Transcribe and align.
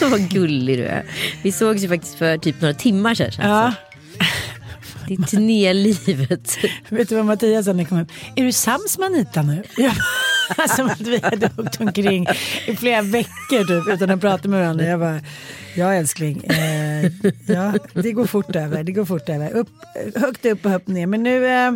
Vad 0.10 0.30
gullig 0.30 0.78
du 0.78 0.84
är. 0.84 1.04
Vi 1.42 1.52
sågs 1.52 1.82
ju 1.82 1.88
faktiskt 1.88 2.14
för 2.14 2.38
typ 2.38 2.60
några 2.60 2.74
timmar 2.74 3.14
sedan. 3.14 3.32
Ja. 3.38 3.74
det. 5.08 5.14
Är 5.14 5.16
turnélivet. 5.26 6.58
Vet 6.88 7.08
du 7.08 7.14
vad 7.16 7.24
Mattias 7.24 7.64
sa 7.64 7.72
när 7.72 7.84
kom 7.84 7.98
hem? 7.98 8.06
Är 8.36 8.44
du 8.44 8.52
sams 8.52 8.98
med 8.98 9.06
Anita 9.06 9.42
nu? 9.42 9.62
Som 10.76 10.86
att 10.86 11.00
vi 11.00 11.20
hade 11.22 11.50
åkt 11.58 11.80
omkring 11.80 12.26
i 12.66 12.76
flera 12.76 13.02
veckor 13.02 13.64
typ, 13.64 13.94
utan 13.94 14.10
att 14.10 14.20
prata 14.20 14.48
med 14.48 14.60
varandra. 14.60 14.84
Jag 14.84 15.00
bara, 15.00 15.20
ja 15.76 15.94
älskling, 15.94 16.44
eh, 16.44 17.04
ja, 17.46 17.74
det 17.94 18.12
går 18.12 18.26
fort 18.26 18.56
över. 18.56 18.84
Det 18.84 18.92
går 18.92 19.04
fort 19.04 19.28
över. 19.28 19.50
Upp, 19.50 19.68
högt 20.14 20.46
upp 20.46 20.64
och 20.64 20.70
högt 20.70 20.88
ner. 20.88 21.06
Men 21.06 21.22
nu, 21.22 21.46
eh, 21.46 21.72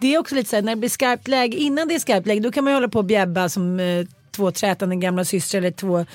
det 0.00 0.14
är 0.14 0.18
också 0.18 0.34
lite 0.34 0.50
så 0.50 0.56
här, 0.56 0.62
när 0.62 0.72
det 0.72 0.80
blir 0.80 0.90
skarpt 0.90 1.28
läge, 1.28 1.56
innan 1.56 1.88
det 1.88 1.94
är 1.94 1.98
skarpt 1.98 2.26
läge, 2.26 2.40
då 2.40 2.52
kan 2.52 2.64
man 2.64 2.72
ju 2.72 2.76
hålla 2.76 2.88
på 2.88 2.98
och 2.98 3.04
bjäbba 3.04 3.48
som 3.48 3.80
eh, 3.80 4.06
två 4.30 4.50
trätande 4.50 4.96
gamla 4.96 5.24
systrar 5.24 5.58
eller 5.58 5.70
två 5.70 6.06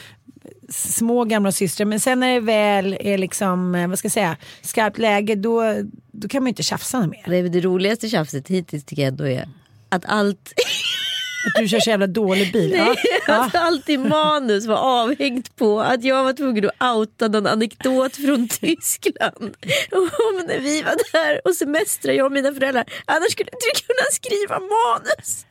små 0.74 1.24
gamla 1.26 1.52
systrar. 1.52 1.86
Men 1.86 2.00
sen 2.00 2.20
när 2.20 2.34
det 2.34 2.40
väl 2.40 2.98
är 3.00 3.18
liksom, 3.18 3.76
eh, 3.76 3.88
vad 3.88 4.00
ska 4.00 4.06
jag 4.06 4.12
säga, 4.12 4.38
skarpt 4.62 4.98
läge, 4.98 5.36
då, 5.36 5.64
då 6.12 6.28
kan 6.28 6.44
man 6.44 6.48
ju 6.48 6.50
inte 6.50 6.64
tjafsa 6.64 7.08
mer. 7.08 7.24
Väl 7.28 7.52
det 7.52 7.62
roligaste 7.62 8.10
tjafset 8.10 8.48
hittills 8.48 8.84
tycker 8.86 9.02
jag 9.02 9.08
ändå 9.08 9.28
är 9.28 9.48
att 9.94 10.06
allt, 10.06 10.54
Att 11.46 11.62
du 11.62 11.68
kör 11.68 11.80
så 11.80 11.90
jävla 11.90 12.08
dålig 12.08 12.54
bil. 12.54 12.72
Ja. 12.72 12.96
Ja. 13.28 13.46
att 13.46 13.56
allt 13.56 13.90
i 13.90 13.98
manus 13.98 14.66
var 14.66 14.76
avhängt 14.76 15.56
på 15.56 15.82
att 15.82 16.04
jag 16.04 16.24
var 16.24 16.34
tvungen 16.34 16.70
att 16.78 16.96
outa 16.96 17.28
någon 17.28 17.48
anekdot 17.48 18.16
från 18.16 18.48
Tyskland. 18.48 19.38
Om 19.92 20.46
när 20.48 20.60
vi 20.60 20.82
var 20.82 20.96
där 21.12 21.48
och 21.48 21.56
semestrade, 21.56 22.18
jag 22.18 22.26
och 22.26 22.32
mina 22.32 22.54
föräldrar. 22.54 22.86
Annars 23.06 23.32
skulle 23.32 23.50
inte 23.54 23.66
du 23.74 23.82
kunna 23.82 24.06
skriva 24.12 24.60
manus. 24.60 25.46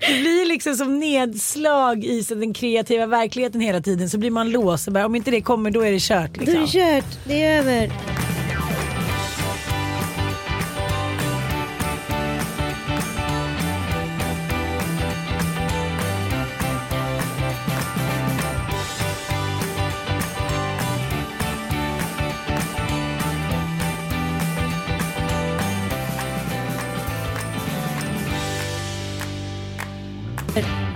Det 0.00 0.20
blir 0.20 0.48
liksom 0.48 0.74
som 0.74 0.98
nedslag 0.98 2.04
i 2.04 2.22
den 2.28 2.54
kreativa 2.54 3.06
verkligheten 3.06 3.60
hela 3.60 3.80
tiden. 3.80 4.10
Så 4.10 4.18
blir 4.18 4.30
man 4.30 4.50
låst. 4.50 4.88
Om 4.88 5.14
inte 5.14 5.30
det 5.30 5.40
kommer 5.40 5.70
då 5.70 5.80
är 5.80 5.92
det 5.92 6.00
kört. 6.02 6.34
Då 6.34 6.40
Liksom. 6.40 6.56
är 6.56 6.60
det 6.60 7.02
kört, 7.02 7.18
det 7.26 7.42
är 7.42 7.58
över. 7.58 7.90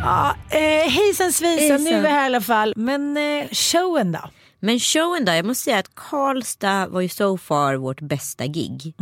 Ja, 0.09 0.37
eh, 0.51 0.91
hejsan 0.91 1.33
svejsan, 1.33 1.85
nu 1.85 1.91
är 1.91 2.03
vi 2.03 2.09
här 2.09 2.23
i 2.23 2.27
alla 2.27 2.41
fall. 2.41 2.73
Men 2.77 3.17
eh, 3.17 3.49
showen 3.53 4.13
då? 4.13 4.31
Men 4.61 4.79
showen 4.79 5.25
då, 5.25 5.33
jag 5.33 5.45
måste 5.45 5.65
säga 5.65 5.79
att 5.79 5.95
Karlstad 5.95 6.87
var 6.87 7.01
ju 7.01 7.09
so 7.09 7.39
far 7.39 7.75
vårt 7.75 8.01
bästa 8.01 8.47
gig. 8.47 8.95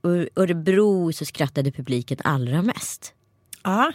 Och 0.00 0.42
Örebro 0.42 1.12
så 1.12 1.24
skrattade 1.24 1.72
publiken 1.72 2.18
allra 2.24 2.62
mest. 2.62 3.12
Ja, 3.62 3.92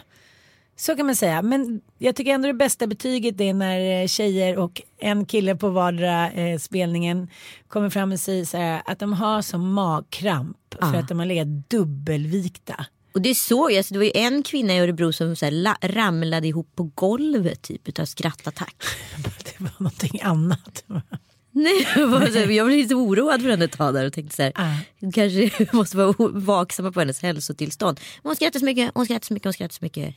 så 0.76 0.96
kan 0.96 1.06
man 1.06 1.16
säga. 1.16 1.42
Men 1.42 1.80
jag 1.98 2.16
tycker 2.16 2.30
ändå 2.34 2.46
det 2.46 2.54
bästa 2.54 2.86
betyget 2.86 3.40
är 3.40 3.54
när 3.54 4.02
eh, 4.02 4.06
tjejer 4.06 4.58
och 4.58 4.82
en 4.98 5.26
kille 5.26 5.56
på 5.56 5.68
vardera 5.68 6.30
eh, 6.30 6.58
spelningen 6.58 7.28
kommer 7.68 7.90
fram 7.90 8.12
och 8.12 8.20
säger 8.20 8.56
här, 8.58 8.82
att 8.84 8.98
de 8.98 9.12
har 9.12 9.42
som 9.42 9.72
magkramp 9.72 10.56
för 10.80 10.94
att 10.94 11.08
de 11.08 11.18
har 11.18 11.26
legat 11.26 11.70
dubbelvikta. 11.70 12.86
Och 13.16 13.22
det 13.22 13.34
såg 13.34 13.70
jag, 13.72 13.78
alltså 13.78 13.94
det 13.94 13.98
var 13.98 14.04
ju 14.04 14.12
en 14.14 14.42
kvinna 14.42 14.74
i 14.74 14.78
Örebro 14.78 15.12
som 15.12 15.36
så 15.36 15.44
här, 15.44 15.52
la, 15.52 15.76
ramlade 15.82 16.48
ihop 16.48 16.68
på 16.74 16.82
golvet 16.94 17.62
typ 17.62 17.88
utav 17.88 18.04
skrattattack. 18.04 18.76
Det 19.44 19.60
var 19.60 19.70
någonting 19.78 20.20
annat. 20.22 20.84
Nej, 21.52 21.88
jag, 21.96 22.08
var 22.08 22.26
så 22.26 22.38
här, 22.38 22.46
jag 22.46 22.66
blev 22.66 22.78
lite 22.78 22.94
oroad 22.94 23.42
för 23.42 23.50
henne 23.50 23.64
ett 23.64 23.72
tag 23.72 23.94
där 23.94 24.06
och 24.06 24.12
tänkte 24.12 24.36
så 24.36 24.42
här, 24.42 24.52
Ah. 24.54 24.74
kanske 25.14 25.66
måste 25.76 25.96
vara 25.96 26.14
vaksamma 26.32 26.92
på 26.92 27.00
hennes 27.00 27.22
hälsotillstånd. 27.22 28.00
Men 28.22 28.28
hon 28.28 28.36
skrattade 28.36 28.58
så 28.58 28.64
mycket, 28.64 28.90
hon 28.94 29.04
skrattade 29.04 29.26
så 29.26 29.34
mycket, 29.34 29.46
hon 29.46 29.52
skrattade 29.52 29.74
så 29.74 29.84
mycket. 29.84 30.14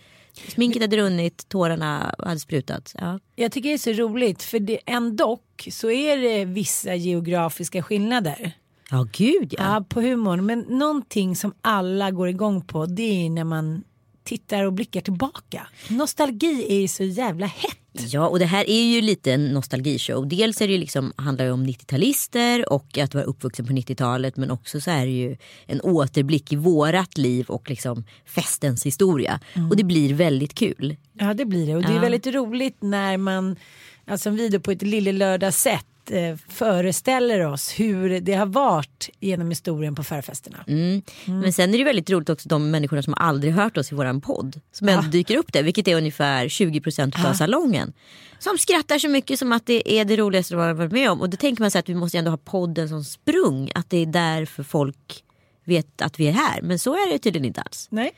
Sminket 0.47 0.81
hade 0.81 0.97
runnit, 0.97 1.49
tårarna 1.49 2.15
hade 2.19 2.39
sprutat. 2.39 2.95
Ja. 2.97 3.19
Jag 3.35 3.51
tycker 3.51 3.69
det 3.69 3.75
är 3.75 3.77
så 3.77 3.91
roligt 3.93 4.43
för 4.43 4.59
det, 4.59 4.79
ändå 4.85 5.39
så 5.71 5.91
är 5.91 6.17
det 6.17 6.45
vissa 6.45 6.95
geografiska 6.95 7.83
skillnader. 7.83 8.53
Ja 8.91 9.07
gud 9.11 9.53
ja. 9.57 9.73
Ja, 9.73 9.85
på 9.89 10.01
humorn. 10.01 10.45
Men 10.45 10.59
någonting 10.59 11.35
som 11.35 11.53
alla 11.61 12.11
går 12.11 12.29
igång 12.29 12.61
på 12.61 12.85
det 12.85 13.25
är 13.25 13.29
när 13.29 13.43
man 13.43 13.83
tittar 14.23 14.63
och 14.65 14.73
blickar 14.73 15.01
tillbaka. 15.01 15.67
Nostalgi 15.89 16.65
är 16.69 16.81
ju 16.81 16.87
så 16.87 17.03
jävla 17.03 17.45
hett. 17.45 17.75
Ja 18.11 18.27
och 18.27 18.39
det 18.39 18.45
här 18.45 18.69
är 18.69 18.83
ju 18.83 19.01
lite 19.01 19.33
en 19.33 19.45
nostalgishow. 19.45 20.27
Dels 20.27 20.61
är 20.61 20.67
det 20.67 20.77
liksom, 20.77 21.13
handlar 21.15 21.45
det 21.45 21.51
om 21.51 21.65
90-talister 21.67 22.69
och 22.69 22.97
att 22.97 23.13
vara 23.13 23.23
uppvuxen 23.25 23.67
på 23.67 23.73
90-talet 23.73 24.37
men 24.37 24.51
också 24.51 24.81
så 24.81 24.91
är 24.91 25.05
det 25.05 25.11
ju 25.11 25.37
en 25.65 25.81
återblick 25.81 26.53
i 26.53 26.55
vårat 26.55 27.17
liv 27.17 27.45
och 27.49 27.69
liksom 27.69 28.03
festens 28.25 28.85
historia. 28.85 29.39
Och 29.69 29.77
det 29.77 29.83
blir 29.83 30.13
väldigt 30.13 30.53
kul. 30.53 30.95
Ja 31.13 31.33
det 31.33 31.45
blir 31.45 31.67
det 31.67 31.75
och 31.75 31.81
det 31.81 31.87
är 31.87 31.95
Ja. 31.95 32.01
väldigt 32.01 32.27
roligt 32.27 32.77
när 32.81 33.17
man, 33.17 33.55
alltså 34.09 34.29
vi 34.29 34.49
då 34.49 34.59
på 34.59 34.71
ett 34.71 34.81
lillelördag 34.81 35.53
sätt 35.53 35.85
eh, 36.11 36.37
föreställer 36.47 37.45
oss 37.45 37.79
hur 37.79 38.19
det 38.19 38.33
har 38.33 38.45
varit 38.45 39.09
genom 39.19 39.49
historien 39.49 39.95
på 39.95 40.03
förfesterna. 40.03 40.57
Mm. 40.67 41.01
Men 41.25 41.53
sen 41.53 41.73
är 41.73 41.77
det 41.77 41.83
väldigt 41.83 42.09
roligt 42.09 42.29
också 42.29 42.49
de 42.49 42.71
människorna 42.71 43.03
som 43.03 43.13
aldrig 43.13 43.53
hört 43.53 43.77
oss 43.77 43.91
i 43.91 43.95
våran 43.95 44.21
podd. 44.21 44.61
Som 44.71 44.89
ändå 44.89 45.07
dyker 45.07 45.37
upp 45.37 45.53
där, 45.53 45.63
vilket 45.63 45.87
är 45.87 45.97
ungefär 45.97 46.47
20% 46.47 47.29
av 47.29 47.33
salongen. 47.33 47.93
Som 48.39 48.57
skrattar 48.57 48.99
så 48.99 49.09
mycket 49.09 49.39
som 49.39 49.51
att 49.51 49.65
det 49.65 49.99
är 49.99 50.05
det 50.05 50.17
roligaste 50.17 50.53
de 50.53 50.61
har 50.61 50.73
varit 50.73 50.91
med 50.91 51.11
om. 51.11 51.21
Och 51.21 51.29
då 51.29 51.37
tänker 51.37 51.63
man 51.63 51.71
sig 51.71 51.79
att 51.79 51.89
vi 51.89 51.95
måste 51.95 52.17
ändå 52.17 52.31
ha 52.31 52.37
podden 52.37 52.89
som 52.89 53.03
sprung. 53.03 53.71
Att 53.75 53.89
det 53.89 53.97
är 53.97 54.05
därför 54.05 54.63
folk 54.63 55.23
vet 55.63 56.01
att 56.01 56.19
vi 56.19 56.27
är 56.27 56.31
här. 56.31 56.61
Men 56.61 56.79
så 56.79 56.93
är 56.93 57.11
det 57.11 57.19
tydligen 57.19 57.45
inte 57.45 57.61
alls. 57.61 57.87
Nej. 57.91 58.11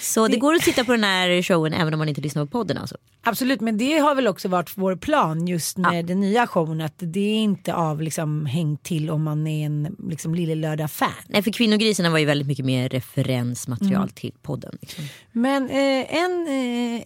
Så 0.00 0.28
det, 0.28 0.36
går 0.36 0.54
att 0.54 0.62
titta 0.62 0.84
på 0.84 0.92
den 0.92 1.04
här 1.04 1.42
showen 1.42 1.72
även 1.72 1.94
om 1.94 1.98
man 1.98 2.08
inte 2.08 2.20
lyssnar 2.20 2.44
på 2.44 2.50
podden 2.50 2.78
alltså. 2.78 2.96
Absolut, 3.22 3.60
men 3.60 3.78
det 3.78 3.98
har 3.98 4.14
väl 4.14 4.28
också 4.28 4.48
varit 4.48 4.72
vår 4.74 4.96
plan 4.96 5.46
just 5.46 5.76
med 5.76 6.06
den 6.06 6.20
nya 6.20 6.46
showen. 6.46 6.80
Att 6.80 6.94
det 6.98 7.20
är 7.20 7.36
inte 7.36 7.74
av 7.74 8.02
liksom 8.02 8.46
hängt 8.46 8.82
till 8.82 9.10
om 9.10 9.22
man 9.22 9.46
är 9.46 9.66
en 9.66 9.96
liksom, 10.08 10.34
Lille 10.34 10.54
Lördag-fan. 10.54 11.08
Nej 11.28 11.42
för 11.42 11.50
Kvinnogrisarna 11.52 12.10
var 12.10 12.18
ju 12.18 12.24
väldigt 12.24 12.48
mycket 12.48 12.64
mer 12.64 12.88
referensmaterial 12.88 13.94
Mm. 13.94 14.08
till 14.08 14.32
podden. 14.42 14.78
Liksom. 14.80 15.04
Men 15.32 15.70
eh, 15.70 16.14
en, 16.16 16.46
eh, 16.48 17.02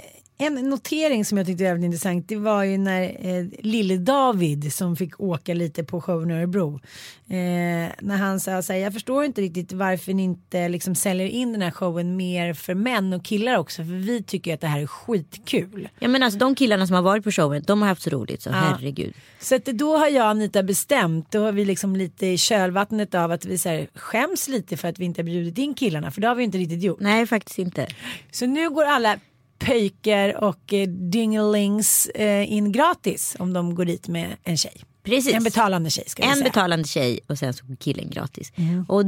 en 0.47 0.71
notering 0.71 1.25
som 1.25 1.39
jag 1.39 1.47
tyckte 1.47 1.65
var 1.65 1.71
väldigt 1.71 1.85
intressant 1.85 2.29
det 2.29 2.37
var 2.37 2.65
ju 2.65 2.79
när 2.79 3.03
eh, 3.03 3.45
lille 3.59 3.97
David 3.97 4.73
som 4.73 4.97
fick 4.97 5.21
åka 5.21 5.55
lite 5.55 5.85
på 5.85 6.01
showen 6.01 6.31
i 6.31 6.35
Örebro. 6.35 6.81
Eh, 7.29 7.93
när 8.01 8.17
han 8.17 8.41
sa 8.41 8.63
så 8.63 8.73
här, 8.73 8.81
jag 8.81 8.93
förstår 8.93 9.25
inte 9.25 9.41
riktigt 9.41 9.73
varför 9.73 10.13
ni 10.13 10.23
inte 10.23 10.69
liksom 10.69 10.95
säljer 10.95 11.27
in 11.27 11.53
den 11.53 11.63
här 11.63 11.71
showen 11.71 12.17
mer 12.17 12.55
för 12.55 12.75
män 12.75 13.13
och 13.13 13.25
killar 13.25 13.59
också 13.59 13.83
för 13.83 13.93
vi 13.93 14.23
tycker 14.23 14.55
att 14.55 14.61
det 14.61 14.67
här 14.67 14.81
är 14.81 14.87
skitkul. 14.87 15.89
Ja 15.99 16.09
men 16.09 16.23
alltså 16.23 16.39
de 16.39 16.55
killarna 16.55 16.87
som 16.87 16.97
har 16.97 17.03
varit 17.03 17.25
på 17.25 17.31
showen 17.31 17.65
de 17.67 17.83
har 17.83 17.89
haft 17.89 18.03
så 18.03 18.11
roligt 18.11 18.43
så 18.43 18.51
herregud. 18.51 19.15
Så 19.41 19.55
att 19.55 19.65
då 19.65 19.97
har 19.97 20.09
jag 20.09 20.25
och 20.25 20.31
Anita 20.31 20.63
bestämt, 20.63 21.33
då 21.33 21.45
har 21.45 21.53
vi 21.53 21.65
liksom 21.65 21.97
lite 21.97 22.27
i 22.27 22.39
kölvattnet 22.39 23.15
av 23.15 23.33
att 23.33 23.45
vi 23.45 23.59
så 23.59 23.69
här, 23.69 23.89
skäms 23.95 24.49
lite 24.49 24.77
för 24.77 24.89
att 24.89 24.99
vi 24.99 25.05
inte 25.05 25.21
har 25.21 25.25
bjudit 25.25 25.59
in 25.59 25.75
killarna 25.75 26.11
för 26.11 26.21
det 26.21 26.29
har 26.29 26.35
vi 26.35 26.45
inte 26.45 26.59
riktigt 26.59 26.83
gjort. 26.83 27.01
Nej 27.01 27.27
faktiskt 27.27 27.59
inte. 27.59 27.87
Så 28.31 28.47
nu 28.47 28.71
går 28.71 28.85
alla 28.85 29.19
pöjker 29.67 30.45
och 30.45 30.73
eh, 30.73 30.89
dingelings 30.89 32.07
eh, 32.07 32.53
in 32.53 32.73
gratis 32.73 33.37
om 33.39 33.53
de 33.53 33.75
går 33.75 33.85
dit 33.85 34.09
med 34.09 34.37
en 34.45 34.57
tjej. 34.57 34.75
Precis. 35.03 35.35
En 35.35 35.45
betalande 35.45 35.91
tjej 35.91 36.05
ska 36.07 36.23
En 36.23 36.33
säga. 36.35 36.45
betalande 36.45 36.89
tjej 36.89 37.21
och 37.27 37.39
sen 37.39 37.55
så 37.55 37.65
killen 37.81 38.11
gratis. 38.11 38.53
Mm. 38.57 38.85
Och 38.89 39.05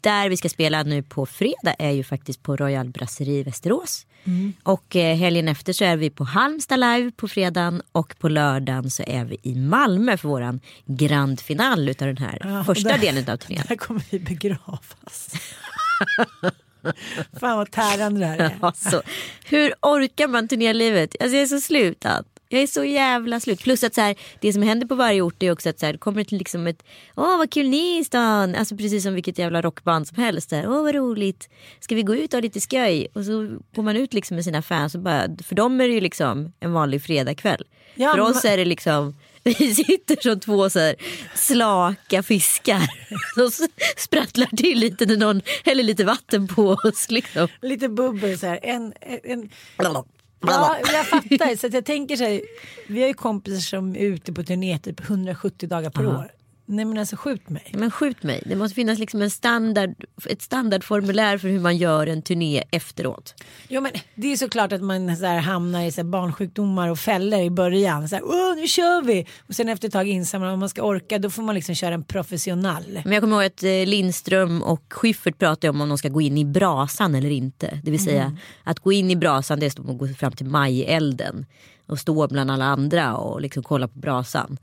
där 0.00 0.28
vi 0.28 0.36
ska 0.36 0.48
spela 0.48 0.82
nu 0.82 1.02
på 1.02 1.26
fredag 1.26 1.74
är 1.78 1.90
ju 1.90 2.04
faktiskt 2.04 2.42
på 2.42 2.56
Royal 2.56 2.88
Brasserie 2.88 3.38
i 3.38 3.42
Västerås. 3.42 4.06
Mm. 4.24 4.52
Och 4.62 4.96
eh, 4.96 5.16
helgen 5.16 5.48
efter 5.48 5.72
så 5.72 5.84
är 5.84 5.96
vi 5.96 6.10
på 6.10 6.24
Halmstad 6.24 6.80
live 6.80 7.10
på 7.16 7.28
fredagen 7.28 7.82
och 7.92 8.14
på 8.18 8.28
lördagen 8.28 8.90
så 8.90 9.02
är 9.06 9.24
vi 9.24 9.36
i 9.42 9.54
Malmö 9.54 10.16
för 10.16 10.28
våran 10.28 10.60
grand 10.86 11.40
final 11.40 11.88
utav 11.88 12.08
den 12.08 12.16
här 12.16 12.38
Ja, 12.44 12.64
första 12.64 12.88
där- 12.88 12.98
delen 12.98 13.28
av 13.30 13.36
turnén. 13.36 13.62
Där 13.68 13.76
kommer 13.76 14.02
vi 14.10 14.18
begravas. 14.18 15.28
Fan 17.40 17.58
vad 17.58 17.70
tärande 17.70 18.20
det 18.20 18.26
här 18.26 18.38
är. 18.38 18.58
Alltså, 18.60 19.02
hur 19.44 19.74
orkar 19.82 20.28
man 20.28 20.48
turnélivet? 20.48 21.16
Alltså 21.20 21.36
jag 21.36 21.42
är 21.42 21.46
så 21.46 21.60
slut. 21.60 22.04
Jag 22.48 22.62
är 22.62 22.66
så 22.66 22.84
jävla 22.84 23.40
slut. 23.40 23.60
Plus 23.62 23.84
att 23.84 23.94
så 23.94 24.00
här, 24.00 24.16
det 24.40 24.52
som 24.52 24.62
händer 24.62 24.86
på 24.86 24.94
varje 24.94 25.22
ort 25.22 25.42
är 25.42 25.52
också 25.52 25.68
att 25.68 25.78
så 25.78 25.86
här, 25.86 25.92
det 25.92 25.98
kommer 25.98 26.24
till 26.24 26.38
liksom 26.38 26.66
ett 26.66 26.82
Åh 27.16 27.38
vad 27.38 27.50
kul 27.50 27.68
ni 27.68 27.96
är 27.96 28.00
i 28.00 28.04
stan. 28.04 28.54
Alltså 28.54 28.76
precis 28.76 29.02
som 29.02 29.14
vilket 29.14 29.38
jävla 29.38 29.62
rockband 29.62 30.08
som 30.08 30.22
helst. 30.22 30.50
Där. 30.50 30.68
Åh 30.68 30.82
vad 30.82 30.94
roligt. 30.94 31.48
Ska 31.80 31.94
vi 31.94 32.02
gå 32.02 32.14
ut 32.14 32.34
och 32.34 32.36
ha 32.36 32.42
lite 32.42 32.60
skoj? 32.60 33.08
Och 33.12 33.24
så 33.24 33.58
går 33.74 33.82
man 33.82 33.96
ut 33.96 34.14
liksom 34.14 34.34
med 34.34 34.44
sina 34.44 34.62
fans. 34.62 34.94
Och 34.94 35.00
bara, 35.00 35.22
för 35.44 35.54
dem 35.54 35.80
är 35.80 35.88
det 35.88 35.94
ju 35.94 36.00
liksom 36.00 36.52
en 36.60 36.72
vanlig 36.72 37.02
fredagkväll. 37.02 37.64
Ja, 37.94 38.12
för 38.12 38.20
oss 38.20 38.44
är 38.44 38.56
det 38.56 38.64
liksom 38.64 39.14
vi 39.48 39.74
sitter 39.74 40.16
som 40.20 40.40
två 40.40 40.70
så 40.70 40.78
här 40.78 40.94
slaka 41.34 42.22
fiskar 42.22 42.82
som 43.50 43.68
sprattlar 43.96 44.56
till 44.56 44.78
lite 44.78 45.06
när 45.06 45.16
någon 45.16 45.42
häller 45.64 45.82
lite 45.82 46.04
vatten 46.04 46.48
på 46.48 46.76
oss. 46.84 47.10
Liksom. 47.10 47.48
Lite 47.62 47.88
bubbel 47.88 48.38
så 48.38 48.46
här. 48.46 48.60
En, 48.62 48.92
en, 49.22 49.50
Ja, 50.40 50.76
jag 50.92 51.06
fattar. 51.06 51.56
Så 51.60 51.66
att 51.66 51.72
jag 51.72 51.84
tänker 51.84 52.16
så 52.16 52.24
här, 52.24 52.40
vi 52.88 53.00
har 53.00 53.08
ju 53.08 53.14
kompisar 53.14 53.60
som 53.60 53.96
är 53.96 54.00
ute 54.00 54.32
på 54.32 54.42
turné 54.42 54.78
typ 54.78 55.00
170 55.00 55.68
dagar 55.68 55.90
per 55.90 56.06
år. 56.06 56.30
Nej 56.70 56.84
men 56.84 56.98
alltså 56.98 57.16
skjut 57.16 57.48
mig. 57.48 57.72
Men 57.72 57.90
skjut 57.90 58.22
mig. 58.22 58.42
Det 58.46 58.56
måste 58.56 58.74
finnas 58.74 58.98
liksom 58.98 59.22
en 59.22 59.30
standard, 59.30 59.94
ett 60.26 60.42
standardformulär 60.42 61.38
för 61.38 61.48
hur 61.48 61.60
man 61.60 61.76
gör 61.76 62.06
en 62.06 62.22
turné 62.22 62.64
efteråt. 62.70 63.34
Jo 63.68 63.80
men 63.80 63.92
det 64.14 64.32
är 64.32 64.36
såklart 64.36 64.72
att 64.72 64.82
man 64.82 65.16
så 65.16 65.26
här 65.26 65.38
hamnar 65.38 65.82
i 65.84 65.92
så 65.92 66.00
här 66.00 66.08
barnsjukdomar 66.08 66.88
och 66.88 66.98
fällor 66.98 67.40
i 67.40 67.50
början. 67.50 68.08
Så 68.08 68.14
här, 68.14 68.24
Åh, 68.24 68.56
nu 68.56 68.66
kör 68.66 69.02
vi! 69.02 69.26
Och 69.48 69.54
sen 69.54 69.68
efter 69.68 69.88
ett 69.88 69.92
tag 69.92 70.08
inser 70.08 70.38
man 70.38 70.48
om 70.48 70.60
man 70.60 70.68
ska 70.68 70.82
orka 70.82 71.18
då 71.18 71.30
får 71.30 71.42
man 71.42 71.54
liksom 71.54 71.74
köra 71.74 71.94
en 71.94 72.04
professionell. 72.04 73.00
Men 73.04 73.12
jag 73.12 73.22
kommer 73.22 73.36
ihåg 73.36 73.44
att 73.44 73.62
eh, 73.62 73.86
Lindström 73.86 74.62
och 74.62 74.84
Schyffert 74.90 75.38
pratade 75.38 75.70
om 75.70 75.80
om 75.80 75.88
de 75.88 75.98
ska 75.98 76.08
gå 76.08 76.20
in 76.20 76.38
i 76.38 76.44
brasan 76.44 77.14
eller 77.14 77.30
inte. 77.30 77.80
Det 77.84 77.90
vill 77.90 78.04
säga 78.04 78.36
att 78.64 78.80
gå 78.80 78.92
in 78.92 79.10
i 79.10 79.16
brasan 79.16 79.60
det 79.60 79.66
är 79.66 79.70
som 79.70 79.90
att 79.90 79.98
gå 79.98 80.08
fram 80.08 80.32
till 80.32 80.46
majelden 80.46 81.46
och 81.86 81.98
stå 81.98 82.28
bland 82.28 82.50
alla 82.50 82.64
andra 82.64 83.16
och 83.16 83.40
liksom 83.40 83.62
kolla 83.62 83.88
på 83.88 83.98
brasan. 83.98 84.58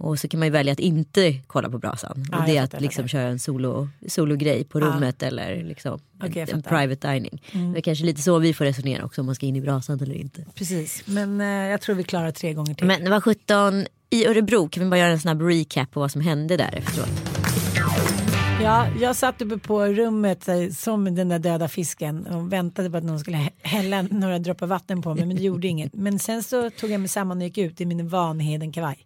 Och 0.00 0.18
så 0.18 0.28
kan 0.28 0.40
man 0.40 0.46
ju 0.46 0.52
välja 0.52 0.72
att 0.72 0.80
inte 0.80 1.32
kolla 1.46 1.70
på 1.70 1.78
brasan. 1.78 2.24
Ja, 2.32 2.38
och 2.38 2.44
det 2.46 2.56
är 2.56 2.62
att 2.62 2.80
liksom 2.80 3.08
köra 3.08 3.28
en 3.28 3.38
solo, 3.38 3.88
sologrej 4.08 4.64
på 4.64 4.80
rummet 4.80 5.22
eller 5.22 5.64
liksom 5.64 6.00
en, 6.20 6.26
en 6.26 6.32
fattar. 6.32 6.52
Mm. 6.52 6.62
private 6.62 7.12
dining. 7.12 7.42
Det 7.72 7.78
är 7.78 7.82
kanske 7.82 8.04
lite 8.04 8.22
så 8.22 8.38
vi 8.38 8.54
får 8.54 8.64
resonera 8.64 9.04
också 9.04 9.20
om 9.22 9.26
man 9.26 9.34
ska 9.34 9.46
in 9.46 9.56
i 9.56 9.60
brasan 9.60 10.00
eller 10.02 10.14
inte. 10.14 10.44
Precis, 10.54 11.02
men 11.06 11.40
eh, 11.40 11.46
jag 11.46 11.80
tror 11.80 11.94
vi 11.96 12.04
klarar 12.04 12.30
tre 12.30 12.52
gånger 12.54 12.74
till. 12.74 12.86
Men 12.86 13.04
det 13.04 13.10
var 13.10 13.20
17 13.20 13.86
i 14.10 14.26
Örebro, 14.26 14.68
kan 14.68 14.84
vi 14.84 14.90
bara 14.90 14.98
göra 15.00 15.12
en 15.12 15.20
snabb 15.20 15.42
recap 15.42 15.90
på 15.90 16.00
vad 16.00 16.10
som 16.10 16.20
hände 16.20 16.56
där 16.56 16.74
efteråt? 16.76 17.08
Ja, 18.62 18.86
jag 19.00 19.16
satt 19.16 19.42
uppe 19.42 19.58
på 19.58 19.84
rummet 19.86 20.46
här, 20.46 20.70
som 20.70 21.14
den 21.14 21.28
där 21.28 21.38
döda 21.38 21.68
fisken 21.68 22.26
och 22.26 22.52
väntade 22.52 22.90
på 22.90 22.96
att 22.96 23.04
någon 23.04 23.20
skulle 23.20 23.36
hä- 23.36 23.50
hälla 23.62 24.02
några 24.02 24.38
droppar 24.38 24.66
vatten 24.66 25.02
på 25.02 25.14
mig 25.14 25.26
men 25.26 25.36
det 25.36 25.42
gjorde 25.42 25.68
inget. 25.68 25.94
Men 25.94 26.18
sen 26.18 26.42
så 26.42 26.70
tog 26.70 26.90
jag 26.90 27.00
mig 27.00 27.08
samman 27.08 27.38
och 27.38 27.44
gick 27.44 27.58
ut 27.58 27.80
i 27.80 27.86
min 27.86 28.08
Vanheden 28.08 28.72
kavaj. 28.72 28.98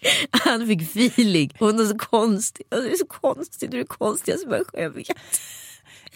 Han 0.30 0.66
fick 0.66 0.82
feeling. 0.82 1.52
Hon 1.58 1.80
är 1.80 1.84
så 1.84 1.98
konstig. 1.98 2.66
Alltså, 2.70 2.88
Du 2.88 2.94
är 2.94 2.98
så 2.98 3.06
konstig. 3.06 3.70
Du 3.70 3.80
är 3.80 3.84
konstig 3.84 4.38
som 4.38 4.50
människa 4.50 4.80
jag 4.80 4.90
vet. 4.90 5.08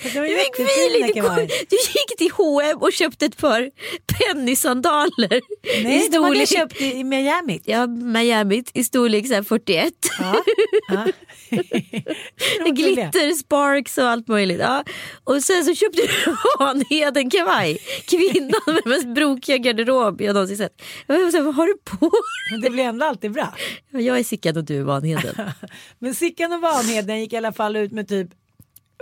Du 0.02 0.08
jättefina 0.08 0.68
feeling. 0.68 1.22
Du, 1.22 1.46
du 1.70 1.76
gick 1.76 2.18
till 2.18 2.30
H&M 2.30 2.78
och 2.80 2.92
köpte 2.92 3.26
ett 3.26 3.36
par 3.36 3.70
pennysandaler. 4.06 5.40
Nej, 5.82 6.08
de 6.12 6.24
hade 6.24 6.38
jag 6.38 6.48
köpt 6.48 6.80
i, 6.80 7.04
Miami. 7.04 7.60
Ja, 7.64 7.86
Miami 7.86 8.64
i 8.74 8.84
storlek 8.84 9.26
så 9.26 9.34
här 9.34 9.42
41. 9.42 9.92
Ja. 10.18 10.42
Ja. 10.88 11.06
Glitter, 12.72 13.32
sparks 13.34 13.98
och 13.98 14.08
allt 14.08 14.28
möjligt. 14.28 14.60
Ja. 14.60 14.84
Och 15.24 15.42
sen 15.42 15.64
så 15.64 15.74
köpte 15.74 16.02
du 16.02 16.08
Vanheden 16.58 17.30
kavaj. 17.30 17.78
Kvinnan 18.06 18.60
med 18.66 18.86
mest 18.86 19.06
brokiga 19.06 19.56
garderob 19.56 20.20
jag 20.20 20.34
någonsin 20.34 20.56
sett. 20.56 20.82
Jag 21.06 21.18
var 21.18 21.30
så 21.30 21.42
vad 21.42 21.54
har 21.54 21.66
du 21.66 21.74
på 21.84 22.10
Men 22.50 22.60
det 22.60 22.70
blev 22.70 22.86
ändå 22.86 23.06
alltid 23.06 23.32
bra. 23.32 23.54
Jag 23.90 24.18
är 24.18 24.24
Sickan 24.24 24.56
och 24.56 24.64
du 24.64 24.78
är 24.78 24.82
Vanheden. 24.82 25.34
Men 25.98 26.14
Sickan 26.14 26.52
och 26.52 26.60
Vanheden 26.60 27.20
gick 27.20 27.32
i 27.32 27.36
alla 27.36 27.52
fall 27.52 27.76
ut 27.76 27.92
med 27.92 28.08
typ 28.08 28.28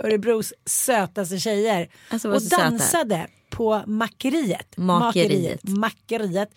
Örebros 0.03 0.53
sötaste 0.65 1.39
tjejer. 1.39 1.89
Alltså, 2.09 2.31
och 2.31 2.41
så 2.41 2.49
söta. 2.49 2.61
dansade 2.63 3.27
på 3.49 3.83
Makeriet. 3.87 4.77
Makeriet. 4.77 5.63
Makeriet. 5.63 6.49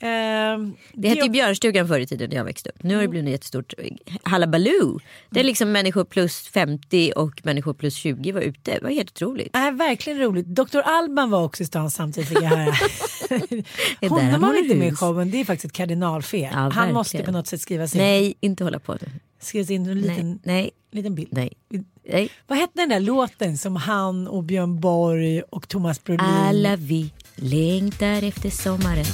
Ehm, 0.00 0.76
Det 0.92 1.08
hette 1.08 1.24
ju 1.24 1.30
Björnstugan 1.30 1.88
förr 1.88 2.00
i 2.00 2.06
tiden 2.06 2.30
när 2.30 2.36
jag 2.36 2.44
växte 2.44 2.70
upp. 2.70 2.82
Nu 2.82 2.94
har 2.94 3.02
det 3.02 3.08
blivit 3.08 3.28
ett 3.28 3.32
jättestort 3.32 3.74
halabaloo. 4.22 5.00
Det 5.30 5.40
är 5.40 5.44
liksom 5.44 5.72
människor 5.72 6.04
plus 6.04 6.48
50 6.48 7.12
och 7.16 7.40
människor 7.44 7.74
plus 7.74 7.94
20 7.94 8.32
var 8.32 8.40
ute. 8.40 8.70
Det 8.72 8.80
var 8.82 8.90
helt 8.90 9.10
otroligt. 9.10 9.56
är 9.56 9.72
verkligen 9.72 10.18
roligt. 10.18 10.46
Dr. 10.46 10.78
Alban 10.84 11.30
var 11.30 11.44
också 11.44 11.62
i 11.62 11.66
stan 11.66 11.90
samtidigt 11.90 12.28
fick 12.28 12.38
jag 12.38 12.48
höra. 12.48 12.74
Honom 14.08 14.42
har 14.42 14.52
vi 14.52 14.58
inte 14.58 14.74
med 14.74 14.88
i 14.88 14.96
showen. 14.96 15.30
Det 15.30 15.40
är 15.40 15.44
faktiskt 15.44 15.64
ett 15.64 15.72
kardinalfel. 15.76 16.40
Ja, 16.52 16.70
Han 16.72 16.92
måste 16.92 17.22
på 17.22 17.30
något 17.32 17.46
sätt 17.46 17.60
skrivas 17.60 17.94
in. 17.94 18.00
Nej, 18.00 18.34
inte 18.40 18.64
hålla 18.64 18.78
på 18.78 18.92
nu. 18.92 19.08
Skrivas 19.40 19.70
in 19.70 19.86
en 19.86 20.00
liten, 20.00 20.38
nej, 20.42 20.70
liten 20.90 21.14
bild. 21.14 21.28
nej. 21.32 21.52
nej. 22.08 22.30
Vad 22.46 22.58
hette 22.58 22.72
den 22.74 22.88
där 22.88 23.00
låten 23.00 23.58
som 23.58 23.76
han 23.76 24.28
och 24.28 24.44
Björn 24.44 24.80
Borg 24.80 25.42
och 25.42 25.68
Thomas 25.68 26.04
Brolin. 26.04 26.20
Alla 26.20 26.76
vi 26.76 27.12
längtar 27.38 28.22
efter 28.22 28.50
sommaren. 28.50 29.04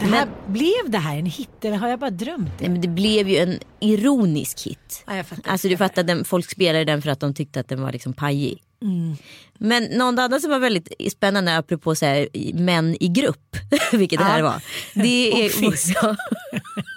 Det 0.00 0.10
här, 0.10 0.28
blev 0.46 0.90
det 0.90 0.98
här 0.98 1.18
en 1.18 1.26
hit 1.26 1.48
eller 1.64 1.76
har 1.76 1.88
jag 1.88 1.98
bara 1.98 2.10
drömt 2.10 2.58
det? 2.58 2.64
Nej, 2.64 2.70
men 2.70 2.80
det 2.80 2.88
blev 2.88 3.28
ju 3.28 3.36
en 3.36 3.58
ironisk 3.80 4.66
hit. 4.66 5.04
Ja, 5.06 5.16
jag 5.16 5.26
fattar. 5.26 5.50
Alltså 5.50 5.68
du 5.68 5.76
fattar, 5.76 6.02
den, 6.02 6.24
folk 6.24 6.50
spelade 6.50 6.84
den 6.84 7.02
för 7.02 7.10
att 7.10 7.20
de 7.20 7.34
tyckte 7.34 7.60
att 7.60 7.68
den 7.68 7.82
var 7.82 7.92
liksom 7.92 8.12
pajig. 8.12 8.62
Mm. 8.84 9.16
Men 9.58 9.84
någon 9.84 10.18
annan 10.18 10.40
som 10.40 10.50
var 10.50 10.58
väldigt 10.58 10.92
spännande 11.12 11.56
apropå 11.56 11.94
så 11.94 12.06
här, 12.06 12.28
män 12.54 12.96
i 13.00 13.08
grupp, 13.08 13.56
vilket 13.92 14.18
det 14.18 14.24
här 14.24 14.38
Ja. 14.38 14.44
var. 14.44 14.62
Det 15.02 15.32
Och 15.32 15.38
är, 15.38 15.48
fisk. 15.70 15.96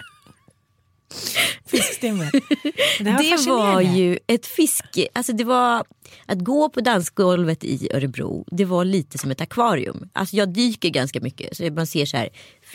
Ja. 1.34 1.40
fiskstimmet. 1.66 2.32
Det, 2.98 3.04
Det 3.04 3.36
var 3.46 3.80
ju 3.80 4.18
ett 4.26 4.46
fiske, 4.46 5.08
alltså 5.12 5.32
det 5.32 5.44
var 5.44 5.84
att 6.26 6.38
gå 6.38 6.68
på 6.68 6.80
dansgolvet 6.80 7.64
i 7.64 7.88
Örebro, 7.94 8.44
det 8.50 8.64
var 8.64 8.84
lite 8.84 9.18
som 9.18 9.30
ett 9.30 9.40
akvarium. 9.40 10.08
Alltså 10.12 10.36
jag 10.36 10.48
dyker 10.48 10.88
ganska 10.88 11.20
mycket 11.20 11.56
så 11.56 11.70
man 11.70 11.86
ser 11.86 12.06
så 12.06 12.16
här 12.16 12.28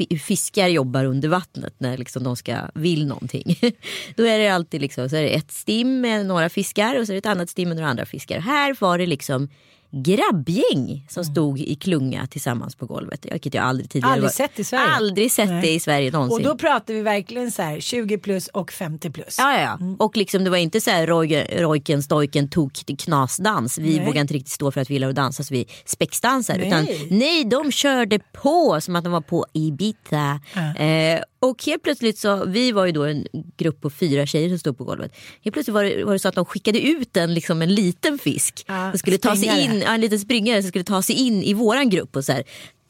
hur 0.09 0.17
fiskar 0.17 0.67
jobbar 0.67 1.05
under 1.05 1.29
vattnet 1.29 1.73
när 1.77 1.97
liksom 1.97 2.23
de 2.23 2.35
ska 2.35 2.57
vill 2.73 3.07
någonting. 3.07 3.59
Då 4.15 4.23
är 4.23 4.39
det 4.39 4.47
alltid 4.47 4.81
liksom, 4.81 5.09
så 5.09 5.15
är 5.15 5.21
det 5.21 5.35
ett 5.35 5.51
stim 5.51 6.01
med 6.01 6.25
några 6.25 6.49
fiskar 6.49 6.99
och 6.99 7.05
så 7.05 7.11
är 7.11 7.13
det 7.13 7.19
ett 7.19 7.25
annat 7.25 7.49
stim 7.49 7.69
med 7.69 7.77
några 7.77 7.89
andra 7.89 8.05
fiskar. 8.05 8.39
Här 8.39 8.75
var 8.79 8.97
det 8.97 9.05
liksom 9.05 9.49
grabbgäng 9.95 11.05
som 11.09 11.25
stod 11.25 11.59
i 11.59 11.75
klunga 11.75 12.27
tillsammans 12.27 12.75
på 12.75 12.85
golvet. 12.85 13.25
Vilket 13.31 13.53
jag 13.53 13.63
aldrig 13.63 13.89
tidigare 13.89 14.13
Aldrig 14.13 14.31
sett 14.31 14.59
i 14.59 14.63
Sverige. 14.63 14.87
Aldrig 14.87 15.31
sett 15.31 15.49
Nej. 15.49 15.61
det 15.61 15.71
i 15.71 15.79
Sverige 15.79 16.11
någonsin. 16.11 16.37
Och 16.37 16.43
då 16.43 16.57
pratar 16.57 16.93
vi 16.93 17.01
verkligen 17.01 17.51
så 17.51 17.61
här 17.61 17.79
20 17.79 18.17
plus 18.17 18.47
och 18.47 18.71
50 18.71 19.09
plus. 19.11 19.35
Ja, 19.39 19.53
ja, 19.53 19.59
ja. 19.79 19.95
Och 19.99 20.17
liksom, 20.17 20.43
det 20.43 20.49
var 20.49 20.57
inte 20.57 20.81
så 20.81 20.89
här 20.91 21.07
roj- 21.07 21.61
rojken, 21.61 22.03
stojken, 22.03 22.49
tok, 22.49 22.73
knasdans. 22.97 23.77
Vi 23.77 23.97
Nej. 23.97 24.05
vågar 24.05 24.21
inte 24.21 24.33
riktigt 24.33 24.51
stå 24.53 24.71
för 24.71 24.81
att 24.81 24.89
vi 24.89 24.93
gillar 24.93 25.09
att 25.09 25.15
dansa 25.15 25.43
så 25.43 25.53
vi 25.53 25.65
spexdansar. 25.85 26.57
Nej. 26.57 26.67
Utan 26.67 26.87
nej, 27.17 27.43
de 27.43 27.71
körde 27.71 28.19
på 28.19 28.81
som 28.81 28.95
att 28.95 29.03
de 29.03 29.13
var 29.13 29.21
på 29.21 29.45
Ibiza. 29.53 30.39
Eh, 30.77 31.19
och 31.43 31.63
helt 31.65 31.83
plötsligt 31.83 32.17
så, 32.17 32.45
vi 32.45 32.71
var 32.71 32.85
ju 32.85 32.91
då 32.91 33.03
en 33.03 33.27
grupp 33.57 33.81
på 33.81 33.89
fyra 33.89 34.25
tjejer 34.25 34.49
som 34.49 34.59
stod 34.59 34.77
på 34.77 34.83
golvet. 34.83 35.15
Helt 35.43 35.53
plötsligt 35.53 35.73
var 35.73 35.83
det, 35.83 36.03
var 36.03 36.13
det 36.13 36.19
så 36.19 36.27
att 36.27 36.35
de 36.35 36.45
skickade 36.45 36.81
ut 36.81 37.17
en, 37.17 37.33
liksom 37.33 37.61
en 37.61 37.75
liten 37.75 38.19
fisk. 38.19 38.65
Ja, 38.67 38.91
som 38.91 38.99
skulle 38.99 39.17
ta 39.17 39.35
sig 39.35 39.63
in, 39.63 39.81
ja, 39.81 39.93
en 39.93 40.01
liten 40.01 40.19
springare 40.19 40.61
som 40.61 40.69
skulle 40.69 40.83
ta 40.83 41.01
sig 41.01 41.15
in 41.15 41.43
i 41.43 41.53
våran 41.53 41.89
grupp 41.89 42.15
och 42.15 42.25
så 42.25 42.31
här, 42.31 42.43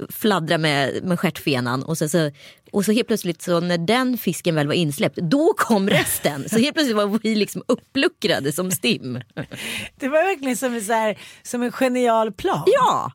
fladdra 0.09 0.57
med, 0.57 1.03
med 1.03 1.19
stjärtfenan. 1.19 1.83
Och 1.83 1.97
så, 1.97 2.09
så, 2.09 2.31
och 2.71 2.85
så 2.85 2.91
helt 2.91 3.07
plötsligt 3.07 3.41
så 3.41 3.59
när 3.59 3.77
den 3.77 4.17
fisken 4.17 4.55
väl 4.55 4.67
var 4.67 4.73
insläppt, 4.73 5.17
då 5.17 5.53
kom 5.57 5.89
resten. 5.89 6.49
Så 6.49 6.57
helt 6.57 6.73
plötsligt 6.73 6.97
var 6.97 7.19
vi 7.23 7.35
liksom 7.35 7.63
uppluckrade 7.67 8.51
som 8.51 8.71
stim. 8.71 9.21
Det 9.99 10.07
var 10.07 10.25
verkligen 10.25 10.57
som 10.57 10.73
en, 10.73 10.81
så 10.81 10.93
här, 10.93 11.17
som 11.43 11.63
en 11.63 11.71
genial 11.71 12.31
plan. 12.31 12.63
Ja! 12.65 13.11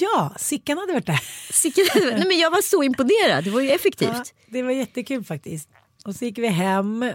Ja, 0.00 0.34
Sickan 0.38 0.78
hade 0.78 0.92
varit 0.92 1.06
där. 1.06 1.20
Sicken- 1.52 1.84
Nej, 1.94 2.24
men 2.28 2.38
jag 2.38 2.50
var 2.50 2.62
så 2.62 2.82
imponerad, 2.82 3.44
det 3.44 3.50
var 3.50 3.60
ju 3.60 3.70
effektivt. 3.70 4.08
Ja, 4.14 4.24
det 4.46 4.62
var 4.62 4.70
jättekul 4.70 5.24
faktiskt. 5.24 5.68
Och 6.04 6.14
så 6.14 6.24
gick 6.24 6.38
vi 6.38 6.46
hem 6.46 7.12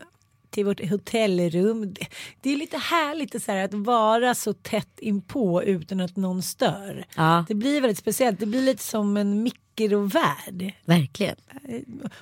till 0.49 0.65
vårt 0.65 0.89
hotellrum. 0.89 1.93
Det, 2.41 2.49
är 2.49 2.57
lite 2.57 2.77
härligt 2.77 3.43
så 3.43 3.51
här, 3.51 3.65
att 3.65 3.73
vara 3.73 4.35
så 4.35 4.53
tätt 4.53 4.99
inpå 4.99 5.63
utan 5.63 5.99
att 6.01 6.15
någon 6.15 6.41
stör. 6.41 7.05
Ja. 7.15 7.45
Det 7.47 7.55
blir 7.55 7.81
väldigt 7.81 7.97
speciellt. 7.97 8.39
Det 8.39 8.45
blir 8.45 8.61
lite 8.61 8.83
som 8.83 9.17
en 9.17 9.43
mikrovärld. 9.43 10.71
Verkligen. 10.85 11.35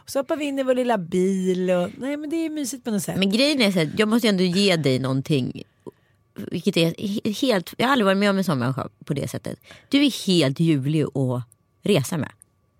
Och 0.04 0.10
så 0.10 0.20
hoppar 0.20 0.36
vi 0.36 0.46
in 0.46 0.60
i 0.60 0.64
vår 0.64 0.76
lilla 0.76 0.98
bil 0.98 1.70
och 1.72 1.90
nej 1.98 2.18
men 2.18 2.30
det 2.30 2.36
är 2.36 2.50
mysigt 2.50 2.84
på 2.84 2.92
något 2.92 3.04
sätt. 3.04 3.18
Men 3.18 3.32
grejen 3.32 3.62
är 3.62 3.72
så 3.72 3.80
här, 3.80 3.92
jag 3.98 4.08
måste 4.08 4.28
ändå 4.28 4.44
ge 4.44 4.76
dig 4.76 5.00
någonting. 5.00 5.64
Vilket 6.36 6.78
är 6.78 6.92
he- 6.92 7.34
helt, 7.42 7.74
jag 7.78 7.86
har 7.88 7.92
aldrig 7.92 8.06
varit 8.06 8.18
med 8.18 8.30
om 8.30 8.38
en 8.38 8.44
sån 8.44 8.60
människa 8.60 8.90
på 9.06 9.14
det 9.14 9.28
sättet. 9.28 9.60
Du 9.90 10.06
är 10.06 10.28
helt 10.28 10.60
ljuvlig 10.60 11.04
att 11.04 11.44
resa 11.84 12.18
med. 12.18 12.32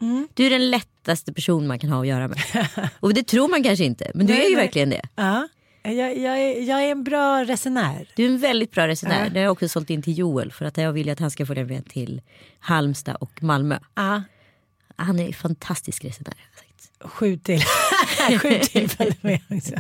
Mm. 0.02 0.28
Du 0.34 0.46
är 0.46 0.50
den 0.50 0.70
lättaste 0.70 1.34
person 1.34 1.68
man 1.68 1.80
kan 1.80 1.90
ha 1.90 2.02
att 2.02 2.08
göra 2.08 2.28
med. 2.28 2.40
Och 3.00 3.14
det 3.14 3.24
tror 3.28 3.48
man 3.50 3.64
kanske 3.64 3.86
inte, 3.86 4.12
men 4.16 4.26
du 4.28 4.34
Nej, 4.34 4.46
är 4.46 4.50
ju 4.50 4.56
nej. 4.56 4.66
verkligen 4.66 4.90
det. 4.90 5.02
Ja, 5.16 5.48
jag, 5.84 6.18
jag, 6.18 6.40
är, 6.40 6.62
jag 6.70 6.84
är 6.84 6.92
en 6.92 7.04
bra 7.04 7.44
resenär. 7.46 8.10
Du 8.16 8.24
är 8.26 8.30
en 8.30 8.40
väldigt 8.40 8.72
bra 8.72 8.88
resenär. 8.88 9.24
Ja. 9.24 9.30
Det 9.30 9.40
har 9.40 9.44
jag 9.44 9.52
också 9.52 9.70
sålt 9.70 9.90
in 9.90 10.02
till 10.02 10.18
Joel 10.18 10.52
för 10.52 10.66
att 10.66 10.78
jag 10.78 10.92
vill 10.94 11.10
att 11.10 11.20
han 11.20 11.32
ska 11.32 11.46
följa 11.46 11.66
med 11.66 11.90
till 11.90 12.22
Halmstad 12.60 13.16
och 13.20 13.44
Malmö. 13.44 13.80
Ja, 13.96 14.24
Han 14.96 15.20
är 15.20 15.28
en 15.28 15.34
fantastisk 15.34 16.06
resenär. 16.06 16.34
sju 17.02 17.38
till. 17.38 17.62
sju 18.42 18.60
till 18.60 18.90
följde 18.90 19.18
med 19.22 19.40
också. 19.50 19.74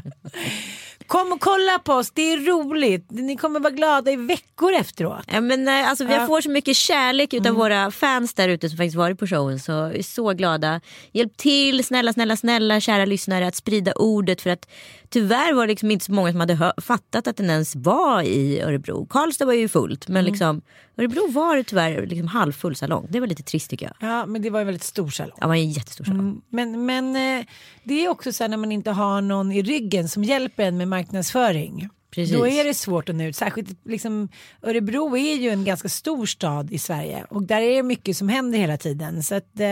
Kom 1.12 1.32
och 1.32 1.40
kolla 1.42 1.80
på 1.80 1.94
oss, 1.94 2.12
det 2.12 2.34
är 2.34 2.38
roligt. 2.38 3.06
Ni 3.10 3.38
kommer 3.38 3.60
vara 3.60 3.74
glada 3.74 4.12
i 4.12 4.16
veckor 4.16 4.74
efteråt. 4.74 5.24
Ja, 5.28 5.42
men, 5.42 5.68
eh, 5.68 5.90
alltså, 5.90 6.04
Ja. 6.04 6.12
Jag 6.12 6.28
får 6.28 6.42
så 6.42 6.50
mycket 6.50 6.76
kärlek 6.76 7.34
utav 7.34 7.56
våra 7.56 7.92
fans 7.92 8.34
där 8.34 8.50
ute 8.50 8.70
som 8.70 8.78
faktiskt 8.78 8.96
varit 8.96 9.20
på 9.20 9.28
showen. 9.28 9.60
Så 9.60 9.72
jag 9.72 9.96
är 9.96 10.04
så 10.04 10.34
glada. 10.34 10.82
Hjälp 11.12 11.38
till 11.38 11.84
snälla, 11.84 12.14
snälla, 12.14 12.38
snälla 12.38 12.80
kära 12.80 13.06
lyssnare 13.06 13.48
att 13.48 13.56
sprida 13.56 13.94
ordet. 13.94 14.42
För 14.42 14.50
att 14.50 14.70
tyvärr 15.10 15.54
var 15.54 15.68
det 15.68 15.72
liksom 15.72 15.92
inte 15.92 16.06
så 16.06 16.12
många 16.12 16.32
som 16.32 16.40
hade 16.40 16.74
fattat 16.82 17.28
att 17.28 17.38
den 17.38 17.50
ens 17.50 17.76
var 17.76 18.22
i 18.22 18.62
Örebro. 18.62 19.06
Karlstad 19.06 19.46
var 19.46 19.54
ju 19.54 19.70
fullt 19.70 20.08
men 20.08 20.26
liksom, 20.26 20.62
Örebro 21.02 21.32
var 21.32 21.56
det 21.56 21.64
tyvärr 21.64 22.06
liksom 22.06 22.28
halvfull 22.28 22.76
salong. 22.76 23.08
Det 23.10 23.20
var 23.20 23.28
lite 23.28 23.44
trist 23.44 23.70
tycker 23.70 23.86
jag. 23.86 24.10
Ja, 24.10 24.26
men 24.26 24.42
det 24.42 24.50
var 24.50 24.60
en 24.60 24.66
väldigt 24.66 24.84
stor 24.84 25.10
salong. 25.10 25.38
Det 25.42 25.48
var 25.48 25.56
en 25.56 25.72
jättestor 25.72 26.04
salong. 26.06 26.42
Men, 26.50 26.86
men 26.86 27.16
eh, 27.16 27.46
det 27.84 28.06
är 28.06 28.10
också 28.10 28.34
så 28.34 28.44
här 28.44 28.50
när 28.50 28.58
man 28.58 28.72
inte 28.72 28.92
har 28.92 29.22
någon 29.22 29.52
i 29.52 29.62
ryggen 29.62 30.10
som 30.10 30.24
hjälper 30.24 30.64
en 30.64 30.78
med 30.78 30.88
marknadsföring. 30.88 31.90
Precis. 32.12 32.38
Då 32.38 32.48
är 32.48 32.64
det 32.64 32.74
svårt 32.74 33.10
att 33.10 33.16
nå 33.16 33.24
ut. 33.24 33.36
Särskilt 33.36 33.86
liksom, 33.86 34.30
Örebro 34.62 35.18
är 35.18 35.36
ju 35.36 35.50
en 35.50 35.64
ganska 35.64 35.90
stor 35.90 36.26
stad 36.26 36.72
i 36.72 36.80
Sverige 36.80 37.26
och 37.30 37.44
där 37.44 37.62
är 37.62 37.76
det 37.76 37.84
mycket 37.84 38.18
som 38.18 38.30
händer 38.30 38.60
hela 38.60 38.78
tiden. 38.78 39.24
Så 39.24 39.36
att, 39.36 39.60
eh, 39.60 39.68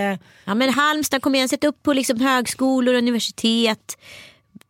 Ja 0.45 0.55
men 0.55 0.69
Halmstad 0.69 1.21
kom 1.21 1.35
igen, 1.35 1.49
sätt 1.49 1.63
upp 1.63 1.83
på 1.83 1.93
liksom 1.93 2.19
högskolor 2.19 2.93
och 2.93 2.97
universitet. 2.97 3.97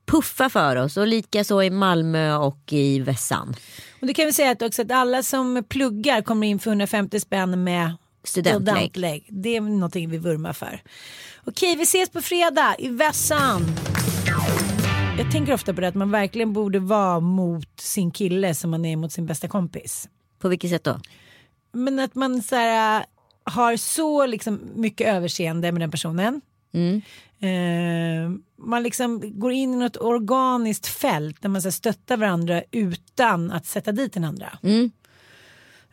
Puffa 0.05 0.49
för 0.49 0.75
oss 0.75 0.97
och 0.97 1.07
lika 1.07 1.43
så 1.43 1.63
i 1.63 1.69
Malmö 1.69 2.35
och 2.35 2.73
i 2.73 2.99
Vässan. 2.99 3.55
Och 4.01 4.07
det 4.07 4.13
kan 4.13 4.25
vi 4.25 4.33
säga 4.33 4.51
att 4.51 4.61
också 4.61 4.81
att 4.81 4.91
alla 4.91 5.23
som 5.23 5.63
pluggar 5.69 6.21
kommer 6.21 6.47
in 6.47 6.59
för 6.59 6.69
150 6.69 7.19
spänn 7.19 7.63
med 7.63 7.95
Studentlägg. 8.23 8.75
studentlägg. 8.75 9.27
Det 9.29 9.55
är 9.55 9.61
någonting 9.61 10.09
vi 10.09 10.17
vurmar 10.17 10.53
för. 10.53 10.81
Okej, 11.45 11.75
vi 11.75 11.83
ses 11.83 12.09
på 12.09 12.21
fredag 12.21 12.75
i 12.79 12.89
Vässan. 12.89 13.61
Jag 15.17 15.31
tänker 15.31 15.53
ofta 15.53 15.73
på 15.73 15.81
det 15.81 15.87
att 15.87 15.95
man 15.95 16.11
verkligen 16.11 16.53
borde 16.53 16.79
vara 16.79 17.19
mot 17.19 17.79
sin 17.79 18.11
kille 18.11 18.55
som 18.55 18.71
man 18.71 18.85
är 18.85 18.95
mot 18.95 19.11
sin 19.11 19.25
bästa 19.25 19.47
kompis. 19.47 20.09
På 20.39 20.47
vilket 20.47 20.69
sätt 20.69 20.83
då? 20.83 20.99
Men 21.71 21.99
att 21.99 22.15
man 22.15 22.41
så 22.41 22.55
här, 22.55 23.05
har 23.43 23.77
så 23.77 24.25
liksom 24.25 24.59
mycket 24.75 25.07
överseende 25.07 25.71
med 25.71 25.81
den 25.81 25.91
personen. 25.91 26.41
Eh, 27.39 28.31
man 28.57 28.83
liksom 28.83 29.39
går 29.39 29.51
in 29.51 29.73
i 29.73 29.77
något 29.77 29.97
organiskt 29.97 30.87
fält 30.87 31.41
där 31.41 31.49
man 31.49 31.61
så 31.61 31.71
stöttar 31.71 32.17
varandra 32.17 32.63
utan 32.71 33.51
att 33.51 33.65
sätta 33.65 33.91
dit 33.91 34.13
den 34.13 34.23
andra. 34.23 34.59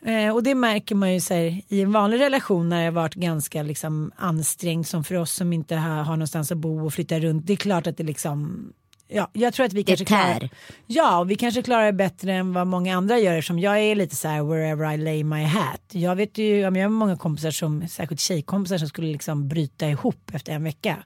Eh, 0.02 0.34
och 0.34 0.42
det 0.42 0.54
märker 0.54 0.94
man 0.94 1.14
ju 1.14 1.20
här, 1.30 1.62
i 1.68 1.80
en 1.82 1.92
vanlig 1.92 2.20
relation 2.20 2.68
när 2.68 2.84
det 2.84 2.90
varit 2.90 3.14
ganska 3.14 3.62
liksom, 3.62 4.12
ansträngt 4.16 4.88
som 4.88 5.04
för 5.04 5.14
oss 5.14 5.32
som 5.32 5.52
inte 5.52 5.76
har, 5.76 6.02
har 6.02 6.16
någonstans 6.16 6.52
att 6.52 6.58
bo 6.58 6.86
och 6.86 6.94
flytta 6.94 7.20
runt. 7.20 7.46
Det 7.46 7.52
är 7.52 7.56
klart 7.56 7.86
att 7.86 7.96
det 7.96 8.04
liksom 8.04 8.62
Ja, 9.08 9.30
jag 9.32 9.54
tror 9.54 9.66
att 9.66 9.72
vi 9.72 9.84
kanske 9.84 10.04
klarar, 10.04 10.48
ja, 10.86 11.24
vi 11.24 11.36
kanske 11.36 11.62
klarar 11.62 11.86
det 11.86 11.92
bättre 11.92 12.32
än 12.32 12.52
vad 12.52 12.66
många 12.66 12.96
andra 12.96 13.18
gör 13.18 13.32
eftersom 13.32 13.58
jag 13.58 13.78
är 13.78 13.94
lite 13.94 14.16
så 14.16 14.28
här 14.28 14.42
wherever 14.42 14.92
I 14.92 14.96
lay 14.96 15.24
my 15.24 15.44
hat. 15.44 15.80
Jag 15.92 16.16
vet 16.16 16.38
ju, 16.38 16.58
jag 16.58 16.72
har 16.72 16.88
många 16.88 17.16
kompisar 17.16 17.50
som, 17.50 17.88
särskilt 17.88 18.20
tjejkompisar 18.20 18.78
som 18.78 18.88
skulle 18.88 19.12
liksom 19.12 19.48
bryta 19.48 19.88
ihop 19.88 20.30
efter 20.32 20.52
en 20.52 20.64
vecka. 20.64 20.96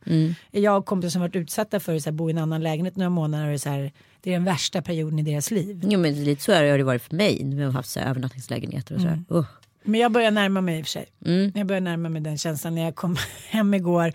Jag 0.51 0.73
har 0.73 0.83
kompisar 0.83 1.11
som 1.11 1.21
varit 1.21 1.37
utsatta 1.37 1.81
för 1.81 1.97
att 1.97 2.03
så 2.03 2.11
här, 2.11 2.13
bo 2.13 2.29
i 2.29 2.33
en 2.33 2.39
annan 2.39 2.63
lägenhet 2.63 2.97
några 2.97 3.11
månader 3.11 3.53
och 3.53 3.61
så 3.61 3.69
här, 3.69 3.93
det 4.21 4.31
är 4.31 4.35
den 4.35 4.45
värsta 4.45 4.83
perioden 4.83 5.19
i 5.19 5.23
deras 5.23 5.51
liv. 5.51 5.81
Jo 5.85 6.01
men 6.01 6.25
lite 6.25 6.43
så 6.43 6.53
har 6.53 6.79
det 6.79 6.85
varit 6.85 7.03
för 7.03 7.17
mig. 7.17 7.41
Vi 7.45 7.63
har 7.63 7.73
haft 7.73 7.91
så 7.91 8.01
här 8.01 8.07
övernattningslägenheter 8.07 8.95
och 8.95 9.01
sådär. 9.01 9.25
Uh. 9.33 9.45
Men 9.83 10.01
jag 10.01 10.13
börjar 10.13 10.31
närma 10.31 10.61
mig 10.61 10.79
i 10.79 10.83
och 10.83 10.87
för 10.87 10.91
sig. 10.91 11.07
Jag 11.55 11.67
börjar 11.67 11.81
närma 11.81 12.09
mig 12.09 12.23
den 12.23 12.39
känslan 12.39 12.75
när 12.75 12.85
jag 12.85 12.95
kom 12.95 13.17
hem 13.51 13.75
igår 13.75 14.13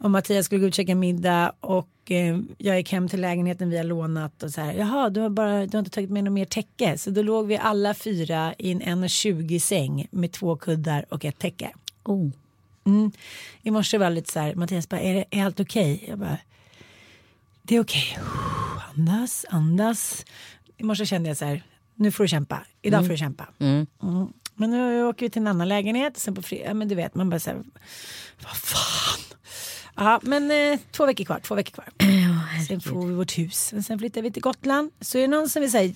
och 0.00 0.10
Mattias 0.10 0.46
skulle 0.46 0.60
gå 0.60 0.66
ut 0.66 0.70
och 0.70 0.74
käka 0.74 0.94
middag 0.94 1.52
och 1.60 1.88
eh, 2.10 2.38
jag 2.58 2.76
gick 2.76 2.92
hem 2.92 3.08
till 3.08 3.20
lägenheten 3.20 3.70
vi 3.70 3.76
har 3.76 3.84
lånat 3.84 4.42
och 4.42 4.50
så 4.50 4.60
här, 4.60 4.72
jaha 4.72 5.10
du 5.10 5.20
har, 5.20 5.28
bara, 5.28 5.66
du 5.66 5.76
har 5.76 5.78
inte 5.78 5.90
tagit 5.90 6.10
med 6.10 6.24
något 6.24 6.32
mer 6.32 6.44
täcke. 6.44 6.98
Så 6.98 7.10
då 7.10 7.22
låg 7.22 7.46
vi 7.46 7.56
alla 7.56 7.94
fyra 7.94 8.54
i 8.58 8.70
en 8.70 8.82
1,20 8.82 9.58
säng 9.58 10.06
med 10.10 10.32
två 10.32 10.56
kuddar 10.56 11.04
och 11.08 11.24
ett 11.24 11.38
täcke. 11.38 11.70
Oh. 12.04 12.30
Mm. 12.84 13.10
I 13.62 13.70
morse 13.70 13.98
var 13.98 14.06
det 14.06 14.14
lite 14.14 14.32
så 14.32 14.40
här, 14.40 14.54
Mattias 14.54 14.88
bara, 14.88 15.00
är, 15.00 15.14
det, 15.14 15.24
är 15.30 15.44
allt 15.44 15.60
okej? 15.60 16.04
Jag 16.08 16.18
bara, 16.18 16.38
det 17.62 17.76
är 17.76 17.80
okej. 17.80 18.18
Andas, 18.96 19.46
andas. 19.48 20.24
I 20.76 20.84
morse 20.84 21.06
kände 21.06 21.28
jag 21.28 21.36
så 21.36 21.44
här, 21.44 21.62
nu 21.94 22.10
får 22.10 22.24
du 22.24 22.28
kämpa. 22.28 22.62
Idag 22.82 23.04
får 23.04 23.10
du 23.10 23.16
kämpa. 23.16 23.48
Mm. 23.58 23.86
Men 24.54 24.70
nu 24.70 25.04
åker 25.04 25.26
vi 25.26 25.30
till 25.30 25.42
en 25.42 25.48
annan 25.48 25.68
lägenhet. 25.68 26.16
Sen 26.18 26.34
på 26.34 26.42
fredag, 26.42 26.74
men 26.74 26.88
du 26.88 26.94
vet, 26.94 27.14
man 27.14 27.30
bara 27.30 27.40
så 27.40 27.50
här, 27.50 27.62
vad 28.42 28.56
fan. 28.56 29.09
Ja, 30.00 30.20
men 30.22 30.50
eh, 30.50 30.78
två 30.90 31.06
veckor 31.06 31.24
kvar, 31.24 31.40
två 31.40 31.54
veckor 31.54 31.72
kvar. 31.72 31.88
sen 32.68 32.80
får 32.80 33.06
vi 33.06 33.14
vårt 33.14 33.38
hus. 33.38 33.74
Sen 33.86 33.98
flyttar 33.98 34.22
vi 34.22 34.30
till 34.30 34.42
Gotland. 34.42 34.90
Så 35.00 35.18
är 35.18 35.22
det 35.22 35.28
någon 35.28 35.48
som 35.48 35.62
vill 35.62 35.70
säga, 35.70 35.94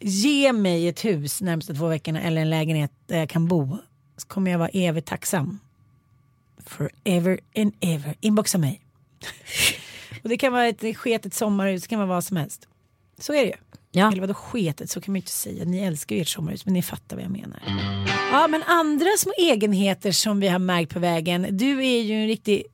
ge 0.00 0.52
mig 0.52 0.88
ett 0.88 1.04
hus 1.04 1.40
närmsta 1.40 1.74
två 1.74 1.88
veckorna 1.88 2.20
eller 2.20 2.40
en 2.40 2.50
lägenhet 2.50 2.92
där 3.06 3.18
jag 3.18 3.28
kan 3.28 3.48
bo. 3.48 3.78
Så 4.16 4.26
kommer 4.26 4.50
jag 4.50 4.58
vara 4.58 4.68
evigt 4.68 5.08
tacksam. 5.08 5.58
Forever 6.66 7.40
and 7.56 7.72
ever. 7.80 8.14
Inboxa 8.20 8.58
mig. 8.58 8.80
Och 10.22 10.28
det 10.28 10.36
kan 10.36 10.52
vara 10.52 10.66
ett 10.66 10.96
sketet 10.96 11.34
sommarhus, 11.34 11.82
det 11.82 11.88
kan 11.88 11.98
vara 11.98 12.08
vad 12.08 12.24
som 12.24 12.36
helst. 12.36 12.68
Så 13.18 13.32
är 13.32 13.40
det 13.40 13.50
ju. 13.50 13.56
Ja. 13.92 14.12
Eller 14.12 14.20
vadå 14.20 14.34
sketet, 14.34 14.90
så 14.90 15.00
kan 15.00 15.12
man 15.12 15.16
ju 15.16 15.20
inte 15.20 15.32
säga. 15.32 15.64
Ni 15.64 15.78
älskar 15.78 16.16
ju 16.16 16.22
ert 16.22 16.28
sommarhus, 16.28 16.64
men 16.64 16.74
ni 16.74 16.82
fattar 16.82 17.16
vad 17.16 17.24
jag 17.24 17.32
menar. 17.32 17.60
Ja, 18.32 18.48
men 18.48 18.62
andra 18.62 19.06
små 19.18 19.32
egenheter 19.38 20.12
som 20.12 20.40
vi 20.40 20.48
har 20.48 20.58
märkt 20.58 20.92
på 20.92 20.98
vägen. 20.98 21.46
Du 21.50 21.84
är 21.84 22.02
ju 22.02 22.14
en 22.14 22.26
riktig 22.26 22.64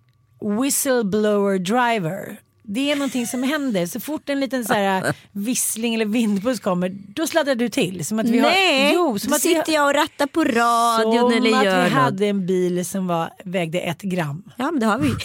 whistleblower 0.40 1.58
driver. 1.58 2.36
Det 2.68 2.90
är 2.92 2.96
någonting 2.96 3.26
som 3.26 3.42
händer. 3.42 3.86
Så 3.86 4.00
fort 4.00 4.28
en 4.28 4.40
liten 4.40 4.64
så 4.64 4.74
här, 4.74 5.16
vissling 5.32 5.94
eller 5.94 6.04
vindpuss 6.04 6.60
kommer, 6.60 6.88
då 7.08 7.26
sladdrar 7.26 7.54
du 7.54 7.68
till. 7.68 8.06
Som 8.06 8.18
att 8.18 8.26
vi 8.26 8.40
Nej, 8.40 8.86
har, 8.86 8.94
jo, 8.94 9.18
som 9.18 9.30
då 9.30 9.36
att 9.36 9.44
vi, 9.44 9.48
sitter 9.54 9.72
jag 9.72 9.86
och 9.86 9.94
rattar 9.94 10.26
på 10.26 10.44
radion 10.44 11.30
som 11.30 11.32
eller 11.32 11.58
att 11.58 11.64
gör 11.64 11.76
vi 11.84 11.90
något. 11.90 11.92
hade 11.92 12.26
en 12.26 12.46
bil 12.46 12.86
som 12.86 13.06
var, 13.06 13.30
vägde 13.44 13.80
ett 13.80 14.02
gram. 14.02 14.42
Ja 14.56 14.70
men 14.70 14.80
det 14.80 14.86
har 14.86 14.98
vi. 14.98 15.10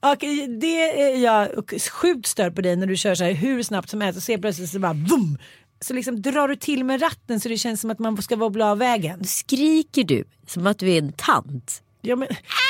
Och 0.00 0.16
det 0.60 1.00
är 1.00 1.16
jag 1.16 1.48
sjukt 1.90 2.26
störd 2.26 2.54
på 2.54 2.60
dig 2.60 2.76
när 2.76 2.86
du 2.86 2.96
kör 2.96 3.14
så 3.14 3.24
här 3.24 3.32
hur 3.32 3.62
snabbt 3.62 3.90
som 3.90 4.00
helst 4.00 4.16
och 4.16 4.22
ser 4.22 4.38
plötsligt 4.38 4.70
så 4.70 4.78
bara 4.78 4.92
vum. 4.92 5.38
Så 5.84 5.94
liksom 5.94 6.22
drar 6.22 6.48
du 6.48 6.56
till 6.56 6.84
med 6.84 7.02
ratten 7.02 7.40
så 7.40 7.48
det 7.48 7.58
känns 7.58 7.80
som 7.80 7.90
att 7.90 7.98
man 7.98 8.22
ska 8.22 8.36
wobbla 8.36 8.70
av 8.70 8.78
vägen. 8.78 9.24
Skriker 9.24 10.04
du 10.04 10.24
som 10.46 10.66
att 10.66 10.78
du 10.78 10.90
är 10.90 10.98
en 10.98 11.12
tant. 11.12 11.82
Ja, 12.00 12.16
men, 12.16 12.28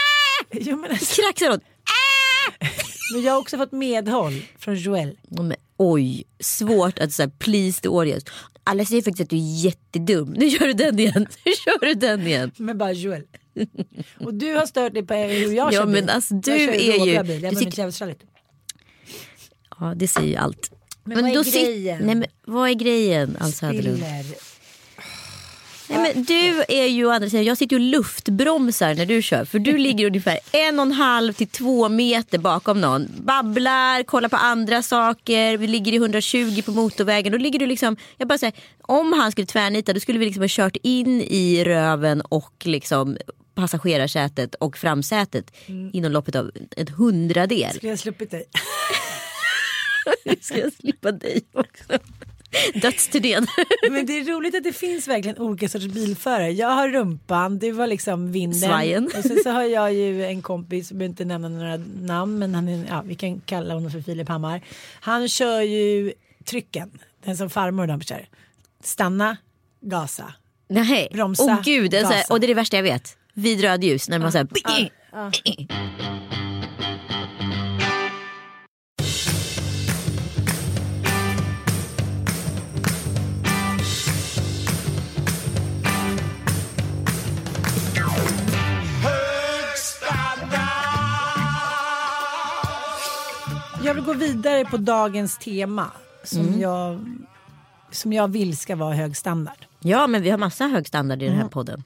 ja, 0.50 0.76
men, 0.76 0.90
alltså, 0.90 1.22
Kraxar 1.22 1.50
åt. 1.50 1.60
men 3.14 3.22
jag 3.22 3.32
har 3.32 3.38
också 3.40 3.56
fått 3.58 3.72
medhåll 3.72 4.42
från 4.58 4.74
Joel. 4.76 5.18
Ja, 5.28 5.42
men, 5.42 5.56
oj, 5.76 6.24
svårt 6.40 6.98
att 6.98 7.12
säga 7.12 7.30
please 7.38 7.80
the 7.80 7.88
audience. 7.88 8.26
Alla 8.64 8.84
säger 8.84 9.02
faktiskt 9.02 9.20
att 9.20 9.30
du 9.30 9.36
är 9.36 9.64
jättedum. 9.64 10.28
Nu 10.36 10.50
kör 10.50 10.66
du 10.66 10.72
den 10.72 10.98
igen. 10.98 11.26
Nu 11.44 11.52
kör 11.64 11.86
du 11.86 11.94
den 11.94 12.26
igen. 12.26 12.50
Men 12.56 12.78
bara 12.78 12.92
Joel. 12.92 13.22
Och 14.20 14.34
du 14.34 14.54
har 14.54 14.66
stört 14.66 14.94
dig 14.94 15.06
på 15.06 15.14
hur 15.14 15.52
jag 15.52 15.72
Ja, 15.72 15.78
kör 15.78 15.84
men 15.84 15.94
bil. 15.94 16.10
alltså, 16.10 16.34
du 16.34 16.50
kör 16.50 16.68
är 16.74 17.06
ju-. 17.06 17.12
Jag 17.12 17.26
du 17.26 17.38
var 17.38 17.50
tycker- 17.50 17.64
mitt 17.64 17.78
jävligt 17.78 17.94
slarvigt. 17.96 18.22
Ja 19.80 19.92
det 19.96 20.08
säger 20.08 20.28
ju 20.28 20.36
allt. 20.36 20.70
Men 21.04 21.22
vad 21.22 21.30
är 21.30 21.52
grejen? 21.52 22.06
Nej, 22.06 22.14
men, 22.14 22.26
vad 22.44 22.70
är 22.70 22.74
grejen 22.74 23.36
Alf 23.40 23.54
Söderlund? 23.54 24.04
Nej, 25.88 26.12
men 26.14 26.24
du 26.24 26.64
är 26.68 26.86
ju 26.86 27.10
andra 27.10 27.30
sidan, 27.30 27.44
jag 27.44 27.58
sitter 27.58 27.76
ju 27.76 27.82
och 27.82 27.90
luftbromsar 27.90 28.94
när 28.94 29.06
du 29.06 29.22
kör. 29.22 29.44
För 29.44 29.58
du 29.58 29.78
ligger 29.78 30.06
ungefär 30.06 30.38
en 30.52 30.78
och 30.78 30.86
en 30.86 30.92
halv 30.92 31.32
till 31.32 31.48
två 31.48 31.88
meter 31.88 32.38
bakom 32.38 32.80
någon. 32.80 33.08
Babblar, 33.16 34.02
kollar 34.02 34.28
på 34.28 34.36
andra 34.36 34.82
saker. 34.82 35.56
Vi 35.56 35.66
ligger 35.66 35.92
i 35.92 35.96
120 35.96 36.62
på 36.64 36.70
motorvägen. 36.70 37.32
Då 37.32 37.38
ligger 37.38 37.58
du 37.58 37.66
liksom, 37.66 37.96
jag 38.16 38.28
bara 38.28 38.38
säger, 38.38 38.54
om 38.80 39.12
han 39.12 39.32
skulle 39.32 39.46
tvärnita 39.46 39.92
då 39.92 40.00
skulle 40.00 40.18
vi 40.18 40.24
liksom 40.26 40.42
ha 40.42 40.48
kört 40.48 40.76
in 40.82 41.20
i 41.20 41.64
röven 41.64 42.20
och 42.20 42.54
liksom 42.64 43.16
passagerarsätet 43.54 44.54
och 44.54 44.78
framsätet 44.78 45.52
inom 45.92 46.12
loppet 46.12 46.36
av 46.36 46.50
ett 46.76 46.90
hundradel. 46.90 47.74
Skulle 47.74 47.92
jag 47.92 47.98
sluppit 47.98 48.30
dig? 48.30 48.44
Ska 50.40 50.58
jag 50.58 50.72
slippa 50.72 51.12
dig 51.12 51.42
också? 51.52 51.98
Dödsturnén. 52.74 53.46
Men 53.90 54.06
det 54.06 54.18
är 54.18 54.24
roligt 54.24 54.54
att 54.54 54.64
det 54.64 54.72
finns 54.72 55.08
verkligen 55.08 55.38
olika 55.38 55.68
sorters 55.68 55.88
bilförare. 55.92 56.50
Jag 56.50 56.68
har 56.68 56.88
rumpan, 56.88 57.58
det 57.58 57.72
var 57.72 57.86
liksom 57.86 58.32
vinden. 58.32 58.60
Svajen. 58.60 59.06
Och 59.06 59.22
sen 59.24 59.38
så 59.42 59.50
har 59.50 59.62
jag 59.62 59.92
ju 59.92 60.24
en 60.24 60.42
kompis, 60.42 60.90
jag 60.90 60.98
behöver 60.98 61.10
inte 61.10 61.24
nämna 61.24 61.48
några 61.48 61.76
namn 62.00 62.38
men 62.38 62.54
han 62.54 62.68
är, 62.68 62.86
ja, 62.88 63.02
vi 63.06 63.14
kan 63.14 63.40
kalla 63.40 63.74
honom 63.74 63.90
för 63.90 64.00
Filip 64.00 64.28
Hammar. 64.28 64.60
Han 65.00 65.28
kör 65.28 65.60
ju 65.60 66.12
trycken, 66.44 66.90
den 67.24 67.36
som 67.36 67.50
farmor 67.50 67.96
och 67.96 68.02
kör. 68.02 68.28
Stanna, 68.82 69.36
gasa. 69.80 70.34
Nej. 70.68 71.08
Bromsa, 71.12 71.44
Åh 71.44 71.62
gud, 71.64 71.90
det 71.90 72.02
gasa. 72.02 72.34
och 72.34 72.40
det 72.40 72.46
är 72.46 72.48
det 72.48 72.54
värsta 72.54 72.76
jag 72.76 72.82
vet. 72.82 73.16
Vid 73.34 73.60
rödljus 73.60 74.08
när 74.08 74.18
man 74.18 74.32
säger 74.32 74.48
Jag 93.92 93.96
vill 93.96 94.04
gå 94.04 94.12
vidare 94.12 94.64
på 94.64 94.76
dagens 94.76 95.38
tema 95.38 95.90
som, 96.24 96.40
Mm. 96.40 96.60
jag, 96.60 97.00
som 97.90 98.12
jag 98.12 98.28
vill 98.28 98.56
ska 98.56 98.76
vara 98.76 98.94
hög 98.94 99.16
standard. 99.16 99.66
Ja 99.80 100.06
men 100.06 100.22
vi 100.22 100.30
har 100.30 100.38
massa 100.38 100.66
hög 100.66 100.88
standard 100.88 101.22
i 101.22 101.26
den 101.26 101.36
här 101.36 101.48
podden. 101.48 101.84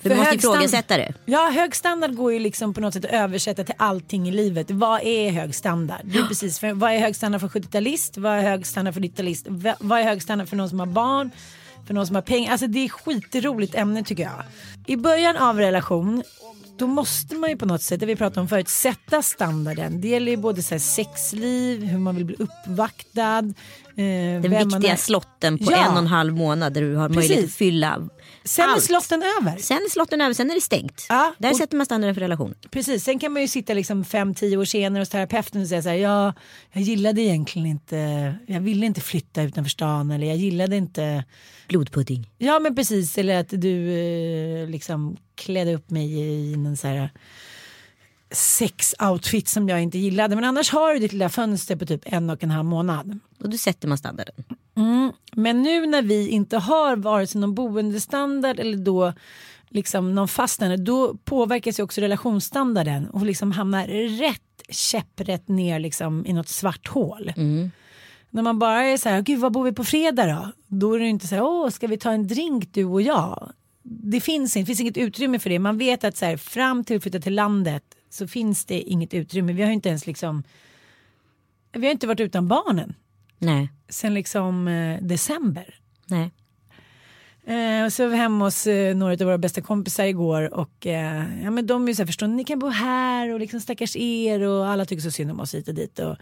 För 0.00 0.08
vi 0.08 0.14
För 0.14 0.16
måste 0.22 0.36
ifrågasätta 0.36 0.96
det. 0.96 1.14
Ja, 1.24 1.50
hög 1.50 1.74
standard 1.76 2.14
går 2.16 2.32
ju 2.32 2.38
liksom 2.38 2.74
på 2.74 2.80
något 2.80 2.94
sätt 2.94 3.04
att 3.04 3.10
översätta 3.10 3.64
till 3.64 3.74
allting 3.78 4.28
i 4.28 4.32
livet. 4.32 4.70
Vad 4.70 5.00
är 5.02 5.30
hög 5.30 5.54
standard? 5.54 6.00
Det 6.04 6.18
är 6.18 6.22
precis, 6.26 6.58
för, 6.58 6.72
vad 6.72 6.92
är 6.92 6.98
hög 6.98 7.16
standard 7.16 7.40
för 7.40 7.48
70-talist? 7.48 8.18
Vad 8.18 8.32
är 8.32 8.42
hög 8.42 8.66
standard 8.66 8.94
för 8.94 9.00
90-talist? 9.00 9.46
Va- 9.48 9.76
Vad 9.80 10.00
är 10.00 10.04
hög 10.04 10.22
standard 10.22 10.48
för 10.48 10.56
någon 10.56 10.68
som 10.68 10.78
har 10.80 10.86
barn? 10.86 11.30
För 11.86 11.94
någon 11.94 12.06
som 12.06 12.14
har 12.14 12.22
pengar? 12.22 12.52
Alltså 12.52 12.66
det 12.66 12.84
är 12.84 12.88
skitroligt 12.88 13.74
ämne 13.74 14.04
tycker 14.04 14.22
jag. 14.22 14.42
I 14.86 14.96
början 14.96 15.36
av 15.36 15.58
relation 15.58 16.22
då 16.78 16.86
måste 16.86 17.34
man 17.34 17.50
ju 17.50 17.56
på 17.56 17.66
något 17.66 17.82
sätt, 17.82 18.00
det 18.00 18.06
vi 18.06 18.16
pratade 18.16 18.40
om 18.40 18.48
förut, 18.48 18.68
sätta 18.68 19.22
standarden. 19.22 20.00
Det 20.00 20.08
gäller 20.08 20.30
ju 20.32 20.36
både 20.36 20.62
så 20.62 20.78
sexliv, 20.78 21.84
hur 21.84 21.98
man 21.98 22.16
vill 22.16 22.24
bli 22.24 22.36
uppvaktad. 22.38 23.38
Eh, 23.98 24.40
Den 24.42 24.42
viktiga 24.68 24.92
är. 24.92 24.96
slotten 24.96 25.58
på 25.58 25.72
Ja. 25.72 25.86
en 25.86 25.92
och 25.92 25.98
en 25.98 26.06
halv 26.06 26.34
månad 26.34 26.72
där 26.74 26.80
du 26.80 26.94
har 26.96 27.08
Precis. 27.08 27.16
möjlighet 27.28 27.44
att 27.44 27.54
fylla 27.54 28.08
Sen 28.44 28.64
är 28.64 28.72
allt. 28.72 28.82
slotten 28.84 29.22
över. 29.40 29.56
Sen 29.56 29.76
är 29.76 29.90
slotten 29.90 30.20
över, 30.20 30.34
sen 30.34 30.50
är 30.50 30.54
det 30.54 30.60
stängt. 30.60 31.06
Ja, 31.08 31.34
Där 31.38 31.50
och- 31.50 31.56
sätter 31.56 31.76
man 31.76 31.86
standarden 31.86 32.14
för 32.14 32.20
relation. 32.20 32.54
Precis, 32.70 33.04
sen 33.04 33.18
kan 33.18 33.32
man 33.32 33.42
ju 33.42 33.48
sitta 33.48 33.74
liksom 33.74 34.04
fem, 34.04 34.34
tio 34.34 34.56
år 34.56 34.64
senare 34.64 35.00
hos 35.00 35.08
terapeuten 35.08 35.60
och 35.62 35.68
säga 35.68 35.82
så 35.82 35.88
här, 35.88 35.96
ja, 35.96 36.34
jag 36.72 36.82
gillade 36.82 37.20
egentligen 37.22 37.66
inte, 37.66 38.34
jag 38.46 38.60
ville 38.60 38.86
inte 38.86 39.00
flytta 39.00 39.42
utanför 39.42 39.70
stan 39.70 40.10
eller 40.10 40.26
jag 40.26 40.36
gillade 40.36 40.76
inte, 40.76 41.24
Blodpudding. 41.68 42.30
ja 42.38 42.58
men 42.58 42.74
precis, 42.74 43.18
eller 43.18 43.40
att 43.40 43.48
du 43.50 43.92
eh, 44.62 44.68
liksom 44.68 45.16
klädde 45.36 45.74
upp 45.74 45.90
mig 45.90 46.12
i 46.12 46.54
en 46.54 46.76
så 46.76 46.88
här 46.88 47.10
sexoutfit 48.30 49.48
som 49.48 49.68
jag 49.68 49.82
inte 49.82 49.98
gillade. 49.98 50.34
Men 50.34 50.44
annars 50.44 50.70
har 50.70 50.94
du 50.94 50.98
ditt 50.98 51.12
lilla 51.12 51.28
fönster 51.28 51.76
på 51.76 51.86
typ 51.86 52.02
en 52.04 52.30
och 52.30 52.42
en 52.42 52.50
halv 52.50 52.64
månad. 52.64 53.18
Och 53.40 53.50
då 53.50 53.56
sätter 53.56 53.88
man 53.88 53.98
standarden. 53.98 54.34
Men 55.32 55.62
nu 55.62 55.86
när 55.86 56.02
vi 56.02 56.28
inte 56.28 56.58
har 56.58 56.96
vare 56.96 57.26
sig 57.26 57.40
någon 57.40 57.54
boendestandard 57.54 58.60
eller 58.60 58.76
då 58.78 59.12
liksom 59.68 60.14
någon 60.14 60.28
fast 60.28 60.54
standard, 60.54 60.80
då 60.80 61.16
påverkas 61.24 61.78
ju 61.78 61.82
också 61.82 62.00
relationsstandarden 62.00 63.06
och 63.10 63.26
liksom 63.26 63.52
hamnar 63.52 63.86
rätt 64.18 64.42
käpprätt 64.68 65.48
ner 65.48 65.78
liksom 65.78 66.26
i 66.26 66.32
något 66.32 66.48
svart 66.48 66.88
hål. 66.88 67.32
När 68.30 68.42
man 68.42 68.58
bara 68.58 68.84
är 68.84 68.96
så 68.96 69.08
här, 69.08 69.22
gud 69.22 69.40
vad 69.40 69.52
bor 69.52 69.64
vi 69.64 69.72
på 69.72 69.84
fredag 69.84 70.26
då? 70.26 70.52
Då 70.66 70.94
är 70.94 70.98
det 70.98 71.06
inte 71.06 71.26
så 71.26 71.34
här, 71.34 71.42
åh 71.42 71.68
ska 71.68 71.86
vi 71.86 71.98
ta 71.98 72.10
en 72.10 72.26
drink 72.26 72.68
du 72.72 72.84
och 72.84 73.02
jag? 73.02 73.52
Det 73.88 74.20
finns, 74.20 74.54
det 74.54 74.64
finns 74.64 74.80
inget 74.80 74.96
utrymme 74.96 75.38
för 75.38 75.50
det. 75.50 75.58
Man 75.58 75.78
vet 75.78 76.04
att 76.04 76.16
så 76.16 76.24
här, 76.24 76.36
fram 76.36 76.84
till 76.84 76.96
att 76.96 77.02
flytta 77.02 77.20
till 77.20 77.34
landet 77.34 77.84
så 78.10 78.28
finns 78.28 78.64
det 78.64 78.80
inget 78.80 79.14
utrymme. 79.14 79.52
Vi 79.52 79.62
har 79.62 79.70
inte 79.70 79.88
ens 79.88 80.06
liksom, 80.06 80.42
vi 81.72 81.86
har 81.86 81.92
inte 81.92 82.06
varit 82.06 82.20
utan 82.20 82.48
barnen 82.48 82.94
Nej. 83.38 83.72
sen 83.88 84.14
liksom 84.14 84.68
eh, 84.68 85.02
december. 85.02 85.74
Nej. 86.06 86.30
Eh, 87.46 87.84
och 87.84 87.92
så 87.92 88.02
var 88.02 88.10
vi 88.10 88.16
hemma 88.16 88.44
hos 88.44 88.66
eh, 88.66 88.96
några 88.96 89.12
av 89.12 89.18
våra 89.18 89.38
bästa 89.38 89.60
kompisar 89.60 90.04
igår 90.04 90.54
och 90.54 90.86
eh, 90.86 91.42
ja, 91.44 91.50
men 91.50 91.66
de 91.66 91.84
är 91.84 91.88
ju 91.88 91.94
så 91.94 92.02
här, 92.02 92.06
förstår 92.06 92.26
ni, 92.26 92.36
ni 92.36 92.44
kan 92.44 92.58
bo 92.58 92.68
här 92.68 93.32
och 93.32 93.40
liksom 93.40 93.60
stackars 93.60 93.96
er 93.96 94.40
och 94.40 94.68
alla 94.68 94.84
tycker 94.84 95.02
så 95.02 95.10
synd 95.10 95.30
om 95.30 95.40
oss 95.40 95.54
hit 95.54 95.68
och 95.68 95.74
dit 95.74 95.98
och 95.98 96.16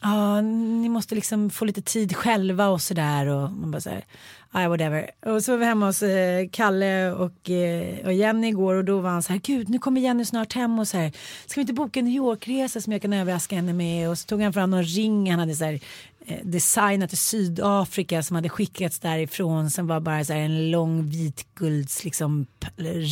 ja, 0.00 0.40
ni 0.40 0.88
måste 0.88 1.14
liksom 1.14 1.50
få 1.50 1.64
lite 1.64 1.82
tid 1.82 2.16
själva 2.16 2.68
och 2.68 2.82
sådär 2.82 3.26
och 3.26 3.50
man 3.50 3.70
bara 3.70 3.80
så 3.80 3.90
här, 3.90 4.68
whatever. 4.68 5.10
Och 5.26 5.44
så 5.44 5.52
var 5.52 5.58
vi 5.58 5.64
hemma 5.64 5.86
hos 5.86 6.02
eh, 6.02 6.48
Kalle 6.52 7.12
och, 7.12 7.50
eh, 7.50 8.06
och 8.06 8.12
Jenny 8.12 8.48
igår 8.48 8.74
och 8.74 8.84
då 8.84 9.00
var 9.00 9.10
han 9.10 9.22
så 9.22 9.32
här, 9.32 9.40
gud 9.40 9.68
nu 9.68 9.78
kommer 9.78 10.00
Jenny 10.00 10.24
snart 10.24 10.52
hem 10.52 10.78
och 10.78 10.88
så 10.88 10.96
här, 10.96 11.12
ska 11.46 11.54
vi 11.54 11.60
inte 11.60 11.72
boka 11.72 12.00
en 12.00 12.04
New 12.06 12.14
York-resa 12.14 12.80
som 12.80 12.92
jag 12.92 13.02
kan 13.02 13.12
överraska 13.12 13.56
henne 13.56 13.72
med 13.72 14.10
och 14.10 14.18
så 14.18 14.26
tog 14.26 14.42
han 14.42 14.52
fram 14.52 14.70
någon 14.70 14.84
ring 14.84 15.30
han 15.30 15.40
hade 15.40 15.54
så 15.54 15.64
här 15.64 15.80
eh, 16.26 16.38
designat 16.42 17.12
i 17.12 17.16
Sydafrika 17.16 18.22
som 18.22 18.36
hade 18.36 18.48
skickats 18.48 18.98
därifrån 18.98 19.70
som 19.70 19.86
var 19.86 20.00
bara 20.00 20.24
så 20.24 20.32
här 20.32 20.40
en 20.40 20.70
lång 20.70 21.10
vitgulds 21.10 22.04
liksom 22.04 22.46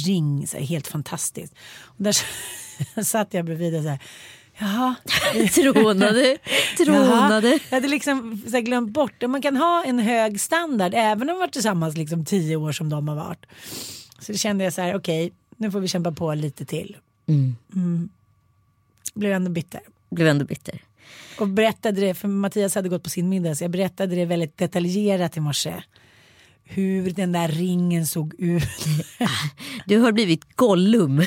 ring, 0.06 0.46
så 0.46 0.56
här, 0.56 0.64
helt 0.64 0.86
fantastiskt. 0.86 1.54
Och 1.82 2.04
där 2.04 2.16
satt 3.04 3.34
jag 3.34 3.44
bredvid 3.44 3.76
och 3.76 3.82
så 3.82 3.88
här, 3.88 3.98
jaha. 4.58 4.94
Trånade. 5.54 6.38
Jaha. 6.78 6.84
Trånade. 6.84 7.58
Jag 7.70 7.76
hade 7.76 7.88
liksom 7.88 8.42
så 8.46 8.50
här 8.50 8.60
glömt 8.60 8.90
bort 8.90 9.22
man 9.28 9.42
kan 9.42 9.56
ha 9.56 9.84
en 9.84 9.98
hög 9.98 10.40
standard 10.40 10.92
även 10.94 11.22
om 11.22 11.26
man 11.26 11.38
varit 11.38 11.52
tillsammans 11.52 11.96
liksom 11.96 12.24
tio 12.24 12.56
år 12.56 12.72
som 12.72 12.88
de 12.88 13.08
har 13.08 13.16
varit. 13.16 13.46
Så 14.18 14.32
det 14.32 14.38
kände 14.38 14.64
jag 14.64 14.72
så 14.72 14.82
här, 14.82 14.96
okej, 14.96 15.32
nu 15.56 15.70
får 15.70 15.80
vi 15.80 15.88
kämpa 15.88 16.12
på 16.12 16.34
lite 16.34 16.64
till. 16.64 16.96
Mm. 17.28 18.08
Blev 19.14 19.32
ändå 19.32 19.50
bitter. 19.50 19.80
Blev 20.10 20.28
ändå 20.28 20.44
bitter. 20.44 20.82
Och 21.38 21.48
berättade 21.48 22.00
det, 22.00 22.14
för 22.14 22.28
Mattias 22.28 22.74
hade 22.74 22.88
gått 22.88 23.02
på 23.02 23.10
sin 23.10 23.28
middag, 23.28 23.54
så 23.54 23.64
jag 23.64 23.70
berättade 23.70 24.14
det 24.14 24.24
väldigt 24.24 24.58
detaljerat 24.58 25.36
i 25.36 25.40
morse. 25.40 25.82
Hur 26.70 27.10
den 27.10 27.32
där 27.32 27.48
ringen 27.48 28.06
såg 28.06 28.34
ut. 28.38 28.62
Du 29.86 29.98
har 29.98 30.12
blivit 30.12 30.56
Gollum. 30.56 31.16
My 31.16 31.24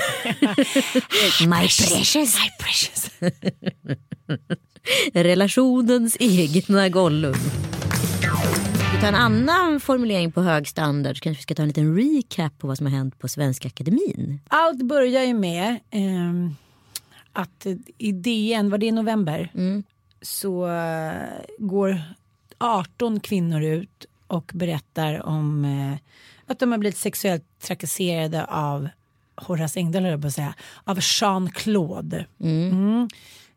precious. 1.62 2.16
My 2.38 2.50
precious. 2.60 3.10
Relationens 5.14 6.18
egna 6.20 6.90
Gollum. 6.90 7.34
Vi 8.96 9.02
tar 9.02 9.08
en 9.08 9.16
annan 9.16 9.80
formulering 9.80 10.32
på 10.32 10.42
hög 10.42 10.68
standard 10.68 11.18
så 11.18 11.22
kanske 11.22 11.40
vi 11.40 11.44
ska 11.44 11.56
ta 11.56 11.62
en 11.62 11.68
liten 11.68 11.96
recap 11.98 12.58
på 12.58 12.68
vad 12.68 12.78
som 12.78 12.86
har 12.86 12.94
hänt 12.94 13.20
på 13.20 13.28
Svenska 13.28 13.68
Akademin. 13.68 14.40
Allt 14.48 14.82
börjar 14.84 15.24
ju 15.24 15.34
med, 15.34 15.80
ehm, 15.92 16.56
att 17.34 17.66
i 17.98 18.12
DN, 18.12 18.70
var 18.70 18.78
det 18.78 18.86
i 18.86 18.92
november, 18.92 19.52
Mm. 19.56 19.84
så 20.22 20.68
eh, 20.68 21.14
går 21.58 22.02
18 22.58 23.20
kvinnor 23.20 23.64
ut 23.64 24.06
och 24.32 24.52
berättar 24.54 25.26
om 25.26 25.66
eh, 25.66 25.98
att 26.52 26.60
de 26.60 26.72
har 26.72 26.78
blivit 26.78 26.98
sexuellt 26.98 27.44
trakasserade 27.60 28.46
av 28.46 28.90
Horace 29.36 29.80
Engdahl, 29.80 30.04
höll 30.04 30.22
jag 30.24 30.34
säga, 30.34 30.54
av 30.84 31.00
Jean-Claude. 31.02 32.26
Mm. 32.40 33.08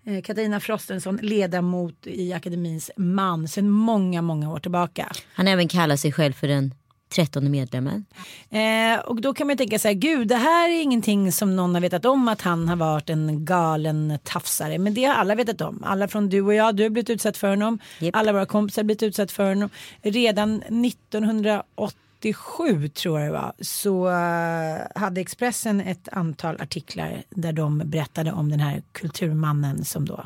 Eh, 0.05 0.23
Katarina 0.23 0.61
Frostenson, 0.61 1.19
ledamot 1.23 2.07
i 2.07 2.33
akademins 2.33 2.91
man 2.97 3.49
sedan 3.49 3.71
många, 3.71 4.23
många 4.23 4.53
år 4.53 4.59
tillbaka. 4.59 5.13
Han 5.35 5.49
även 5.49 5.69
kallar 5.69 5.97
sig 5.97 6.13
själv 6.13 6.33
för 6.33 6.49
den 6.49 6.75
trettonde 7.09 7.51
medlemmen. 7.51 8.05
Eh, 8.51 8.99
och 8.99 9.21
då 9.21 9.35
kan 9.35 9.47
man 9.47 9.57
tänka 9.57 9.79
så 9.79 9.89
här, 9.89 9.95
gud 9.95 10.29
det 10.29 10.37
här 10.37 10.69
är 10.69 10.83
ingenting 10.83 11.33
som 11.33 11.57
någon 11.57 11.75
har 11.75 11.81
vetat 11.81 12.05
om 12.05 12.29
att 12.29 12.43
han 12.43 12.69
har 12.69 12.77
varit 12.77 13.11
en 13.11 13.45
galen 13.45 14.19
tafsare. 14.23 14.79
Men 14.79 14.95
det 14.95 15.05
har 15.05 15.15
alla 15.15 15.35
vetat 15.35 15.61
om. 15.61 15.83
Alla 15.85 16.09
från 16.09 16.29
du 16.29 16.41
och 16.41 16.55
jag, 16.55 16.77
du 16.77 16.83
har 16.83 16.91
blivit 16.91 17.11
utsatt 17.11 17.37
för 17.37 17.49
honom. 17.49 17.79
Japp. 18.01 18.17
Alla 18.17 18.33
våra 18.33 18.47
kompisar 18.47 18.83
har 18.83 18.85
blivit 18.85 19.03
utsatt 19.03 19.33
för 19.33 19.49
honom. 19.49 19.71
Redan 20.03 20.63
1987 20.63 22.89
tror 22.89 23.21
jag 23.21 23.29
det 23.29 23.33
var 23.33 23.53
så 23.61 24.09
eh, 24.09 24.79
hade 24.95 25.21
Expressen 25.21 25.81
ett 25.81 26.09
antal 26.13 26.61
artiklar 26.61 27.23
där 27.31 27.53
de 27.53 27.83
berättade 27.85 28.33
om 28.33 28.51
den 28.51 28.61
här 28.61 28.83
kulturmannen 28.93 29.85
som 29.85 30.05
då 30.05 30.25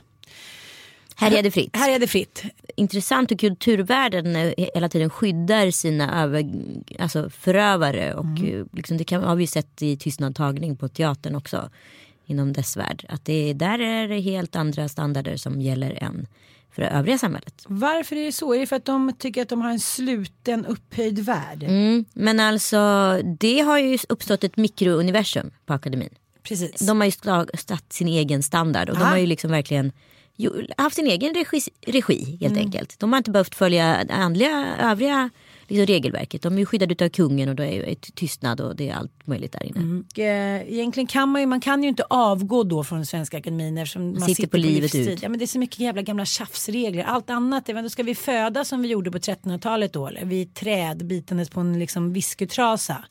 Härjade 1.18 1.50
fritt. 1.50 1.76
härjade 1.76 2.07
fritt. 2.07 2.42
Intressant 2.76 3.31
hur 3.31 3.37
kulturvärlden 3.37 4.37
eh, 4.37 4.52
hela 4.74 4.88
tiden 4.88 5.11
skyddar 5.11 5.70
sina 5.70 6.22
över, 6.22 6.50
alltså 6.98 7.31
förövare. 7.31 8.14
Och 8.14 8.24
Mm. 8.24 8.68
liksom 8.72 8.96
det 8.96 9.04
kan, 9.04 9.22
har 9.22 9.37
vi 9.37 9.46
sett 9.46 9.83
i 9.83 9.96
tystnadtagning 9.96 10.76
på 10.76 10.88
teatern 10.88 11.35
också. 11.35 11.70
Inom 12.26 12.52
dess 12.52 12.76
värld. 12.76 13.04
Att 13.09 13.24
det, 13.24 13.52
där 13.52 13.78
är 13.78 14.09
det 14.09 14.20
helt 14.20 14.57
andra 14.57 14.88
standarder 14.88 15.37
som 15.37 15.61
gäller 15.61 16.02
än 16.02 16.26
för 16.70 16.83
det 16.83 16.88
övriga 16.88 17.18
samhället. 17.18 17.64
Varför 17.68 18.16
är 18.16 18.24
det 18.24 18.33
så? 18.33 18.54
Är 18.54 18.59
det 18.59 18.66
för 18.66 18.76
att 18.76 18.85
de 18.85 19.12
tycker 19.18 19.42
att 19.42 19.48
de 19.48 19.61
har 19.62 19.70
en 19.70 19.81
sluten 19.81 20.66
upphöjd 20.66 21.18
värld? 21.18 21.62
Mm, 21.62 22.04
men 22.14 22.40
alltså 22.40 22.78
det 23.40 23.61
har 23.61 23.78
ju 23.78 23.98
uppstått 24.09 24.44
ett 24.44 24.57
mikrouniversum 24.57 25.50
på 25.66 25.72
akademin. 25.72 26.14
Precis. 26.42 26.87
De 26.87 27.00
har 27.00 27.04
ju 27.07 27.12
satt 27.59 27.92
sin 27.92 28.09
egen 28.09 28.42
standard 28.42 28.88
och 28.88 28.96
de 28.96 29.02
Aha. 29.02 29.11
har 29.11 29.18
ju 29.18 29.26
liksom 29.26 29.50
verkligen 29.50 29.92
haft 30.77 30.96
sin 30.96 31.07
egen 31.07 31.35
regi, 31.35 31.61
regi 31.87 32.24
helt 32.40 32.53
Mm. 32.53 32.59
enkelt. 32.66 32.98
De 32.98 33.12
har 33.12 33.18
inte 33.18 33.31
behövt 33.31 33.55
följa 33.55 34.07
andliga, 34.11 34.66
övriga 34.81 35.31
liksom, 35.68 35.87
regelverket. 35.87 36.42
De 36.42 36.55
är 36.55 36.59
ju 36.59 36.66
skyddade 36.66 37.05
av 37.05 37.09
kungen 37.09 37.48
och 37.48 37.55
det 37.55 37.66
är 37.66 37.83
ett 37.92 38.14
tystnad 38.14 38.61
och 38.61 38.77
det 38.77 38.88
är 38.88 38.94
allt 38.94 39.27
möjligt 39.27 39.53
där 39.53 39.64
inne. 39.64 40.03
Och, 40.12 40.18
eh, 40.18 40.72
egentligen 40.72 41.07
kan 41.07 41.29
man 41.29 41.40
ju, 41.40 41.46
man 41.46 41.61
kan 41.61 41.83
ju 41.83 41.88
inte 41.88 42.05
avgå 42.11 42.62
då 42.62 42.85
från 42.85 43.07
Svenska 43.07 43.38
Akademin 43.38 43.79
eftersom 43.79 44.11
man, 44.11 44.20
sitter 44.20 44.46
på 44.48 44.57
livet 44.57 44.83
livstid. 44.83 45.09
ut. 45.09 45.22
Ja, 45.22 45.29
men 45.29 45.38
det 45.38 45.44
är 45.44 45.46
så 45.46 45.59
mycket 45.59 45.79
jävla 45.79 46.03
gamla 46.03 46.24
tjafsregler. 46.24 47.05
Allt 47.05 47.31
annat, 47.31 47.68
är, 47.68 47.83
då 47.83 47.88
ska 47.90 48.03
vi 48.03 48.14
föda 48.14 48.64
som 48.64 48.83
vi 48.83 48.88
gjorde 48.88 49.11
på 49.11 49.18
1300-talet 49.18 49.92
då 49.92 50.07
eller 50.07 50.24
vid 50.24 50.48
ett 50.48 50.55
träd 50.55 51.07
bitandes 51.07 51.51
på 51.51 51.61
en 51.61 51.79
liksom 51.79 52.12
whiskytrasa. 52.12 53.05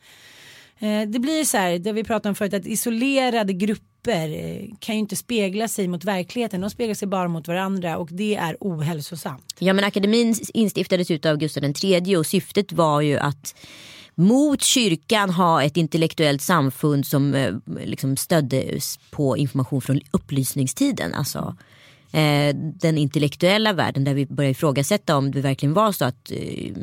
Eh, 0.79 1.01
det 1.07 1.19
blir 1.19 1.43
så 1.43 1.57
här, 1.57 1.79
det 1.79 1.91
vi 1.91 2.03
pratade 2.03 2.29
om 2.29 2.35
förut, 2.35 2.53
att 2.53 2.65
isolerade 2.65 3.53
grupper 3.53 3.83
papper 4.07 4.29
eh, 4.29 4.69
kan 4.79 4.95
ju 4.95 4.99
inte 4.99 5.15
spegla 5.15 5.67
sig 5.67 5.87
mot 5.87 6.05
verkligheten. 6.05 6.61
De 6.61 6.69
speglar 6.69 6.95
sig 6.95 7.07
bara 7.07 7.27
mot 7.27 7.47
varandra 7.47 7.97
och 7.97 8.09
det 8.11 8.35
är 8.35 8.57
ohälsosamt. 8.59 9.55
Ja 9.59 9.73
men 9.73 9.85
akademin 9.85 10.35
instiftades 10.53 11.25
av 11.25 11.37
Gustav 11.37 11.63
III 11.83 12.15
och 12.17 12.25
syftet 12.25 12.71
var 12.71 13.01
ju 13.01 13.17
att 13.17 13.55
mot 14.15 14.61
kyrkan 14.61 15.29
ha 15.29 15.63
ett 15.63 15.77
intellektuellt 15.77 16.41
samfund 16.41 17.05
som 17.05 17.35
eh, 17.35 17.53
liksom 17.85 18.17
stöddes 18.17 18.99
på 19.11 19.37
information 19.37 19.81
från 19.81 20.01
upplysningstiden. 20.11 21.13
Alltså 21.13 21.55
eh, 22.11 22.55
den 22.55 22.97
intellektuella 22.97 23.73
världen 23.73 24.03
där 24.03 24.13
vi 24.13 24.25
började 24.25 24.51
ifrågasätta 24.51 25.17
om 25.17 25.31
det 25.31 25.41
verkligen 25.41 25.73
var 25.73 25.91
så 25.91 26.05
att 26.05 26.31
eh, 26.31 26.73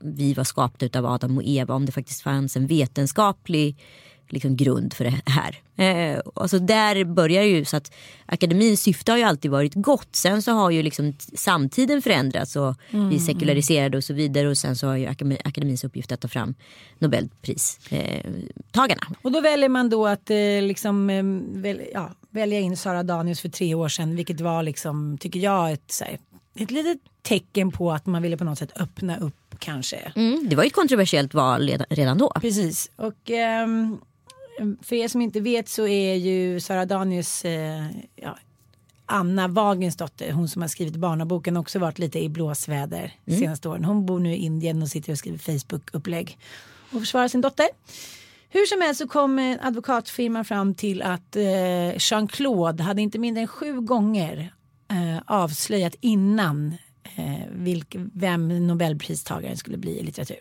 vi 0.00 0.34
var 0.34 0.44
skapade 0.44 0.98
av 0.98 1.06
Adam 1.06 1.36
och 1.36 1.44
Eva. 1.44 1.74
Om 1.74 1.86
det 1.86 1.92
faktiskt 1.92 2.22
fanns 2.22 2.56
en 2.56 2.66
vetenskaplig 2.66 3.76
liksom, 4.34 4.56
grund 4.56 4.94
för 4.94 5.04
det 5.04 5.22
här. 5.26 5.56
Eh, 5.76 6.20
alltså 6.34 6.58
där 6.58 7.04
börjar 7.04 7.42
ju 7.42 7.64
så 7.64 7.76
att 7.76 7.92
akademins 8.26 8.82
syfte 8.82 9.12
har 9.12 9.18
ju 9.18 9.24
alltid 9.24 9.50
varit 9.50 9.74
gott. 9.74 10.08
Sen 10.16 10.42
så 10.42 10.52
har 10.52 10.70
ju 10.70 10.82
liksom 10.82 11.12
samtiden 11.34 12.02
förändrats 12.02 12.56
och 12.56 12.74
vi 13.10 13.18
sekulariserade 13.18 13.96
och 13.96 14.04
så 14.04 14.14
vidare. 14.14 14.48
Och 14.48 14.58
sen 14.58 14.76
så 14.76 14.86
har 14.86 14.96
ju 14.96 15.06
akademi, 15.06 15.38
akademins 15.44 15.84
uppgift 15.84 16.12
att 16.12 16.20
ta 16.20 16.28
fram 16.28 16.54
Nobelpristagarna. 16.98 18.14
Eh, 18.24 18.24
tagarna. 18.70 19.02
Och 19.22 19.32
då 19.32 19.40
väljer 19.40 19.68
man 19.68 19.90
då 19.90 20.06
att 20.06 20.30
eh, 20.30 20.36
liksom, 20.62 21.10
eh, 21.10 21.22
väl, 21.62 21.82
ja, 21.94 22.10
välja 22.30 22.60
in 22.60 22.76
Sara 22.76 23.02
Danius 23.02 23.40
för 23.40 23.48
tre 23.48 23.74
år 23.74 23.88
sedan. 23.88 24.16
Vilket 24.16 24.40
var 24.40 24.62
liksom, 24.62 25.18
tycker 25.18 25.40
jag, 25.40 25.72
ett, 25.72 26.00
här, 26.00 26.18
ett 26.58 26.70
litet 26.70 26.98
tecken 27.22 27.70
på 27.72 27.92
att 27.92 28.06
man 28.06 28.22
ville 28.22 28.36
på 28.36 28.44
något 28.44 28.58
sätt 28.58 28.72
öppna 28.80 29.16
upp 29.18 29.34
kanske. 29.58 30.12
Mm, 30.16 30.46
det 30.48 30.56
var 30.56 30.62
ju 30.62 30.66
ett 30.66 30.74
kontroversiellt 30.74 31.34
val 31.34 31.70
redan- 31.90 32.18
då. 32.18 32.32
Precis. 32.40 32.90
Och 32.96 33.30
ehm, 33.30 33.98
för 34.82 34.96
er 34.96 35.08
som 35.08 35.20
inte 35.20 35.40
vet 35.40 35.68
så 35.68 35.86
är 35.86 36.14
ju 36.14 36.60
Sara 36.60 36.86
Danius 36.86 37.44
eh, 37.44 37.86
ja, 38.16 38.38
Anna 39.06 39.48
Wagens 39.48 39.96
dotter, 39.96 40.32
hon 40.32 40.48
som 40.48 40.62
har 40.62 40.68
skrivit 40.68 40.96
barnaboken, 40.96 41.56
också 41.56 41.78
varit 41.78 41.98
lite 41.98 42.18
i 42.18 42.28
blåsväder 42.28 43.12
senaste 43.26 43.68
åren. 43.68 43.84
Hon 43.84 44.06
bor 44.06 44.20
nu 44.20 44.32
i 44.32 44.36
Indien 44.36 44.82
och 44.82 44.88
sitter 44.88 45.12
och 45.12 45.18
skriver 45.18 45.38
Facebook-upplägg 45.38 46.38
och 46.92 47.00
försvarar 47.00 47.28
sin 47.28 47.40
dotter. 47.40 47.68
Hur 48.48 48.66
som 48.66 48.80
helst 48.80 49.00
så 49.00 49.08
kom 49.08 49.38
eh, 49.38 49.56
advokatfirman 49.66 50.44
fram 50.44 50.74
till 50.74 51.02
att 51.02 51.36
eh, 51.36 51.42
Jean-Claude 51.98 52.82
hade 52.82 53.02
inte 53.02 53.18
mindre 53.18 53.40
än 53.40 53.48
sju 53.48 53.80
gånger 53.80 54.54
eh, 54.90 55.22
avslöjat 55.26 55.94
innan 56.00 56.74
eh, 57.16 57.48
vilk, 57.52 57.96
vem 58.12 58.66
Nobelpristagaren 58.66 59.56
skulle 59.56 59.76
bli 59.76 59.98
i 59.98 60.02
litteratur. 60.02 60.38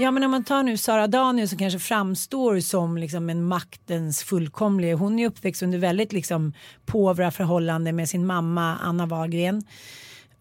Ja 0.00 0.10
men 0.10 0.22
om 0.24 0.30
man 0.30 0.44
tar 0.44 0.62
nu 0.62 0.76
Sara 0.76 1.06
Danius 1.06 1.50
som 1.50 1.58
kanske 1.58 1.78
framstår 1.78 2.60
som 2.60 2.98
liksom 2.98 3.30
en 3.30 3.44
maktens 3.44 4.22
fullkomlig. 4.22 4.92
Hon 4.92 5.18
är 5.18 5.26
uppväxt 5.26 5.62
under 5.62 5.78
väldigt 5.78 6.12
liksom 6.12 6.52
påvra 6.86 7.30
förhållanden 7.30 7.96
med 7.96 8.08
sin 8.08 8.26
mamma 8.26 8.76
Anna 8.76 9.06
Wahlgren. 9.06 9.62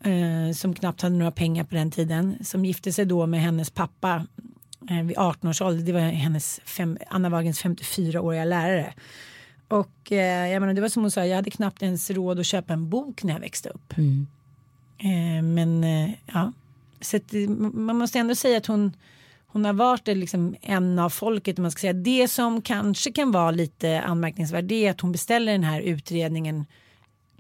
Eh, 0.04 0.54
som 0.56 0.74
knappt 0.74 1.02
hade 1.02 1.16
några 1.16 1.32
pengar 1.32 1.64
på 1.64 1.76
den 1.76 1.92
tiden. 1.92 2.36
Som 2.44 2.66
gifte 2.66 2.94
sig 2.94 3.06
då 3.06 3.26
med 3.26 3.42
hennes 3.42 3.70
pappa 3.70 4.26
eh, 4.90 5.04
vid 5.04 5.18
18 5.18 5.50
års 5.50 5.62
ålder. 5.62 5.84
Det 5.84 5.92
var 5.92 6.00
hennes 6.00 6.60
fem, 6.66 6.98
Anna 7.10 7.30
Wahlgrens 7.30 7.64
54-åriga 7.64 8.46
lärare. 8.46 8.94
Och 9.68 10.12
eh, 10.12 10.52
jag 10.52 10.60
menar, 10.60 10.74
det 10.74 10.82
var 10.82 10.90
som 10.90 11.04
hon 11.04 11.12
sa, 11.12 11.26
jag 11.26 11.36
hade 11.36 11.52
knappt 11.52 11.82
ens 11.84 12.10
råd 12.10 12.40
att 12.40 12.46
köpa 12.46 12.74
en 12.74 12.90
bok 12.90 13.24
när 13.24 13.34
jag 13.34 13.40
växte 13.40 13.70
upp. 13.70 13.94
Eh, 14.98 15.44
men 15.44 15.84
eh, 15.84 16.10
ja, 16.26 16.52
så 17.02 17.18
att, 17.18 17.34
man 17.74 17.98
måste 17.98 18.20
ändå 18.20 18.36
säga 18.36 18.58
att 18.58 18.66
hon, 18.66 18.94
hon 19.52 19.66
har 19.66 19.74
varit 19.74 20.08
liksom 20.08 20.56
en 20.62 21.00
av 21.00 21.10
folket. 21.10 21.58
Man 21.58 21.72
ska 21.72 21.80
säga. 21.82 21.94
Det 21.94 22.28
som 22.28 22.62
kanske 22.62 23.12
kan 23.12 23.32
vara 23.32 23.52
lite 23.52 24.02
anmärkningsvärt 24.02 24.68
det 24.68 24.86
är 24.86 24.92
att 24.92 25.02
hon 25.02 25.12
beställer 25.12 25.52
den 25.52 25.64
här 25.64 25.82
utredningen 25.82 26.66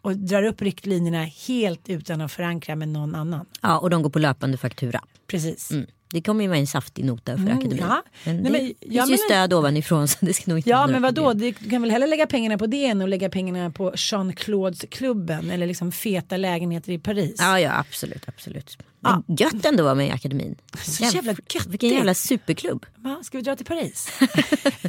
och 0.01 0.17
drar 0.17 0.43
upp 0.43 0.61
riktlinjerna 0.61 1.23
helt 1.47 1.89
utan 1.89 2.21
att 2.21 2.31
förankra 2.31 2.75
med 2.75 2.87
någon 2.87 3.15
annan. 3.15 3.45
Ja, 3.61 3.79
och 3.79 3.89
de 3.89 4.01
går 4.01 4.09
på 4.09 4.19
löpande 4.19 4.57
faktura. 4.57 5.01
Precis. 5.27 5.71
Mm. 5.71 5.85
Det 6.13 6.21
kommer 6.21 6.41
ju 6.43 6.47
vara 6.47 6.59
en 6.59 6.67
saftig 6.67 7.05
nota 7.05 7.31
för 7.31 7.41
Mm, 7.43 7.57
akademin. 7.57 7.77
ja. 7.89 8.03
Men 8.25 8.35
Nej, 8.37 8.43
det 8.43 8.49
men 8.51 8.61
finns 8.61 8.75
jag 8.81 8.91
ju 8.91 9.11
menar- 9.11 9.17
stöd 9.29 9.53
ovanifrån 9.53 10.07
så 10.07 10.17
det 10.25 10.33
ska 10.33 10.51
nog 10.51 10.57
inte 10.59 10.69
Ja 10.69 10.87
men 10.87 11.01
vadå, 11.01 11.33
du 11.33 11.53
kan 11.53 11.81
väl 11.81 11.91
hellre 11.91 12.07
lägga 12.07 12.27
pengarna 12.27 12.57
på 12.57 12.67
det 12.67 12.85
än 12.85 13.01
att 13.01 13.09
lägga 13.09 13.29
pengarna 13.29 13.71
på 13.71 13.91
Jean-Claudes 13.95 14.85
klubben 14.91 15.51
eller 15.51 15.67
liksom 15.67 15.91
feta 15.91 16.37
lägenheter 16.37 16.91
i 16.91 16.99
Paris. 16.99 17.35
Ja, 17.37 17.59
ja 17.59 17.79
absolut. 17.79 18.23
absolut. 18.27 18.77
Men 18.99 19.23
Gött 19.27 19.65
ändå 19.65 19.83
att 19.83 19.85
vara 19.85 19.95
med 19.95 20.07
i 20.07 20.11
akademin. 20.11 20.55
Så 20.81 21.03
jävla 21.03 21.31
göttigt. 21.31 21.65
Vilken 21.67 21.89
jävla 21.89 22.13
superklubb. 22.13 22.85
Ska 23.23 23.37
vi 23.37 23.41
dra 23.41 23.55
till 23.55 23.65
Paris? 23.65 24.09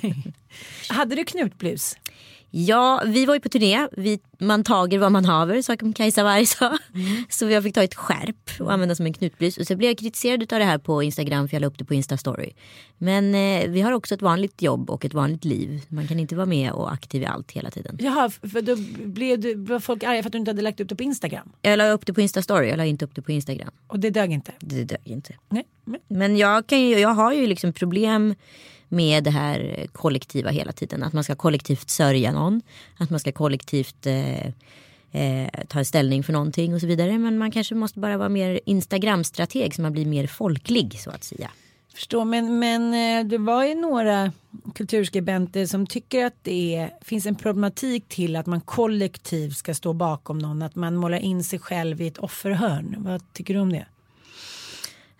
Hade 0.89 1.17
du 1.17 1.25
knutblus? 1.25 1.97
Ja, 2.53 3.03
vi 3.07 3.27
var 3.27 3.35
ju 3.35 3.41
på 3.41 3.49
turné. 3.49 3.89
Vi, 3.97 4.21
man 4.39 4.65
tager 4.65 4.99
vad 4.99 5.13
man 5.13 5.25
haver, 5.25 5.63
som 5.63 5.93
Kajsa 5.93 6.23
Warg 6.25 6.47
sa. 6.47 6.79
Så 7.29 7.49
jag 7.51 7.63
fick 7.63 7.75
ta 7.75 7.83
ett 7.83 7.95
skärp 7.95 8.61
och 8.61 8.73
använda 8.73 8.95
som 8.95 9.07
en 9.07 9.13
knutblus. 9.13 9.59
Och 9.59 9.67
så 9.67 9.77
blev 9.77 9.91
jag 9.91 9.99
kritiserad 9.99 10.53
av 10.53 10.59
det 10.59 10.65
här 10.65 10.79
på 10.79 11.03
Instagram 11.03 11.49
för 11.49 11.55
jag 11.57 11.61
la 11.61 11.67
upp 11.67 11.79
det 11.79 11.85
på 11.85 11.95
Instastory. 11.95 12.51
Men 12.99 13.35
eh, 13.35 13.71
vi 13.71 13.81
har 13.81 13.93
också 13.93 14.15
ett 14.15 14.23
vanligt 14.23 14.63
jobb 14.63 14.91
och 14.91 15.05
ett 15.05 15.15
vanligt 15.15 15.45
liv. 15.45 15.83
Man 15.89 16.09
kan 16.09 16.19
inte 16.21 16.37
vara 16.37 16.47
med 16.47 16.73
och 16.73 16.93
aktiv 16.93 17.23
i 17.23 17.27
allt 17.27 17.51
hela 17.53 17.71
tiden. 17.71 17.97
Jaha, 18.01 18.31
för 18.31 18.63
då 18.63 18.77
blev, 19.05 19.41
du, 19.41 19.55
blev 19.57 19.81
folk 19.81 20.03
arga 20.05 20.23
för 20.23 20.29
att 20.29 20.33
du 20.33 20.39
inte 20.39 20.51
hade 20.51 20.63
lagt 20.63 20.81
upp 20.81 20.89
det 20.89 20.97
på 20.97 21.03
Instagram? 21.03 21.53
Jag 21.63 21.77
la 21.77 21.91
upp 21.91 22.07
det 22.07 22.13
på 22.13 22.21
Instastory, 22.21 22.69
jag 22.69 22.77
la 22.77 22.85
inte 22.85 23.05
upp 23.05 23.15
det 23.15 23.23
på 23.23 23.33
Instagram. 23.33 23.71
Och 23.87 24.01
det 24.01 24.11
dög 24.11 24.33
inte? 24.33 24.53
Det 24.61 24.85
dög 24.85 25.01
inte. 25.05 25.35
Nej. 25.49 25.65
men- 25.85 26.01
Men 26.09 26.37
jag, 26.37 26.67
kan 26.67 26.81
ju, 26.81 26.99
jag 26.99 27.09
har 27.15 27.33
ju 27.33 27.47
liksom 27.47 27.73
problem 27.73 28.35
med 28.91 29.25
det 29.25 29.31
här 29.31 29.87
kollektiva 29.93 30.51
hela 30.51 30.73
tiden. 30.73 31.03
Att 31.03 31.13
man 31.13 31.25
ska 31.25 31.35
kollektivt 31.35 31.91
sörja 31.91 32.33
någon. 32.33 32.63
Att 32.99 33.11
man 33.11 33.21
ska 33.21 33.33
kollektivt 33.33 34.07
eh, 34.07 34.47
eh, 35.13 35.49
ta 35.69 35.85
ställning 35.85 36.23
för 36.23 36.33
någonting 36.33 36.75
och 36.75 36.81
så 36.81 36.87
vidare. 36.87 37.19
Men 37.19 37.39
man 37.39 37.51
kanske 37.51 37.75
måste 37.75 37.99
bara 37.99 38.17
vara 38.17 38.29
mer 38.29 38.61
Instagram-strateg 38.67 39.75
så 39.75 39.83
man 39.83 39.93
blir 39.93 40.07
mer 40.07 40.27
folklig 40.27 41.01
så 41.01 41.11
att 41.11 41.25
säga. 41.25 41.51
Förstår, 41.95 42.25
men, 42.25 42.59
men 42.59 42.95
eh, 42.95 43.27
det 43.27 43.39
var 43.39 43.65
ju 43.65 43.75
några 43.75 44.33
kulturskribenter 44.75 45.67
som 45.67 45.87
tycker 45.87 46.27
att 46.27 46.35
det 46.43 46.77
är, 46.77 46.91
finns 47.03 47.27
en 47.27 47.35
problematik 47.35 48.09
till 48.09 48.37
att 48.37 48.47
man 48.47 48.61
kollektivt 48.61 49.57
ska 49.57 49.75
stå 49.75 49.93
bakom 49.93 50.39
någon, 50.39 50.63
att 50.63 50.75
man 50.75 50.97
målar 50.97 51.19
in 51.19 51.45
sig 51.45 51.59
själv 51.59 52.01
i 52.01 52.07
ett 52.07 52.19
offerhörn. 52.19 52.97
Vad 52.99 53.33
tycker 53.33 53.55
du 53.55 53.61
om 53.61 53.73
det? 53.73 53.87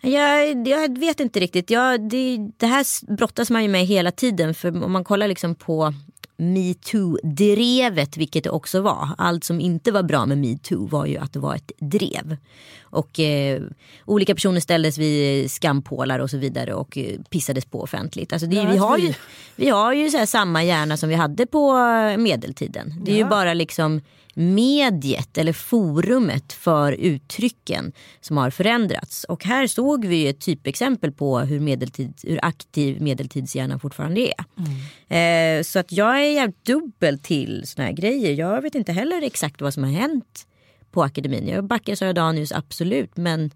Jag, 0.01 0.67
jag 0.67 0.97
vet 0.99 1.19
inte 1.19 1.39
riktigt. 1.39 1.69
Jag, 1.69 2.09
det, 2.09 2.37
det 2.57 2.65
här 2.65 3.13
brottas 3.15 3.49
man 3.49 3.63
ju 3.63 3.69
med 3.69 3.85
hela 3.85 4.11
tiden. 4.11 4.53
För 4.53 4.83
om 4.83 4.91
man 4.91 5.03
kollar 5.03 5.27
liksom 5.27 5.55
på 5.55 5.93
metoo-drevet, 6.37 8.17
vilket 8.17 8.43
det 8.43 8.49
också 8.49 8.81
var. 8.81 9.09
Allt 9.17 9.43
som 9.43 9.59
inte 9.59 9.91
var 9.91 10.03
bra 10.03 10.25
med 10.25 10.37
metoo 10.37 10.87
var 10.87 11.05
ju 11.05 11.17
att 11.17 11.33
det 11.33 11.39
var 11.39 11.55
ett 11.55 11.71
drev. 11.79 12.37
Och 12.81 13.19
eh, 13.19 13.61
olika 14.05 14.35
personer 14.35 14.59
ställdes 14.59 14.97
vid 14.97 15.51
skampålar 15.51 16.19
och 16.19 16.29
så 16.29 16.37
vidare 16.37 16.73
och 16.73 16.97
eh, 16.97 17.19
pissades 17.29 17.65
på 17.65 17.81
offentligt. 17.81 18.33
Alltså 18.33 18.47
det, 18.47 18.55
Ja, 18.55 18.69
vi, 18.71 18.77
har 18.77 18.97
ju, 18.97 19.13
vi- 19.55 19.69
har 19.69 19.93
ju 19.93 20.09
så 20.09 20.25
samma 20.25 20.63
hjärna 20.63 20.97
som 20.97 21.09
vi 21.09 21.15
hade 21.15 21.45
på 21.45 21.73
medeltiden. 22.17 22.93
Det 23.03 23.11
är 23.11 23.15
ju 23.15 23.21
Ja. 23.21 23.29
bara 23.29 23.53
liksom 23.53 24.01
mediet 24.33 25.37
eller 25.37 25.53
forumet 25.53 26.53
för 26.53 26.91
uttrycken 26.91 27.91
som 28.21 28.37
har 28.37 28.49
förändrats. 28.49 29.23
Och 29.23 29.45
här 29.45 29.67
såg 29.67 30.05
vi 30.05 30.27
ett 30.27 30.39
typexempel 30.39 31.11
på 31.11 31.39
hur, 31.39 31.59
medeltid, 31.59 32.13
hur 32.23 32.45
aktiv 32.45 33.01
medeltidshjärnan 33.01 33.79
fortfarande 33.79 34.21
är. 34.21 35.57
Eh, 35.57 35.63
så 35.63 35.79
att 35.79 35.91
jag 35.91 36.21
är 36.21 36.31
jävligt 36.33 36.65
dubbel 36.65 37.19
till 37.19 37.63
såna 37.65 37.85
här 37.85 37.93
grejer. 37.93 38.33
Jag 38.33 38.61
vet 38.61 38.75
inte 38.75 38.91
heller 38.91 39.21
exakt 39.21 39.61
vad 39.61 39.73
som 39.73 39.83
har 39.83 39.91
hänt 39.91 40.47
på 40.91 41.03
akademin. 41.03 41.47
Jag 41.47 41.63
backar 41.63 41.95
Sara 41.95 42.13
Danius 42.13 42.51
absolut 42.51 43.17
men 43.17 43.51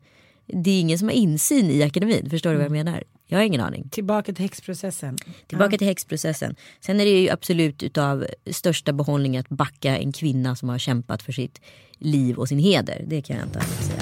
det 0.45 0.71
är 0.71 0.79
ingen 0.79 0.99
som 0.99 1.07
har 1.07 1.15
insyn 1.15 1.71
i 1.71 1.83
akademin. 1.83 2.29
Förstår 2.29 2.49
du 2.49 2.55
vad 2.55 2.65
jag 2.65 2.71
menar? 2.71 3.03
Jag 3.27 3.37
har 3.37 3.43
ingen 3.43 3.61
aning. 3.61 3.89
Tillbaka 3.89 4.33
till 4.33 4.43
häxprocessen. 4.43 5.17
Tillbaka 5.47 5.77
till 5.77 5.87
häxprocessen. 5.87 6.55
Sen 6.79 6.99
är 6.99 7.05
det 7.05 7.21
ju 7.21 7.29
absolut 7.29 7.83
utav 7.83 8.25
största 8.51 8.93
behållning 8.93 9.37
att 9.37 9.49
backa 9.49 9.97
en 9.97 10.11
kvinna 10.11 10.55
som 10.55 10.69
har 10.69 10.77
kämpat 10.77 11.23
för 11.23 11.31
sitt 11.31 11.61
liv 11.97 12.37
och 12.37 12.47
sin 12.47 12.59
heder. 12.59 13.03
Det 13.07 13.21
kan 13.21 13.35
jag 13.35 13.45
inte 13.45 13.61
säga. 13.61 14.01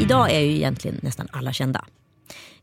Idag 0.00 0.30
är 0.30 0.40
ju 0.40 0.56
egentligen 0.56 1.00
nästan 1.02 1.28
alla 1.32 1.52
kända. 1.52 1.84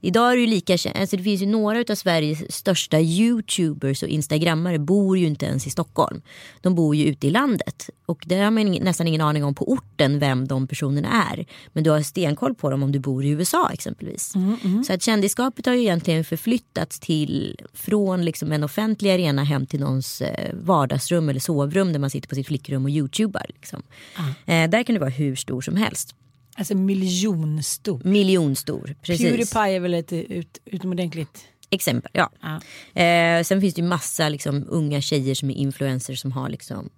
Idag 0.05 0.31
är 0.31 0.35
det 0.35 0.41
ju 0.41 0.47
lika 0.47 0.73
alltså 0.73 1.17
det 1.17 1.23
finns 1.23 1.41
ju 1.41 1.45
några 1.45 1.79
av 1.89 1.95
Sveriges 1.95 2.55
största 2.55 2.99
youtubers 2.99 4.03
och 4.03 4.09
instagrammare 4.09 4.79
bor 4.79 5.17
ju 5.17 5.27
inte 5.27 5.45
ens 5.45 5.67
i 5.67 5.69
Stockholm. 5.69 6.21
De 6.61 6.75
bor 6.75 6.95
ju 6.95 7.05
ute 7.05 7.27
i 7.27 7.29
landet. 7.29 7.89
Och 8.05 8.23
där 8.27 8.43
har 8.43 8.51
man 8.51 8.71
nästan 8.71 9.07
ingen 9.07 9.21
aning 9.21 9.43
om 9.43 9.55
på 9.55 9.71
orten 9.71 10.19
vem 10.19 10.47
de 10.47 10.67
personerna 10.67 11.23
är. 11.31 11.45
Men 11.73 11.83
du 11.83 11.89
har 11.89 12.01
stenkoll 12.01 12.55
på 12.55 12.69
dem 12.69 12.83
om 12.83 12.91
du 12.91 12.99
bor 12.99 13.25
i 13.25 13.29
USA 13.29 13.69
exempelvis. 13.73 14.33
Så 14.87 14.93
att 14.93 15.01
kändisskapet 15.01 15.65
har 15.65 15.73
ju 15.73 15.81
egentligen 15.81 16.23
förflyttats 16.23 16.99
till 16.99 17.61
från 17.73 18.25
liksom 18.25 18.51
en 18.51 18.63
offentlig 18.63 19.11
arena 19.11 19.43
hem 19.43 19.65
till 19.65 19.79
någons 19.79 20.21
eh, 20.21 20.53
vardagsrum 20.53 21.29
eller 21.29 21.39
sovrum 21.39 21.93
där 21.93 21.99
man 21.99 22.09
sitter 22.09 22.29
på 22.29 22.35
sitt 22.35 22.47
flickrum 22.47 22.83
och 22.83 22.91
youtubar. 22.91 23.45
Liksom. 23.47 23.83
Eh, 24.45 24.69
där 24.69 24.83
kan 24.83 24.93
det 24.93 24.99
vara 24.99 25.09
hur 25.09 25.35
stor 25.35 25.61
som 25.61 25.75
helst. 25.75 26.15
Alltså 26.55 26.75
miljonstor. 26.75 28.01
Miljonstor. 28.03 28.95
Precis. 29.01 29.29
Pewdiepie 29.29 29.75
är 29.75 29.79
väl 29.79 29.93
ett 29.93 30.13
ut, 30.13 30.57
utomordentligt... 30.65 31.45
Exempel, 31.69 32.11
ja. 32.13 32.29
Ja. 32.41 32.55
Eh, 33.01 33.43
sen 33.43 33.61
finns 33.61 33.73
det 33.73 33.81
ju 33.81 33.87
massa 33.87 34.29
liksom, 34.29 34.65
unga 34.69 35.01
tjejer 35.01 35.35
som 35.35 35.49
är 35.49 35.53
influencers 35.53 36.19
som 36.19 36.31
har 36.31 36.49
liksom 36.49 36.89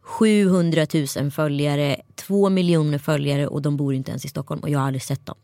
700 0.00 0.86
000 1.16 1.30
följare, 1.30 1.96
2 2.14 2.48
miljoner 2.48 2.98
följare 2.98 3.46
och 3.46 3.62
de 3.62 3.76
bor 3.76 3.94
inte 3.94 4.10
ens 4.10 4.24
i 4.24 4.28
Stockholm 4.28 4.60
och 4.60 4.70
jag 4.70 4.78
har 4.78 4.86
aldrig 4.86 5.02
sett 5.02 5.26
dem. 5.26 5.36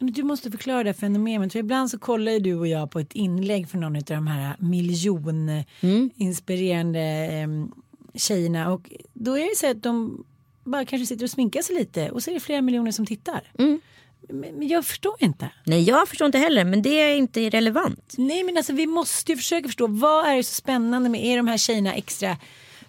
Du 0.00 0.22
måste 0.22 0.50
förklara 0.50 0.82
det 0.82 0.88
här 0.88 0.94
fenomenet. 0.94 1.52
För 1.52 1.58
ibland 1.58 1.90
så 1.90 1.98
kollar 1.98 2.32
ju 2.32 2.38
du 2.38 2.54
och 2.54 2.66
jag 2.66 2.90
på 2.90 3.00
ett 3.00 3.12
inlägg 3.12 3.68
från 3.68 3.80
någon 3.80 3.96
av 3.96 4.02
de 4.02 4.26
här 4.26 4.56
miljoninspirerande 4.58 7.00
mm. 7.00 7.72
tjejerna. 8.14 8.72
Och 8.72 8.92
då 9.12 9.38
är 9.38 9.50
det 9.50 9.56
så 9.56 9.70
att 9.70 9.82
de 9.82 10.24
bara 10.66 10.84
kanske 10.84 11.06
sitter 11.06 11.24
och 11.24 11.30
sminkar 11.30 11.62
sig 11.62 11.76
lite 11.76 12.10
och 12.10 12.22
så 12.22 12.30
är 12.30 12.34
det 12.34 12.40
flera 12.40 12.62
miljoner 12.62 12.92
som 12.92 13.06
tittar. 13.06 13.50
Men, 14.28 14.54
men 14.54 14.68
jag 14.68 14.84
förstår 14.84 15.14
inte. 15.18 15.50
Nej 15.64 15.82
jag 15.82 16.08
förstår 16.08 16.26
inte 16.26 16.38
heller 16.38 16.64
men 16.64 16.82
det 16.82 17.00
är 17.00 17.16
inte 17.16 17.50
relevant. 17.50 18.14
Nej 18.18 18.42
men 18.42 18.56
alltså 18.56 18.72
vi 18.72 18.86
måste 18.86 19.32
ju 19.32 19.36
försöka 19.36 19.68
förstå 19.68 19.86
vad 19.86 20.26
är 20.26 20.36
det 20.36 20.42
så 20.42 20.54
spännande 20.54 21.08
med, 21.08 21.24
är 21.24 21.36
de 21.36 21.48
här 21.48 21.56
tjejerna 21.56 21.94
extra 21.94 22.36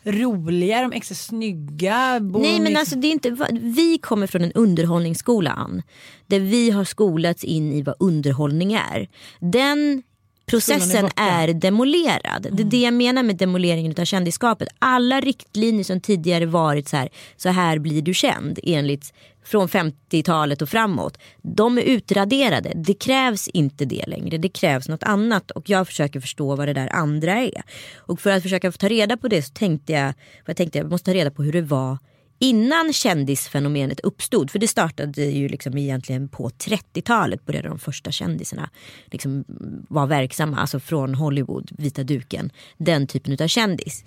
roliga, 0.03 0.81
de 0.81 0.91
extra 0.91 1.15
snygga? 1.15 2.19
Bor 2.19 2.41
Nej 2.41 2.59
men 2.59 2.77
alltså 2.77 2.95
det 2.95 3.07
är 3.07 3.11
inte, 3.11 3.47
vi 3.51 3.97
kommer 3.97 4.27
från 4.27 4.43
en 4.43 4.51
underhållningsskola 4.51 5.51
Ann. 5.51 5.81
Där 6.27 6.39
vi 6.39 6.71
har 6.71 6.83
skolats 6.83 7.43
in 7.43 7.73
i 7.73 7.81
vad 7.81 7.95
underhållning 7.99 8.73
är. 8.73 9.07
Den 9.39 10.03
processen 10.49 11.09
är 11.15 11.53
demolerad. 11.53 12.47
Det 12.51 12.63
är 12.63 12.67
det 12.67 12.81
jag 12.81 12.93
menar 12.93 13.23
med 13.23 13.37
demoleringen 13.37 13.93
av 13.99 14.05
kändisskapet. 14.05 14.67
Alla 14.79 15.19
riktlinjer 15.19 15.83
som 15.83 16.01
tidigare 16.01 16.45
varit 16.45 16.87
så 16.87 16.97
här, 16.97 17.09
så 17.37 17.49
här 17.49 17.79
blir 17.79 18.01
du 18.01 18.13
känd 18.13 18.59
enligt 18.63 19.13
från 19.43 19.67
50-talet 19.67 20.61
och 20.61 20.69
framåt. 20.69 21.17
De 21.41 21.77
är 21.77 21.81
utraderade. 21.81 22.71
Det 22.75 22.93
krävs 22.93 23.47
inte 23.47 23.85
det 23.85 24.07
längre. 24.07 24.37
Det 24.37 24.49
krävs 24.49 24.87
något 24.87 25.03
annat 25.03 25.51
och 25.51 25.69
jag 25.69 25.87
försöker 25.87 26.19
förstå 26.19 26.55
vad 26.55 26.67
det 26.67 26.73
där 26.73 26.95
andra 26.95 27.33
är. 27.33 27.63
Och 27.95 28.21
för 28.21 28.29
att 28.29 28.43
försöka 28.43 28.71
ta 28.71 28.87
reda 28.87 29.17
på 29.17 29.27
det 29.27 29.41
så 29.41 29.53
tänkte 29.53 29.93
jag, 29.93 30.13
jag 30.45 30.57
tänkte 30.57 30.77
jag 30.77 30.91
måste 30.91 31.11
ta 31.11 31.15
reda 31.15 31.31
på 31.31 31.43
hur 31.43 31.53
det 31.53 31.61
var 31.61 31.97
innan 32.39 32.93
kändisfenomenet 32.93 33.99
uppstod. 33.99 34.51
För 34.51 34.59
det 34.59 34.67
startade 34.67 35.25
ju 35.25 35.49
liksom 35.49 35.77
egentligen 35.77 36.29
på 36.29 36.49
30-talet 36.49 37.45
började 37.45 37.67
de 37.67 37.79
första 37.79 38.11
kändisarna 38.11 38.69
liksom 39.05 39.45
vara 39.89 40.05
verksamma. 40.05 40.57
Alltså 40.57 40.79
från 40.79 41.15
Hollywood, 41.15 41.71
vita 41.77 42.03
duken, 42.03 42.51
den 42.77 43.07
typen 43.07 43.37
av 43.43 43.47
kändis. 43.47 44.03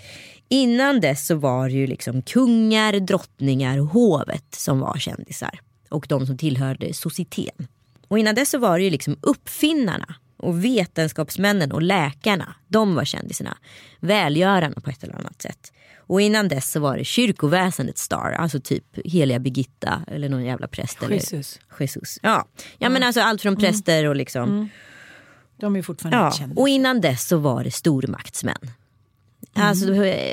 Innan 0.48 1.00
dess 1.00 1.26
så 1.26 1.34
var 1.34 1.68
det 1.68 1.74
ju 1.74 1.86
liksom 1.86 2.22
kungar, 2.22 3.00
drottningar 3.00 3.78
och 3.78 3.86
hovet 3.86 4.54
som 4.54 4.80
var 4.80 4.98
kändisar. 4.98 5.60
Och 5.88 6.06
de 6.08 6.26
som 6.26 6.38
tillhörde 6.38 6.94
societeten. 6.94 7.66
Och 8.08 8.18
innan 8.18 8.34
dess 8.34 8.50
så 8.50 8.58
var 8.58 8.78
det 8.78 8.84
ju 8.84 8.90
liksom 8.90 9.16
uppfinnarna 9.20 10.14
och 10.40 10.64
vetenskapsmännen 10.64 11.72
och 11.72 11.82
läkarna. 11.82 12.54
De 12.68 12.94
var 12.94 13.04
kändisarna. 13.04 13.56
Välgörarna 14.00 14.80
på 14.80 14.90
ett 14.90 15.04
eller 15.04 15.14
annat 15.14 15.42
sätt. 15.42 15.72
Och 15.96 16.20
innan 16.20 16.48
dess 16.48 16.70
så 16.70 16.80
var 16.80 16.96
det 16.98 17.04
kyrkoväsendets 17.04 18.02
star. 18.02 18.36
Alltså 18.38 18.60
typ 18.60 18.84
heliga 19.04 19.38
Birgitta 19.38 20.02
eller 20.06 20.28
någon 20.28 20.44
jävla 20.44 20.68
präst. 20.68 21.02
Eller 21.02 21.14
Jesus. 21.14 21.60
Jesus. 21.80 22.18
Ja, 22.22 22.44
ja 22.78 22.88
men 22.88 23.02
alltså 23.02 23.20
allt 23.20 23.42
från 23.42 23.56
präster 23.56 24.06
och 24.06 24.16
liksom. 24.16 24.68
De 25.60 25.76
är 25.76 25.82
fortfarande 25.82 26.18
Ja. 26.18 26.32
kända. 26.32 26.60
Och 26.60 26.68
innan 26.68 27.00
dess 27.00 27.26
så 27.28 27.36
var 27.36 27.64
det 27.64 27.70
stormaktsmän. 27.70 28.70
Mm. 29.56 29.68
Alltså, 29.68 29.86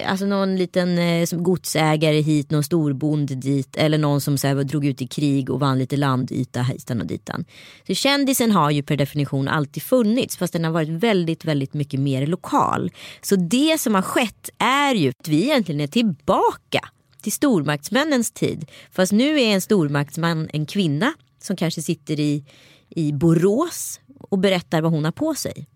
alltså 0.05 0.25
någon 0.25 0.55
liten 0.55 0.97
eh, 0.97 1.25
som 1.25 1.43
godsägare 1.43 2.21
hit, 2.21 2.51
någon 2.51 2.63
storbonde 2.63 3.35
dit 3.35 3.77
eller 3.77 3.97
någon 3.97 4.21
som 4.21 4.37
så 4.37 4.47
här, 4.47 4.55
drog 4.55 4.85
ut 4.85 5.01
i 5.01 5.07
krig 5.07 5.49
och 5.49 5.59
vann 5.59 5.79
lite 5.79 5.97
landyta 5.97 6.61
hitan 6.61 7.01
och 7.01 7.07
ditan. 7.07 7.45
Så 7.87 7.93
kändisen 7.93 8.51
har 8.51 8.71
ju 8.71 8.83
per 8.83 8.97
definition 8.97 9.47
alltid 9.47 9.83
funnits 9.83 10.37
fast 10.37 10.53
den 10.53 10.63
har 10.63 10.71
varit 10.71 10.89
väldigt, 10.89 11.45
väldigt 11.45 11.73
mycket 11.73 11.99
mer 11.99 12.27
lokal. 12.27 12.91
Så 13.21 13.35
det 13.35 13.77
som 13.79 13.95
har 13.95 14.01
skett 14.01 14.49
är 14.57 14.95
ju 14.95 15.09
att 15.09 15.27
vi 15.27 15.43
egentligen 15.43 15.81
är 15.81 15.87
tillbaka 15.87 16.89
till 17.21 17.31
stormaktsmännens 17.31 18.31
tid. 18.31 18.65
Fast 18.91 19.11
nu 19.11 19.39
är 19.39 19.53
en 19.53 19.61
stormaktsman 19.61 20.49
en 20.53 20.65
kvinna 20.65 21.13
som 21.41 21.55
kanske 21.55 21.81
sitter 21.81 22.19
i, 22.19 22.45
i 22.89 23.13
Borås 23.13 23.99
och 24.29 24.39
berättar 24.39 24.81
vad 24.81 24.91
hon 24.91 25.05
har 25.05 25.11
på 25.11 25.35
sig. 25.35 25.67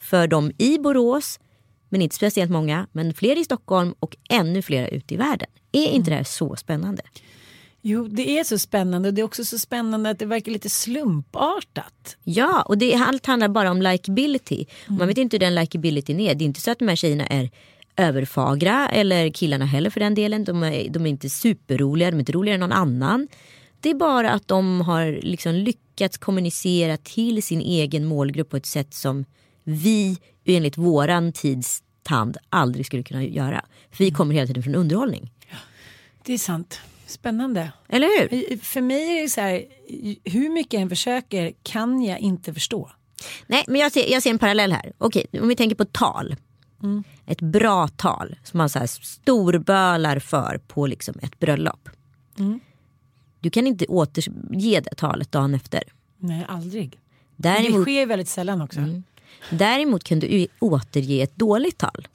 För 0.00 0.26
de 0.26 0.52
i 0.58 0.78
Borås, 0.78 1.38
men 1.90 2.02
inte 2.02 2.16
speciellt 2.16 2.50
många, 2.50 2.86
men 2.92 3.14
fler 3.14 3.38
i 3.38 3.44
Stockholm 3.44 3.94
och 4.00 4.16
ännu 4.28 4.62
fler 4.62 4.88
ute 4.88 5.14
i 5.14 5.16
världen. 5.16 5.48
Är 5.72 5.86
inte 5.86 6.10
det 6.10 6.16
här 6.16 6.24
så 6.24 6.56
spännande? 6.56 7.02
Jo, 7.82 8.08
det 8.08 8.38
är 8.38 8.44
så 8.44 8.58
spännande 8.58 9.08
och 9.08 9.14
det 9.14 9.20
är 9.20 9.24
också 9.24 9.44
så 9.44 9.58
spännande 9.58 10.10
att 10.10 10.18
det 10.18 10.26
verkar 10.26 10.52
lite 10.52 10.70
slumpartat. 10.70 12.16
Ja, 12.24 12.62
och 12.62 12.78
det, 12.78 12.94
allt 12.94 13.26
handlar 13.26 13.48
bara 13.48 13.70
om 13.70 13.82
likability. 13.82 14.64
Man 14.86 15.08
vet 15.08 15.18
inte 15.18 15.36
hur 15.36 15.40
den 15.40 15.54
likabilityn 15.54 16.20
är. 16.20 16.34
Det 16.34 16.44
är 16.44 16.46
inte 16.46 16.60
så 16.60 16.70
att 16.70 16.78
de 16.78 16.88
här 16.88 16.96
tjejerna 16.96 17.26
är 17.26 17.50
överfagra 17.96 18.88
eller 18.88 19.30
killarna 19.30 19.64
heller 19.64 19.90
för 19.90 20.00
den 20.00 20.14
delen. 20.14 20.44
De 20.44 20.62
är, 20.62 20.88
de 20.88 21.06
är 21.06 21.10
inte 21.10 21.30
superroliga, 21.30 22.10
de 22.10 22.16
är 22.16 22.20
inte 22.20 22.32
roligare 22.32 22.54
än 22.54 22.60
någon 22.60 22.72
annan. 22.72 23.28
Det 23.80 23.90
är 23.90 23.94
bara 23.94 24.30
att 24.30 24.48
de 24.48 24.80
har 24.80 25.20
liksom 25.22 25.54
lyckats 25.54 26.18
kommunicera 26.18 26.96
till 26.96 27.42
sin 27.42 27.60
egen 27.60 28.04
målgrupp 28.04 28.50
på 28.50 28.56
ett 28.56 28.66
sätt 28.66 28.94
som 28.94 29.24
vi 29.64 30.18
enligt 30.44 30.78
våran 30.78 31.32
tids 31.32 31.82
tand 32.02 32.36
aldrig 32.48 32.86
skulle 32.86 33.02
kunna 33.02 33.24
göra. 33.24 33.64
För 33.90 34.04
vi 34.04 34.10
kommer 34.10 34.34
hela 34.34 34.46
tiden 34.46 34.62
från 34.62 34.74
underhållning. 34.74 35.32
Det 36.24 36.32
är 36.32 36.38
sant. 36.38 36.80
Spännande. 37.06 37.72
Eller 37.88 38.20
hur? 38.20 38.56
För 38.56 38.80
mig 38.80 39.18
är 39.18 39.22
det 39.22 39.28
så 39.28 39.40
här, 39.40 39.64
hur 40.24 40.50
mycket 40.50 40.72
jag 40.72 40.82
än 40.82 40.88
försöker 40.88 41.52
kan 41.62 42.02
jag 42.02 42.18
inte 42.18 42.54
förstå. 42.54 42.90
Nej, 43.46 43.64
men 43.66 43.80
jag 43.80 43.92
ser, 43.92 44.12
jag 44.12 44.22
ser 44.22 44.30
en 44.30 44.38
parallell 44.38 44.72
här. 44.72 44.92
Okej, 44.98 45.26
om 45.40 45.48
vi 45.48 45.56
tänker 45.56 45.76
på 45.76 45.84
tal. 45.84 46.36
Ett 47.26 47.40
bra 47.40 47.88
tal 47.88 48.36
som 48.44 48.58
man 48.58 48.68
så 48.68 48.78
här 48.78 48.86
storbölar 48.86 50.18
för 50.18 50.60
på 50.66 50.86
liksom 50.86 51.14
ett 51.22 51.38
bröllop. 51.38 51.88
Du 53.40 53.50
kan 53.50 53.66
inte 53.66 53.86
återge 53.86 54.80
det 54.80 54.94
talet 54.96 55.32
dagen 55.32 55.54
efter. 55.54 55.82
Nej, 56.18 56.44
aldrig. 56.48 56.90
Det 57.36 57.48
Däremot, 57.48 57.82
sker 57.82 58.06
väldigt 58.06 58.28
sällan 58.28 58.60
också. 58.60 58.80
Däremot 59.50 60.04
kan 60.04 60.18
du 60.20 60.46
återge 60.58 61.22
ett 61.22 61.36
dåligt 61.36 61.78
tal. 61.78 62.08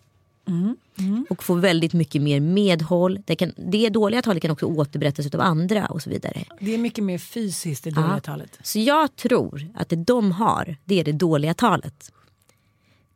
Och 1.29 1.43
få 1.43 1.53
väldigt 1.53 1.93
mycket 1.93 2.21
mer 2.21 2.39
medhåll. 2.39 3.19
Det, 3.25 3.35
kan, 3.35 3.51
det 3.57 3.89
dåliga 3.89 4.21
talet 4.21 4.41
kan 4.41 4.51
också 4.51 4.65
återberättas 4.65 5.33
av 5.35 5.41
andra 5.41 5.85
och 5.85 6.01
så 6.01 6.09
vidare. 6.09 6.43
Det 6.59 6.73
är 6.73 6.77
mycket 6.77 7.03
mer 7.03 7.17
fysiskt 7.17 7.83
det 7.83 7.91
dåliga 7.91 8.11
Ja. 8.13 8.19
talet. 8.19 8.59
Så 8.63 8.79
jag 8.79 9.15
tror 9.15 9.67
att 9.75 9.89
det 9.89 9.95
de 9.95 10.31
har, 10.31 10.77
det 10.85 10.99
är 10.99 11.03
det 11.03 11.11
dåliga 11.11 11.53
talet. 11.53 12.11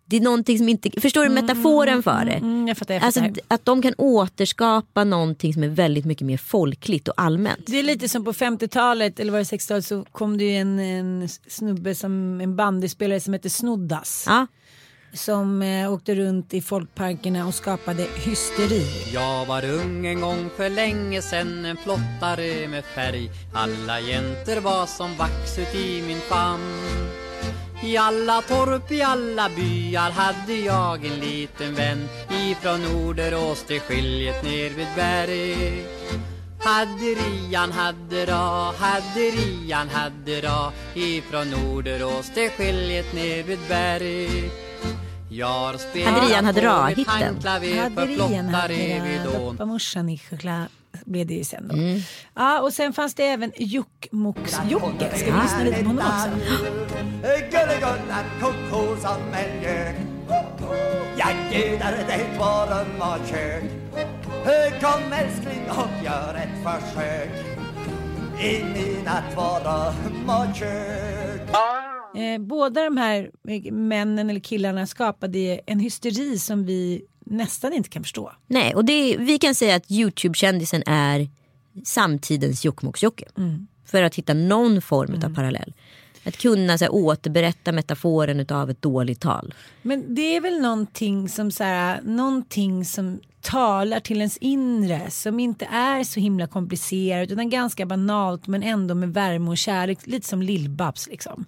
Det 0.10 0.18
är 0.18 0.22
någonting 0.22 0.58
som 0.58 0.70
inte, 0.70 1.02
förstår 1.02 1.24
du 1.24 1.30
metaforen 1.30 2.04
för 2.04 2.26
det? 2.26 2.32
Mm, 2.34 2.68
jag 2.68 2.78
fattar, 2.78 2.94
jag 2.94 3.04
Alltså 3.04 3.20
fattar. 3.20 3.34
d- 3.34 3.42
att 3.48 3.66
de 3.66 3.82
kan 3.82 3.94
återskapa 3.98 5.04
någonting 5.04 5.54
som 5.54 5.64
är 5.64 5.68
väldigt 5.68 6.06
mycket 6.06 6.28
mer 6.28 6.38
folkligt 6.38 7.08
och 7.08 7.14
allmänt. 7.18 7.60
Det 7.68 7.80
är 7.80 7.84
lite 7.84 8.10
som 8.10 8.26
på 8.26 8.34
50-talet 8.34 9.20
eller 9.20 9.32
var 9.32 9.40
det 9.40 9.44
60-talet 9.44 9.86
så 9.86 10.04
kom 10.12 10.38
det 10.38 10.44
ju 10.44 10.56
en, 10.58 10.80
en 10.80 11.30
snubbe 11.48 11.96
som 11.96 12.42
en 12.42 12.56
bandyspelare 12.56 13.20
som 13.20 13.34
hette 13.34 13.50
Snoddas. 13.50 14.24
Ja, 14.28 14.48
Som 15.14 15.62
eh, 15.62 15.94
åkte 15.94 16.16
runt 16.16 16.54
i 16.54 16.62
folkparkerna 16.62 17.48
och 17.48 17.54
skapade 17.54 18.08
hysteri. 18.26 18.86
Jag 19.14 19.46
var 19.46 19.66
ung 19.66 20.06
en 20.06 20.22
gång 20.22 20.50
för 20.58 20.70
länge 20.70 21.22
sen 21.22 21.66
En 21.66 21.78
flottare 21.78 22.68
med 22.68 22.84
färg 22.86 23.30
Alla 23.54 24.00
jäntor 24.00 24.62
var 24.62 24.86
som 24.86 25.16
vax 25.18 25.60
ut 25.60 25.76
i 25.76 26.02
min 26.08 26.20
famn 26.20 26.64
I 27.84 27.98
alla 27.98 28.42
torp, 28.42 28.92
i 28.92 29.02
alla 29.02 29.50
byar 29.50 30.12
hade 30.12 30.54
jag 30.54 31.06
en 31.06 31.20
liten 31.20 31.76
vän. 31.76 32.08
Ifrån 32.30 32.82
Norderås 32.82 33.64
till 33.64 33.80
skiljet 33.80 34.44
ner 34.44 34.70
vid 34.70 34.88
berg. 34.96 35.86
Hade 36.60 37.16
Rian, 37.16 37.72
hade 37.72 38.26
ra, 38.26 38.74
hade 38.78 39.20
Rian, 39.20 39.90
hade 39.90 40.42
ra. 40.42 40.72
Ifrån 40.94 41.48
Norderås 41.50 42.34
till 42.34 42.50
skiljet 42.50 43.14
ner 43.14 43.44
vid 43.44 43.60
berg. 43.70 44.50
Jag 45.30 45.48
har 45.48 45.78
spelat 45.78 46.14
Hade 46.14 46.26
Rian, 46.26 46.46
hade 46.46 46.62
på 46.62 46.68
ra, 46.68 46.88
mitt 46.88 46.98
hitten? 46.98 47.42
Hade 48.54 49.26
ån 49.26 49.34
doppa 49.34 49.66
morsan 49.66 50.10
i 50.10 50.18
choklad 50.18 50.68
blev 51.06 51.28
det 51.28 51.34
ju 51.34 51.44
sen 51.44 51.68
då. 51.68 51.76
Mm. 51.76 52.00
Ja 52.36 52.62
och 52.62 52.74
sen 52.74 52.94
fanns 52.94 53.14
det 53.16 53.24
även 53.26 53.52
Jokkmokks-Jocke. 53.52 55.18
Ska 55.18 55.26
vi 55.36 55.42
lyssna 55.42 55.64
lite 55.64 55.84
på 55.84 55.88
honom 55.90 56.06
också? 56.06 56.30
Gullegulla 57.52 58.24
koko 58.42 58.96
som 59.02 59.34
en 59.34 59.64
gök 59.64 59.96
Jag 61.18 61.36
bjuder 61.52 62.08
dig 62.08 62.30
på 62.38 62.44
rum 62.44 63.02
och 63.02 63.28
kök 63.30 63.64
Kom 64.82 65.14
älskling 65.14 65.64
och 65.70 66.06
gör 66.06 66.36
ett 66.36 66.64
försök 66.64 67.30
I 68.42 68.64
mina 68.64 69.24
två 69.34 69.70
rum 69.70 70.30
och 70.30 70.56
kök 70.56 71.42
Eh, 72.16 72.40
båda 72.40 72.84
de 72.84 72.98
här 72.98 73.32
männen 73.72 74.30
eller 74.30 74.40
killarna 74.40 74.88
skapade 74.88 75.60
en 75.66 75.80
hysteri 75.80 76.38
som 76.40 76.66
vi 76.66 77.02
nästan 77.30 77.74
inte 77.74 77.90
kan 77.90 78.04
förstå. 78.04 78.32
nej 78.48 78.76
och 78.76 78.86
det, 78.86 79.18
vi 79.18 79.38
kan 79.38 79.56
säga 79.56 79.76
att 79.76 79.92
Youtube-kändisen 79.92 80.84
är 80.86 81.30
samtidens 81.84 82.66
Jokkmokks-Jocke. 82.66 83.26
För 83.86 84.04
att 84.04 84.16
hitta 84.16 84.34
någon 84.34 84.82
form 84.82 85.24
av 85.24 85.36
parallell. 85.36 85.74
Att 86.26 86.38
kunna 86.38 86.78
så 86.78 86.86
här, 86.86 86.94
återberätta 86.94 87.72
metaforen 87.72 88.46
av 88.50 88.70
ett 88.70 88.82
dåligt 88.82 89.22
tal. 89.22 89.54
Men 89.82 90.16
det 90.16 90.36
är 90.36 90.42
väl 90.42 90.62
någonting 90.62 91.30
som, 91.30 91.52
så 91.52 91.64
här, 91.64 92.02
någonting 92.02 92.86
som 92.86 93.20
talar 93.42 94.00
till 94.00 94.18
ens 94.18 94.38
inre 94.38 95.10
som 95.10 95.40
inte 95.40 95.66
är 95.66 96.04
så 96.04 96.20
himla 96.20 96.48
komplicerat 96.48 97.32
utan 97.32 97.50
ganska 97.50 97.86
banalt 97.86 98.48
men 98.48 98.64
ändå 98.64 98.96
med 98.96 99.14
värme 99.14 99.50
och 99.50 99.58
kärlek. 99.58 100.08
Lite 100.08 100.28
som 100.28 100.42
Lill-Babs 100.44 101.10
liksom. 101.10 101.46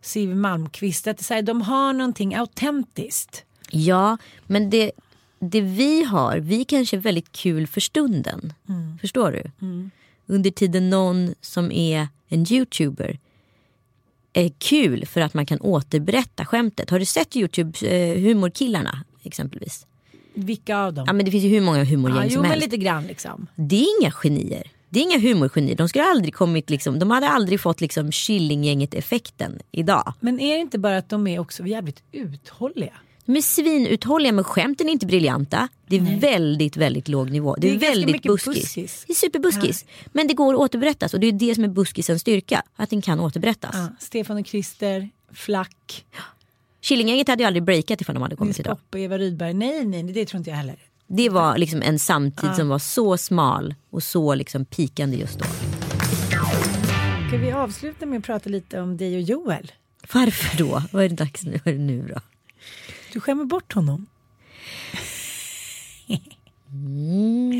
Siw 0.00 0.36
Malmkvist. 0.36 1.06
Att 1.06 1.24
så 1.24 1.34
här, 1.34 1.42
de 1.42 1.62
har 1.62 1.92
någonting 1.92 2.34
autentiskt. 2.34 3.44
Ja, 3.70 4.16
men 4.46 4.70
det, 4.70 4.92
det 5.40 5.60
vi 5.60 6.04
har, 6.04 6.36
vi 6.38 6.64
kanske 6.64 6.96
är 6.96 7.00
väldigt 7.00 7.32
kul 7.32 7.66
för 7.66 7.80
stunden. 7.80 8.52
Förstår 9.00 9.32
du? 9.32 9.66
Under 10.26 10.50
tiden 10.50 10.90
någon 10.90 11.34
som 11.40 11.72
är 11.72 12.08
en 12.28 12.52
youtuber 12.52 13.18
är 14.32 14.48
kul 14.58 15.06
för 15.06 15.20
att 15.20 15.34
man 15.34 15.46
kan 15.46 15.60
återberätta 15.60 16.44
skämtet. 16.44 16.90
Har 16.90 16.98
du 16.98 17.04
sett 17.04 17.36
Youtube 17.36 17.86
eh, 17.88 18.18
humorkillarna 18.20 19.04
exempelvis? 19.22 19.86
Vilka 20.34 20.78
av 20.78 20.94
dem? 20.94 21.04
Ja 21.06 21.12
men 21.12 21.24
det 21.24 21.30
finns 21.30 21.44
ju 21.44 21.48
hur 21.48 21.60
många 21.60 21.84
humorgäng 21.84 22.18
Ja, 22.18 22.24
jo 22.24 22.30
som 22.32 22.42
men 22.42 22.50
helst. 22.50 22.64
lite 22.66 22.76
grann 22.76 23.06
liksom. 23.06 23.46
Det 23.56 23.76
är 23.82 24.00
inga 24.00 24.10
genier. 24.10 24.70
Det 24.88 25.00
är 25.00 25.02
inga 25.02 25.18
humorgenier. 25.18 25.76
De 25.76 25.88
skulle 25.88 26.04
aldrig 26.04 26.34
kommit 26.34 26.70
liksom, 26.70 26.98
de 26.98 27.10
hade 27.10 27.28
aldrig 27.28 27.60
fått 27.60 27.80
liksom 27.80 28.12
Killinggänget 28.12 28.94
effekten 28.94 29.58
idag. 29.70 30.12
Men 30.20 30.40
är 30.40 30.54
det 30.54 30.60
inte 30.60 30.78
bara 30.78 30.96
att 30.98 31.08
de 31.08 31.26
är 31.26 31.38
också 31.38 31.66
jävligt 31.66 32.02
uthålliga? 32.12 32.92
De 33.30 33.36
är 33.36 33.42
svinuthålliga 33.42 34.32
men 34.32 34.44
skämten 34.44 34.88
är 34.88 34.92
inte 34.92 35.06
briljanta. 35.06 35.68
Det 35.86 35.96
är 35.96 36.20
väldigt, 36.20 36.76
väldigt 36.76 37.08
låg 37.08 37.30
nivå. 37.30 37.54
Det, 37.54 37.60
Det 37.60 37.68
är 37.68 37.76
är, 37.76 37.80
ganska 37.80 38.00
väldigt 38.00 38.22
buskis. 38.22 38.54
buskis. 38.54 39.04
Det 39.06 39.12
är 39.12 39.14
superbuskis. 39.14 39.84
Men 40.12 40.26
det 40.26 40.34
går 40.34 40.54
att 40.54 40.60
återberättas 40.60 41.14
och 41.14 41.20
det 41.20 41.26
är 41.26 41.32
det 41.32 41.54
som 41.54 41.64
är 41.64 41.68
buskisens 41.68 42.20
styrka. 42.20 42.62
Att 42.76 42.90
den 42.90 43.02
kan 43.02 43.20
återberättas. 43.20 43.70
Ja, 43.74 43.88
Stefan 43.98 44.36
och 44.36 44.46
Christer, 44.46 45.10
Flack, 45.32 46.04
Killinggänget 46.82 47.28
hade 47.28 47.42
ju 47.42 47.46
aldrig 47.46 47.62
breakat 47.62 48.00
ifall 48.00 48.14
de 48.14 48.22
hade 48.22 48.36
kommit 48.36 48.48
Nils 48.48 48.60
idag. 48.60 48.78
Poppe, 48.78 48.98
Eva 48.98 49.18
Rydberg. 49.18 49.54
Nej, 49.54 49.84
nej, 49.86 50.02
det 50.02 50.26
tror 50.26 50.38
inte 50.38 50.50
jag 50.50 50.56
heller. 50.56 50.76
Det 51.06 51.28
var 51.28 51.58
liksom 51.58 51.82
en 51.82 51.98
samtid 51.98 52.54
som 52.56 52.68
var 52.68 52.78
så 52.78 53.16
smal 53.16 53.74
och 53.90 54.02
så 54.02 54.34
liksom 54.34 54.64
pikande 54.64 55.16
just 55.16 55.38
då. 55.38 55.44
Ska 57.28 57.38
vi 57.38 57.52
avsluta 57.52 58.06
med 58.06 58.18
att 58.18 58.24
prata 58.24 58.50
lite 58.50 58.80
om 58.80 58.96
dig 58.96 59.16
och 59.16 59.22
Joel? 59.22 59.72
Varför 60.14 60.58
då? 60.58 60.82
Vad 60.92 61.04
är 61.04 61.08
det 61.08 61.14
dags 61.14 61.42
nu? 61.44 61.60
Vad 61.64 61.74
är 61.74 61.78
det 61.78 61.84
nu 61.84 62.08
då? 62.14 62.20
Du 63.12 63.20
skämmer 63.20 63.44
bort 63.44 63.72
honom. 63.72 64.06
Mm. 66.72 67.52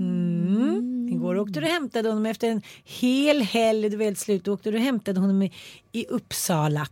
mm. 0.00 1.08
Igår 1.08 1.38
åkte 1.38 1.60
du 1.60 1.66
och 1.66 1.72
hämtade 1.72 2.08
honom 2.08 2.26
efter 2.26 2.50
en 2.50 2.62
hel 2.84 3.42
helg, 3.42 3.90
du 3.90 3.96
var 3.96 4.04
helt 4.04 4.18
slut. 4.18 4.44
Då 4.44 4.52
åkte 4.52 4.70
du 4.70 4.76
och 4.76 4.82
hämtade 4.82 5.20
honom 5.20 5.42
i, 5.42 5.52
i 5.92 6.06
Uppsala. 6.06 6.86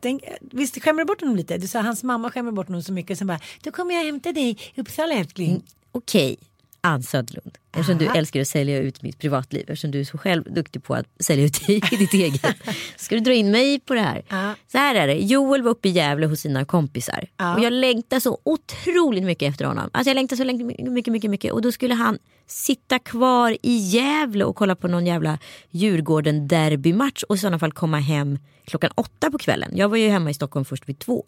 Tänk, 0.00 0.22
visst 0.40 0.82
skämmer 0.82 1.02
du 1.02 1.06
bort 1.06 1.20
honom 1.20 1.36
lite? 1.36 1.58
Du 1.58 1.66
sa 1.66 1.80
hans 1.80 2.04
mamma 2.04 2.30
skämmer 2.30 2.52
bort 2.52 2.66
honom 2.66 2.82
så 2.82 2.92
mycket. 2.92 3.18
Sen 3.18 3.26
bara, 3.26 3.40
då 3.62 3.70
kommer 3.70 3.94
jag 3.94 4.04
hämta 4.04 4.32
dig 4.32 4.50
i 4.74 4.80
Uppsala 4.80 5.14
älskling. 5.14 5.50
Mm, 5.50 5.62
okej, 5.92 6.36
Ann 6.80 7.02
Södlund. 7.02 7.58
Eftersom 7.72 7.98
du 7.98 8.06
älskar 8.06 8.40
att 8.40 8.48
sälja 8.48 8.78
ut 8.78 9.02
mitt 9.02 9.18
privatliv. 9.18 9.62
Eftersom 9.68 9.90
du 9.90 10.00
är 10.00 10.04
så 10.04 10.18
själv 10.18 10.52
duktig 10.52 10.82
på 10.82 10.94
att 10.94 11.06
sälja 11.20 11.44
ut 11.44 11.66
dig 11.66 11.80
i 11.92 11.96
ditt 11.96 12.14
eget. 12.14 12.56
Ska 12.96 13.14
du 13.14 13.20
dra 13.20 13.32
in 13.32 13.50
mig 13.50 13.80
på 13.80 13.94
det 13.94 14.00
här? 14.00 14.22
Ja. 14.28 14.54
Så 14.72 14.78
här 14.78 14.94
är 14.94 15.06
det. 15.06 15.14
Joel 15.14 15.62
var 15.62 15.70
uppe 15.70 15.88
i 15.88 15.90
Gävle 15.90 16.26
hos 16.26 16.40
sina 16.40 16.64
kompisar. 16.64 17.28
Ja. 17.36 17.54
Och 17.54 17.60
jag 17.60 17.72
längtar 17.72 18.20
så 18.20 18.38
otroligt 18.44 19.24
mycket 19.24 19.50
efter 19.50 19.64
honom. 19.64 19.90
Alltså 19.92 20.10
jag 20.10 20.14
längtar 20.14 20.36
så 20.36 20.44
mycket, 20.44 21.12
mycket, 21.12 21.30
mycket. 21.30 21.52
Och 21.52 21.62
då 21.62 21.72
skulle 21.72 21.94
han 21.94 22.18
sitta 22.46 22.98
kvar 22.98 23.56
i 23.62 23.76
Gävle 23.76 24.44
och 24.44 24.56
kolla 24.56 24.76
på 24.76 24.88
någon 24.88 25.06
jävla 25.06 25.38
Djurgården 25.70 26.48
derbymatch. 26.48 27.22
Och 27.22 27.36
i 27.36 27.38
sådana 27.38 27.58
fall 27.58 27.72
komma 27.72 27.98
hem 27.98 28.38
klockan 28.64 28.90
åtta 28.94 29.30
på 29.30 29.38
kvällen. 29.38 29.70
Jag 29.74 29.88
var 29.88 29.96
ju 29.96 30.08
hemma 30.08 30.30
i 30.30 30.34
Stockholm 30.34 30.64
först 30.64 30.88
vid 30.88 30.98
två. 30.98 31.24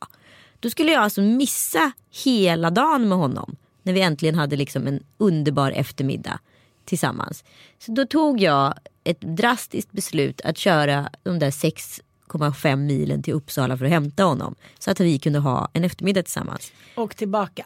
Då 0.61 0.71
skulle 0.71 0.93
jag 0.93 1.03
alltså 1.03 1.21
missa 1.21 1.93
hela 2.25 2.71
dagen 2.71 3.09
med 3.09 3.19
honom. 3.19 3.57
När 3.83 3.93
vi 3.93 4.01
äntligen 4.01 4.35
hade 4.35 4.57
liksom 4.57 4.87
en 4.87 5.03
underbar 5.19 5.71
eftermiddag 5.71 6.41
tillsammans. 6.85 7.45
Så 7.79 7.93
då 7.93 8.07
tog 8.07 8.41
jag 8.41 8.75
ett 9.05 9.21
drastiskt 9.21 9.93
beslut 9.93 10.41
att 10.41 10.59
köra 10.59 11.11
de 11.23 11.39
där 11.39 11.51
6,5 11.51 12.77
milen 12.77 13.23
till 13.23 13.35
Uppsala 13.35 13.77
för 13.77 13.85
att 13.85 13.91
hämta 13.91 14.25
honom. 14.25 14.55
Så 14.79 14.91
att 14.91 15.01
vi 15.01 15.19
kunde 15.19 15.39
ha 15.39 15.69
en 15.73 15.85
eftermiddag 15.85 16.23
tillsammans. 16.23 16.73
Och 16.95 17.17
tillbaka. 17.17 17.65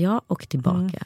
Ja, 0.00 0.22
och 0.26 0.48
tillbaka. 0.48 1.04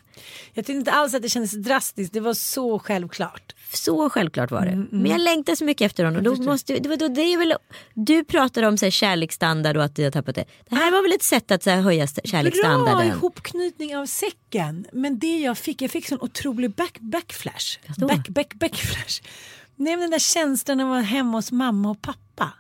Jag 0.54 0.66
tyckte 0.66 0.72
inte 0.78 0.92
alls 0.92 1.14
att 1.14 1.22
det 1.22 1.28
kändes 1.28 1.52
drastiskt, 1.52 2.12
det 2.12 2.20
var 2.20 2.34
så 2.34 2.78
självklart. 2.78 3.54
Så 3.72 4.10
självklart 4.10 4.50
var 4.50 4.66
det. 4.66 4.86
Men 4.90 5.06
jag 5.10 5.20
längtar 5.20 5.54
så 5.54 5.64
mycket 5.64 5.86
efter 5.86 6.04
honom. 6.04 6.24
Då 6.24 6.36
måste, 6.36 6.78
det, 6.78 6.88
var- 6.88 6.96
då, 6.96 7.08
det 7.08 7.20
är 7.20 7.38
väl, 7.38 7.54
du 7.94 8.24
pratar 8.24 8.62
om 8.62 8.78
så 8.78 8.86
här, 8.86 8.90
kärleksstandard 8.90 9.76
och 9.76 9.84
att 9.84 9.96
du 9.96 10.04
har 10.04 10.10
tappat 10.10 10.34
det. 10.34 10.44
Det 10.68 10.74
här 10.76 10.90
var 10.92 11.02
väl 11.02 11.12
ett 11.12 11.22
sätt 11.22 11.50
att 11.50 11.62
så 11.62 11.70
här, 11.70 11.80
höja 11.80 12.04
st- 12.04 12.20
Bra 12.24 12.30
kärleksstandarden. 12.30 13.06
ihopknytning 13.06 13.96
av 13.96 14.06
säcken. 14.06 14.86
Men 14.92 15.18
det 15.18 15.38
jag 15.40 15.58
fick, 15.58 15.82
jag 15.82 15.90
fick 15.90 16.08
sån 16.08 16.18
otrolig 16.20 16.70
back, 16.74 16.98
backflash. 17.00 17.78
Back, 17.98 18.28
back, 18.28 18.54
backflash. 18.54 19.22
Nej 19.76 19.92
men 19.92 20.00
den 20.00 20.10
där 20.10 20.18
känslan 20.18 20.78
när 20.78 20.84
man 20.84 20.94
var 20.94 21.02
hemma 21.02 21.38
hos 21.38 21.52
mamma 21.52 21.90
och 21.90 22.02
pappa. 22.02 22.52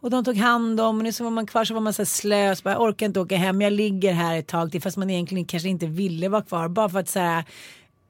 Och 0.00 0.10
de 0.10 0.24
tog 0.24 0.36
hand 0.36 0.80
om 0.80 1.06
och 1.06 1.14
så 1.14 1.24
var 1.24 1.30
man 1.30 1.46
kvar 1.46 1.64
så 1.64 1.74
var 1.74 1.80
man 1.80 1.92
så 1.92 2.04
slö. 2.04 2.56
Så 2.56 2.62
bara, 2.62 2.74
jag 2.74 2.82
orkar 2.82 3.06
inte 3.06 3.20
åka 3.20 3.36
hem, 3.36 3.60
jag 3.60 3.72
ligger 3.72 4.12
här 4.12 4.38
ett 4.38 4.46
tag 4.46 4.72
till. 4.72 4.82
Fast 4.82 4.96
man 4.96 5.10
egentligen 5.10 5.44
kanske 5.44 5.68
inte 5.68 5.86
ville 5.86 6.28
vara 6.28 6.42
kvar. 6.42 6.68
Bara 6.68 6.88
för 6.88 6.98
att 6.98 7.08
så 7.08 7.18
här, 7.18 7.44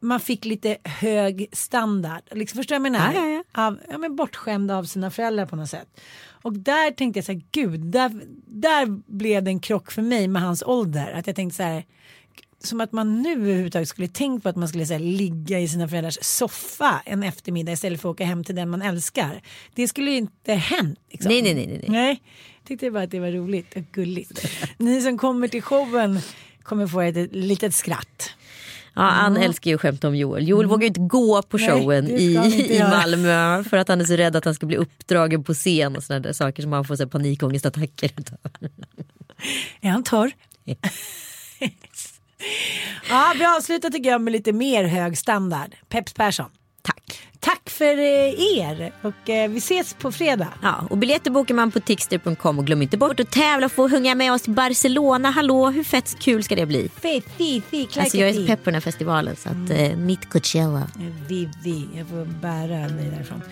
man 0.01 0.21
fick 0.21 0.45
lite 0.45 0.77
hög 0.85 1.47
standard. 1.53 2.23
Liksom, 2.31 2.57
förstår 2.57 2.75
jag 2.75 2.83
menar? 2.83 3.13
Ja, 3.13 3.21
ja, 3.21 3.43
ja. 3.55 3.67
Av, 3.67 3.79
ja, 3.91 3.99
men 3.99 4.17
bortskämd 4.17 4.71
av 4.71 4.85
sina 4.85 5.11
föräldrar 5.11 5.47
på 5.47 5.57
något 5.57 5.71
sätt. 5.71 6.01
Och 6.43 6.53
där 6.53 6.91
tänkte 6.91 7.19
jag 7.19 7.25
så 7.25 7.33
här, 7.33 7.43
gud, 7.53 7.81
där, 7.81 8.23
där 8.47 8.87
blev 9.07 9.43
det 9.43 9.51
en 9.51 9.61
krock 9.61 9.91
för 9.91 10.03
mig 10.03 10.29
med 10.29 10.43
hans 10.43 10.63
ålder. 10.63 11.13
Att 11.13 11.27
jag 11.27 11.37
tänkte 11.37 11.57
så 11.57 11.63
här, 11.63 11.85
som 12.65 12.81
att 12.81 12.93
man 12.93 13.23
nu 13.23 13.33
överhuvudtaget 13.33 13.89
skulle 13.89 14.09
tänkt 14.09 14.43
på 14.43 14.49
att 14.49 14.57
man 14.57 14.69
skulle 14.69 14.85
här, 14.85 14.99
ligga 14.99 15.61
i 15.61 15.69
sina 15.69 15.89
föräldrars 15.89 16.19
soffa 16.23 17.03
en 17.05 17.23
eftermiddag 17.23 17.73
istället 17.73 18.01
för 18.01 18.09
att 18.09 18.15
åka 18.15 18.25
hem 18.25 18.45
till 18.45 18.55
den 18.55 18.71
man 18.71 18.83
älskar. 18.83 19.43
Det 19.75 19.89
skulle 19.89 20.11
ju 20.11 20.17
inte 20.17 20.55
hänt. 20.55 20.99
Liksom. 21.11 21.33
Nej, 21.33 21.43
nej, 21.43 21.55
nej, 21.55 21.67
nej. 21.67 21.85
nej. 21.89 22.23
Tyckte 22.65 22.91
bara 22.91 23.03
att 23.03 23.11
det 23.11 23.21
var 23.21 23.31
roligt 23.31 23.77
och 23.77 23.83
gulligt. 23.93 24.51
Ni 24.79 25.03
som 25.03 25.19
kommer 25.19 25.49
till 25.49 25.63
showen 25.63 26.21
kommer 26.63 26.87
få 26.87 27.01
ett 27.01 27.33
litet 27.33 27.75
skratt. 27.75 28.31
Ja, 28.95 29.03
Ann 29.03 29.37
älskar 29.37 29.71
ju 29.71 29.75
att 29.75 29.81
skämta 29.81 30.09
om 30.09 30.17
Joel. 30.17 30.49
Joel 30.49 30.67
vågar 30.67 30.83
ju 30.83 30.87
inte 30.87 31.01
gå 31.01 31.43
på 31.43 31.57
Nej, 31.57 31.69
showen 31.69 32.05
det 32.05 32.13
i, 32.13 32.37
han 32.37 32.53
i. 32.53 32.79
Malmö 32.79 33.65
för 33.65 33.77
att 33.77 33.89
han 33.89 34.01
är 34.01 34.05
så 34.05 34.17
rädd 34.17 34.37
att 34.37 34.45
han 34.45 34.55
ska 34.55 34.67
bli 34.67 34.77
uppdragen 34.77 35.45
på 35.45 35.55
scen 35.55 35.97
och 35.97 36.05
sådana 36.05 36.21
där 36.21 36.33
saker 36.33 36.63
som 36.63 36.73
han 36.73 36.85
får 36.85 36.97
så 36.97 37.03
här, 37.03 37.11
panikångestattacker 37.11 38.11
utav. 38.17 38.39
Är 39.81 39.91
han 39.91 40.05
torr? 40.05 40.31
ja, 43.09 43.33
vi 43.39 43.45
avslutar 43.45 43.91
tycker 43.91 44.11
jag 44.11 44.21
med 44.21 44.33
lite 44.33 44.53
mer 44.53 44.85
hög 44.85 45.19
standard. 45.19 45.75
Peps 45.89 46.13
Persson. 46.13 46.51
Tack. 46.83 47.29
Tack 47.41 47.71
för 47.71 47.99
eh, 47.99 48.59
er 48.59 48.93
och 49.03 49.31
eh, 49.31 49.51
vi 49.51 49.59
ses 49.59 49.95
på 49.95 50.13
fredag. 50.13 50.49
Ja, 50.63 50.87
och 50.91 50.99
biljetter 50.99 51.31
bokar 51.31 51.55
man 51.55 51.71
på 51.71 51.81
tixter.com 51.81 52.59
och 52.59 52.67
glöm 52.67 52.83
inte 52.83 52.97
bort 52.97 53.21
att 53.21 53.33
tävla 53.33 53.67
och 53.67 53.73
få 53.73 53.91
sjunga 53.91 54.15
med 54.15 54.33
oss 54.33 54.43
till 54.43 54.53
Barcelona. 54.53 55.31
Hallå, 55.31 55.71
hur 55.71 55.85
fett 55.85 56.19
kul 56.21 56.45
ska 56.45 56.57
det 56.57 56.67
bli? 56.67 56.91
Fi, 57.01 57.23
fi, 57.37 57.63
Alltså 57.97 58.17
jag 58.17 58.29
är 58.29 58.33
så 58.33 58.47
pepp 58.47 58.65
på 58.65 58.71
den 58.71 58.75
här 58.75 58.81
festivalen 58.81 59.37
så 59.37 59.49
att 59.49 59.71
eh, 59.71 59.97
mitt 59.97 60.31
Coachella. 60.31 60.89
Vivi, 61.29 61.89
jag 61.95 62.09
får 62.09 62.25
bära 62.25 62.89
dig 62.89 63.11
därifrån. 63.15 63.43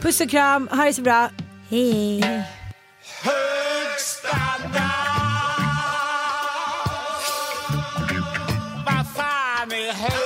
Puss 0.00 0.20
och 0.20 0.30
kram, 0.30 0.68
ha 0.68 0.84
det 0.84 0.92
så 0.92 1.02
bra. 1.02 1.30
Hej. 1.70 2.20
Hög 3.22 3.98
standard 3.98 5.35
fan 9.94 10.25